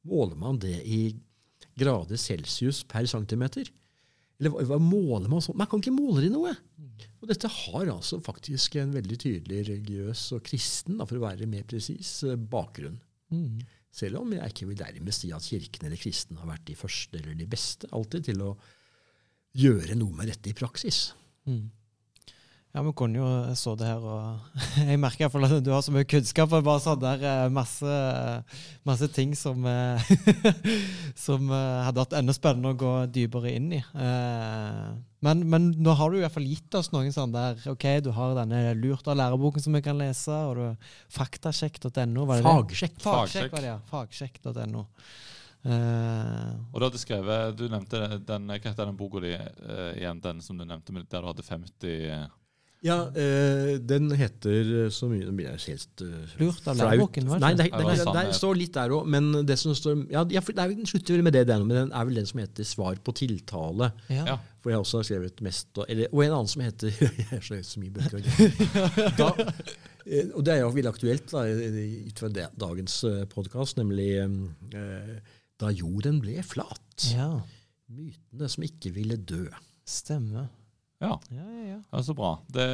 Måler 0.07 0.39
man 0.39 0.61
det 0.63 0.77
i 0.87 1.01
grader 1.77 2.21
celsius 2.21 2.83
per 2.87 3.09
centimeter? 3.09 3.67
Eller 4.37 4.53
hva, 4.53 4.63
hva 4.69 4.79
måler 4.81 5.27
man 5.31 5.43
sånn? 5.43 5.57
Man 5.59 5.69
kan 5.69 5.81
ikke 5.81 5.95
måle 5.97 6.21
det 6.21 6.29
i 6.29 6.35
noe. 6.35 6.53
Og 7.17 7.29
dette 7.29 7.49
har 7.49 7.89
altså 7.89 8.19
faktisk 8.23 8.77
en 8.77 8.93
veldig 8.93 9.17
tydelig 9.19 9.63
religiøs 9.67 10.23
og 10.37 10.43
kristen, 10.45 10.99
da, 10.99 11.07
for 11.09 11.19
å 11.19 11.25
være 11.25 11.49
mer 11.49 11.65
presis, 11.67 12.19
eh, 12.23 12.37
bakgrunn. 12.37 12.99
Mm. 13.33 13.61
Selv 13.97 14.21
om 14.21 14.33
jeg 14.35 14.53
ikke 14.53 14.67
vil 14.69 14.79
dermed 14.79 15.15
si 15.15 15.31
at 15.35 15.45
kirken 15.47 15.87
eller 15.87 15.99
kristen 15.99 16.37
har 16.39 16.49
vært 16.49 16.67
de 16.67 16.75
første 16.77 17.19
eller 17.19 17.37
de 17.37 17.47
beste 17.49 17.89
alltid 17.95 18.29
til 18.29 18.43
å 18.45 18.51
gjøre 19.57 19.97
noe 19.97 20.13
med 20.15 20.29
dette 20.31 20.51
i 20.51 20.57
praksis. 20.57 21.11
Mm. 21.49 21.67
Ja, 22.75 22.83
vi 22.85 22.91
kunne 22.93 23.17
jo 23.17 23.27
så 23.57 23.73
det 23.79 23.87
her 23.87 24.03
og 24.05 24.57
Jeg 24.89 24.99
merker 25.01 25.23
iallfall 25.25 25.47
at 25.47 25.63
du 25.65 25.71
har 25.73 25.81
så 25.81 25.93
mye 25.95 26.05
kunnskap. 26.05 26.51
og 26.53 26.65
Bare 26.67 26.81
sånn 26.83 26.99
der 27.01 27.23
eh, 27.25 27.45
masse, 27.53 27.93
masse 28.85 29.07
ting 29.15 29.31
som 29.39 29.65
eh, 29.65 30.09
Som 31.27 31.49
eh, 31.49 31.83
hadde 31.87 32.03
vært 32.03 32.17
enda 32.19 32.35
spennende 32.35 32.75
å 32.75 32.77
gå 32.77 32.91
dypere 33.15 33.55
inn 33.57 33.71
i. 33.79 33.81
Eh, 33.81 34.89
Men, 35.25 35.41
men 35.49 35.71
nå 35.81 35.95
har 35.97 36.11
du 36.13 36.19
i 36.19 36.21
hvert 36.21 36.35
fall 36.35 36.45
gitt 36.45 36.75
oss 36.77 36.91
noen 36.93 37.09
sånn 37.15 37.31
der 37.33 37.57
OK, 37.71 37.87
du 38.05 38.11
har 38.13 38.35
denne 38.37 38.75
lurt 38.77 39.07
av 39.09 39.17
læreboken 39.17 39.63
som 39.63 39.73
vi 39.73 39.81
kan 39.81 39.97
lese, 39.97 40.29
og 40.29 40.59
du 40.59 40.91
faktasjekk.no. 41.17 42.27
var 42.29 42.37
det 42.37 42.43
det? 42.43 42.51
Fagsjekk. 42.51 42.99
Fagsjekk 43.01 43.57
ja. 43.65 43.79
Fagsjekk.no. 43.89 44.85
Uh, 45.65 46.53
Og 46.69 46.77
du 46.77 46.83
hadde 46.85 46.99
skrevet 47.01 47.55
Du 47.57 47.63
nevnte 47.67 47.97
den, 48.23 48.45
hva 48.47 48.59
heter 48.61 48.85
den 48.85 48.95
boka 48.95 49.19
di 49.23 49.31
uh, 49.33 49.89
igjen, 49.97 50.21
den 50.23 50.37
som 50.45 50.55
du 50.55 50.63
nevnte, 50.63 50.93
der 50.93 51.25
du 51.25 51.27
hadde 51.31 51.43
50 51.43 52.29
Ja, 52.85 52.97
øh, 53.09 53.79
den 53.81 54.11
heter 54.13 54.67
eh, 54.83 54.89
så 54.93 55.07
mye 55.09 55.25
Nå 55.25 55.31
blir 55.33 55.47
jeg 55.49 55.73
helt 55.73 56.03
øh, 56.05 56.33
Lurt 56.37 56.67
av 56.69 56.77
det 56.77 56.85
Nei, 56.85 56.99
det, 57.57 57.71
det, 57.73 57.85
det, 57.89 58.05
det 58.13 58.35
står 58.37 58.59
litt 58.59 58.75
der 58.75 58.93
òg, 58.93 59.07
men 59.09 59.31
det 59.49 59.57
som 59.57 59.73
står 59.77 60.03
Ja, 60.13 60.21
ja 60.29 60.43
for 60.45 60.53
det 60.53 60.61
er, 60.61 60.75
den 60.77 60.89
slutter 60.89 61.17
vel 61.17 61.25
med 61.25 61.33
det, 61.33 61.47
den, 61.49 61.65
men 61.65 61.79
den 61.79 61.95
er 61.95 62.05
vel 62.05 62.19
den 62.21 62.29
som 62.29 62.43
heter 62.43 62.67
Svar 62.67 62.99
på 63.01 63.15
tiltale. 63.17 63.89
ja. 64.13 64.37
For 64.61 64.73
jeg 64.73 64.83
også 64.83 64.99
har 64.99 65.07
skrevet 65.07 65.41
mest, 65.45 65.69
og, 65.77 65.85
eller, 65.89 66.09
og 66.11 66.21
en 66.25 66.35
annen 66.35 66.51
som 66.51 66.63
heter 66.65 66.93
Jeg 67.21 67.27
har 67.31 67.43
skrevet 67.45 67.69
så 67.69 67.81
mye 67.81 67.93
bøker. 67.97 68.29
og 69.07 69.17
da, 69.21 69.29
og 70.37 70.45
det 70.45 70.53
er 70.53 70.61
jo 70.61 70.69
veldig 70.75 70.91
aktuelt 70.91 71.33
da, 71.33 71.43
ut 71.47 72.21
fra 72.21 72.31
dagens 72.61 72.99
podkast, 73.33 73.81
nemlig 73.81 74.11
øh, 74.21 75.17
Da 75.57 75.73
jorden 75.73 76.21
ble 76.21 76.43
flat. 76.45 77.09
ja. 77.09 77.31
Mytene 77.87 78.49
som 78.51 78.65
ikke 78.67 78.91
ville 78.91 79.15
dø. 79.15 79.45
Stemmer. 79.87 80.49
Ja, 81.01 81.13
Ja, 81.31 81.43
ja, 81.45 81.63
ja. 81.75 81.79
ja 81.93 82.01
så 82.03 82.13
bra. 82.17 82.31
Det, 82.53 82.67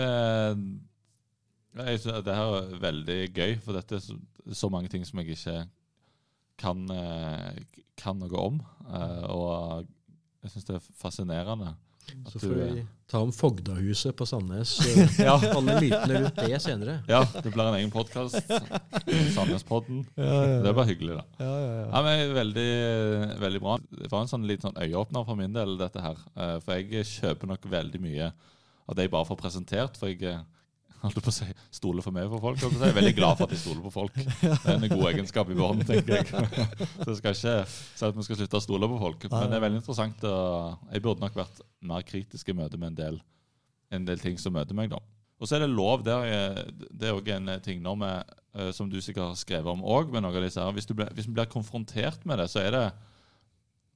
jeg 1.76 2.00
synes 2.00 2.24
det 2.26 2.36
her 2.38 2.58
er 2.60 2.78
veldig 2.84 3.18
gøy, 3.36 3.56
for 3.64 3.76
dette 3.78 3.98
er 3.98 4.04
så, 4.04 4.18
så 4.54 4.70
mange 4.72 4.92
ting 4.94 5.06
som 5.08 5.20
jeg 5.20 5.34
ikke 5.36 5.56
kan, 6.62 6.84
eh, 6.94 7.64
kan 8.00 8.20
noe 8.22 8.40
om. 8.40 8.62
Eh, 8.88 9.24
Og 9.34 9.88
jeg 10.44 10.52
syns 10.54 10.68
det 10.70 10.76
er 10.78 10.88
fascinerende. 11.02 11.74
Så 12.32 12.40
får 12.40 12.54
vi 12.56 12.84
ta 13.12 13.20
om 13.22 13.32
Fogdahuset 13.36 14.16
på 14.18 14.26
Sandnes. 14.26 14.74
og 14.80 15.20
Ja. 15.28 15.36
Alle 15.54 15.76
mytene 15.82 16.22
rundt 16.24 16.40
det 16.40 16.60
senere. 16.64 16.96
Ja, 17.10 17.22
det 17.36 17.52
blir 17.54 17.66
en 17.68 17.78
egen 17.80 17.92
podkast. 17.94 18.40
Sandnespodden. 19.36 20.04
Det 20.18 20.70
er 20.70 20.74
bare 20.78 20.88
hyggelig, 20.90 21.18
da. 21.20 21.26
Ja, 21.44 21.52
ja, 21.52 21.74
ja. 21.82 21.86
Ja, 21.92 22.02
men 22.08 22.34
veldig, 22.38 22.70
veldig 23.44 23.62
bra. 23.64 23.78
Det 24.00 24.10
var 24.12 24.24
en 24.26 24.32
sånn 24.32 24.48
liten 24.50 24.70
sånn 24.70 24.82
øyeåpner 24.84 25.28
for 25.28 25.40
min 25.40 25.54
del, 25.56 25.76
dette 25.82 26.02
her. 26.04 26.20
Eh, 26.36 26.56
For 26.64 26.80
jeg 26.80 27.08
kjøper 27.12 27.54
nok 27.54 27.70
veldig 27.72 28.02
mye 28.04 28.32
av 28.88 28.98
det 28.98 29.08
jeg 29.08 29.14
bare 29.14 29.30
får 29.30 29.40
presentert. 29.44 30.00
For 30.00 30.12
jeg 30.12 30.24
eh, 30.32 30.42
holdt 31.04 31.20
på 31.20 31.32
å 31.32 31.36
si, 31.36 31.48
stoler 31.76 32.06
for 32.06 32.16
mye 32.16 32.30
på 32.32 32.40
folk. 32.44 32.62
Jeg 32.64 32.90
er 32.90 32.96
veldig 32.96 33.16
glad 33.18 33.40
for 33.40 33.48
at 33.48 33.56
jeg 33.56 33.62
stoler 33.64 33.84
på 33.86 33.94
folk. 33.94 34.20
Det 34.20 34.52
er 34.56 34.78
en 34.78 34.86
god 34.94 35.08
egenskap 35.12 35.52
i 35.52 35.58
bånd, 35.58 35.84
tenker 35.88 36.22
jeg. 36.22 36.28
Så 36.30 37.10
jeg 37.10 37.18
skal 37.20 37.36
ikke 37.36 37.56
si 37.68 38.08
at 38.08 38.20
vi 38.20 38.28
skal 38.28 38.40
slutte 38.40 38.62
å 38.62 38.64
stole 38.64 38.90
på 38.94 39.00
folk. 39.02 39.28
Men 39.34 39.52
det 39.52 39.60
er 39.60 39.66
veldig 39.66 39.82
interessant. 39.82 40.24
Jeg 40.24 41.04
burde 41.04 41.26
nok 41.26 41.40
vært 41.44 41.64
mer 41.84 42.06
kritisk 42.08 42.54
i 42.54 42.58
møte 42.58 42.80
med 42.80 42.94
en 42.94 43.02
del, 43.02 43.20
en 43.94 44.08
del 44.08 44.24
ting 44.24 44.40
som 44.40 44.56
møter 44.56 44.78
meg, 44.78 44.94
da. 44.94 45.02
Og 45.44 45.50
så 45.50 45.58
er 45.58 45.66
det 45.66 45.74
lov. 45.74 46.06
Det 46.08 46.14
er, 46.14 46.62
det 46.88 47.10
er 47.10 47.18
òg 47.18 47.34
en 47.36 47.56
ting 47.66 47.82
når 47.84 47.98
vi, 48.00 48.12
eh, 48.62 48.70
som 48.76 48.88
du 48.88 49.02
sikkert 49.04 49.34
har 49.34 49.40
skrevet 49.40 49.74
om 49.74 49.84
òg. 49.84 50.14
Hvis 50.14 50.88
du, 50.88 50.96
hvis 50.96 51.28
vi 51.28 51.36
blir 51.36 51.52
konfrontert 51.52 52.24
med 52.30 52.40
det, 52.40 52.48
så 52.54 52.64
er 52.64 52.72
det 52.78 52.86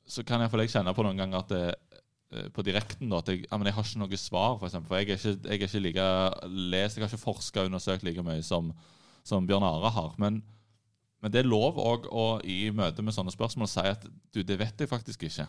så 0.08 0.24
kan 0.24 0.40
iallfall 0.40 0.64
jeg 0.64 0.72
kjenne 0.72 0.94
på 0.96 1.04
noen 1.04 1.20
ganger 1.20 1.42
at 1.44 1.50
det, 1.52 1.64
eh, 1.68 1.87
på 2.28 2.64
direkten 2.66 3.12
da, 3.12 3.22
at 3.22 3.30
jeg, 3.32 3.46
jeg 3.48 3.74
har 3.78 3.86
ikke 3.86 4.02
noe 4.02 4.20
svar, 4.20 4.58
for 4.60 4.68
eksempel. 4.68 4.92
For 4.92 5.00
jeg 5.00 5.08
er 5.08 5.16
ikke, 5.16 5.34
jeg 5.48 5.62
er 5.62 5.68
ikke 5.68 5.84
like 5.86 6.08
lest, 6.74 6.98
jeg 6.98 7.06
har 7.06 7.12
ikke 7.12 7.24
forska 7.24 7.64
og 7.64 7.72
undersøkt 7.72 8.04
like 8.04 8.26
mye 8.26 8.44
som, 8.44 8.74
som 9.28 9.48
Bjørn 9.48 9.66
Are 9.68 9.92
har. 9.96 10.16
Men, 10.20 10.42
men 11.24 11.34
det 11.34 11.44
er 11.44 11.50
lov 11.50 11.80
òg 11.80 12.10
å 12.12 12.28
i 12.44 12.68
møte 12.76 13.06
med 13.06 13.16
sånne 13.16 13.34
spørsmål 13.34 13.72
si 13.72 13.86
at 13.94 14.04
du, 14.36 14.42
det 14.44 14.60
vet 14.60 14.84
jeg 14.84 14.92
faktisk 14.92 15.24
ikke. 15.30 15.48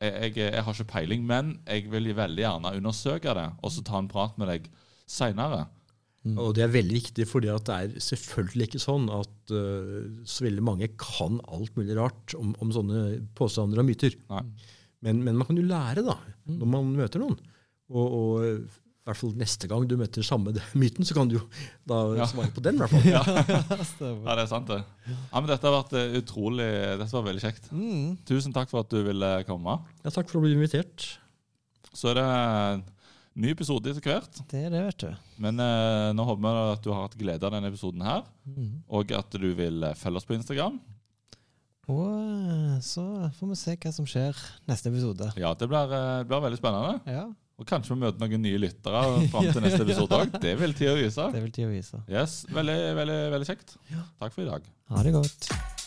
Jeg, 0.00 0.14
jeg, 0.24 0.36
jeg 0.40 0.64
har 0.64 0.78
ikke 0.78 0.92
peiling, 0.94 1.26
men 1.28 1.58
jeg 1.68 1.90
vil 1.92 2.14
veldig 2.16 2.46
gjerne 2.46 2.76
undersøke 2.80 3.36
det, 3.36 3.50
og 3.60 3.74
så 3.74 3.84
ta 3.84 4.00
en 4.00 4.08
prat 4.08 4.40
med 4.40 4.48
deg 4.48 4.72
seinere. 5.10 5.66
Og 6.36 6.52
det 6.56 6.66
er 6.66 6.72
veldig 6.72 6.98
viktig, 6.98 7.24
fordi 7.28 7.48
det 7.48 7.76
er 7.76 7.92
selvfølgelig 8.04 8.66
ikke 8.68 8.80
sånn 8.82 9.06
at 9.12 9.52
uh, 9.56 10.00
så 10.28 10.44
veldig 10.44 10.64
mange 10.64 10.90
kan 11.00 11.38
alt 11.48 11.76
mulig 11.78 11.96
rart 11.96 12.34
om, 12.36 12.52
om 12.60 12.72
sånne 12.74 13.22
påstander 13.36 13.80
og 13.80 13.88
myter. 13.88 14.16
Nei. 14.32 14.42
Men, 15.02 15.22
men 15.24 15.36
man 15.40 15.46
kan 15.48 15.56
jo 15.56 15.64
lære 15.64 16.02
da, 16.04 16.18
når 16.50 16.68
man 16.68 16.90
møter 16.98 17.22
noen. 17.22 17.38
Og, 17.90 18.04
og 18.04 18.44
i 18.44 19.08
hvert 19.08 19.16
fall 19.16 19.32
neste 19.40 19.66
gang 19.66 19.86
du 19.88 19.94
møter 19.98 20.22
samme 20.26 20.52
myten, 20.80 21.06
så 21.08 21.16
kan 21.16 21.30
du 21.30 21.38
jo 21.38 21.44
da 21.88 22.02
Ja. 22.18 22.26
svare 22.28 22.52
på 22.54 22.60
den. 22.62 22.76
i 22.76 22.82
hvert 22.84 22.92
fall. 22.92 23.08
ja. 23.14 23.22
Ja, 24.28 24.36
det 24.36 24.44
er 24.44 24.50
sant, 24.50 24.68
det. 24.68 24.82
Ja, 25.08 25.40
men 25.40 25.48
Dette 25.50 25.66
har 25.70 25.78
vært 25.80 25.96
eh, 25.98 26.18
utrolig 26.20 26.68
Dette 27.00 27.10
var 27.16 27.24
veldig 27.30 27.42
kjekt. 27.46 27.70
Mm. 27.72 28.12
Tusen 28.28 28.52
takk 28.54 28.68
for 28.70 28.84
at 28.84 28.92
du 28.92 29.00
ville 29.08 29.32
komme. 29.48 29.78
Ja, 30.04 30.12
takk 30.12 30.28
for 30.30 30.38
å 30.40 30.44
bli 30.44 30.52
invitert. 30.58 31.08
Så 31.96 32.12
er 32.12 32.20
det 32.20 32.28
ny 33.40 33.50
episode 33.54 33.90
etter 33.90 34.04
hvert. 34.04 34.40
Det 34.52 34.60
er 34.66 34.70
det, 34.74 34.84
vet 34.90 35.02
du. 35.06 35.10
Men 35.42 35.58
eh, 35.64 36.10
nå 36.14 36.26
håper 36.28 36.44
vi 36.44 36.52
at 36.76 36.84
du 36.84 36.90
har 36.92 37.06
hatt 37.08 37.16
glede 37.18 37.46
av 37.48 37.56
denne 37.56 37.72
episoden 37.72 38.04
her, 38.06 38.22
Mm. 38.50 38.70
og 38.90 39.12
at 39.14 39.30
du 39.38 39.48
vil 39.54 39.84
eh, 39.86 39.94
følge 39.94 40.18
oss 40.20 40.26
på 40.28 40.34
Instagram. 40.36 40.76
Og 41.90 42.06
eh, 42.14 42.76
så 42.86 43.04
får 43.38 43.50
vi 43.52 43.58
se 43.58 43.74
hva 43.82 43.92
som 43.96 44.06
skjer 44.08 44.38
neste 44.70 44.92
episode. 44.92 45.32
Ja, 45.40 45.52
Det 45.58 45.68
blir, 45.70 45.94
eh, 45.96 46.18
det 46.22 46.28
blir 46.30 46.44
veldig 46.46 46.60
spennende. 46.60 47.00
Ja, 47.10 47.26
Og 47.60 47.66
kanskje 47.68 47.92
vi 47.96 48.00
møter 48.06 48.22
noen 48.22 48.40
nye 48.46 48.60
lyttere 48.62 49.02
fram 49.34 49.50
til 49.50 49.60
neste 49.66 49.82
episode 49.84 50.22
òg. 50.22 50.38
Det 50.40 50.54
vil 50.62 50.72
tida 50.78 50.94
vise. 50.96 51.26
det 51.34 51.42
vil 51.44 51.52
tida 51.58 51.68
vise. 51.74 52.00
Yes, 52.08 52.40
Veldig, 52.48 52.78
veldig, 53.02 53.20
veldig 53.36 53.50
kjekt. 53.52 53.76
Takk 54.22 54.32
for 54.38 54.46
i 54.46 54.50
dag. 54.52 54.72
Ha 54.94 55.04
det 55.04 55.12
godt. 55.18 55.79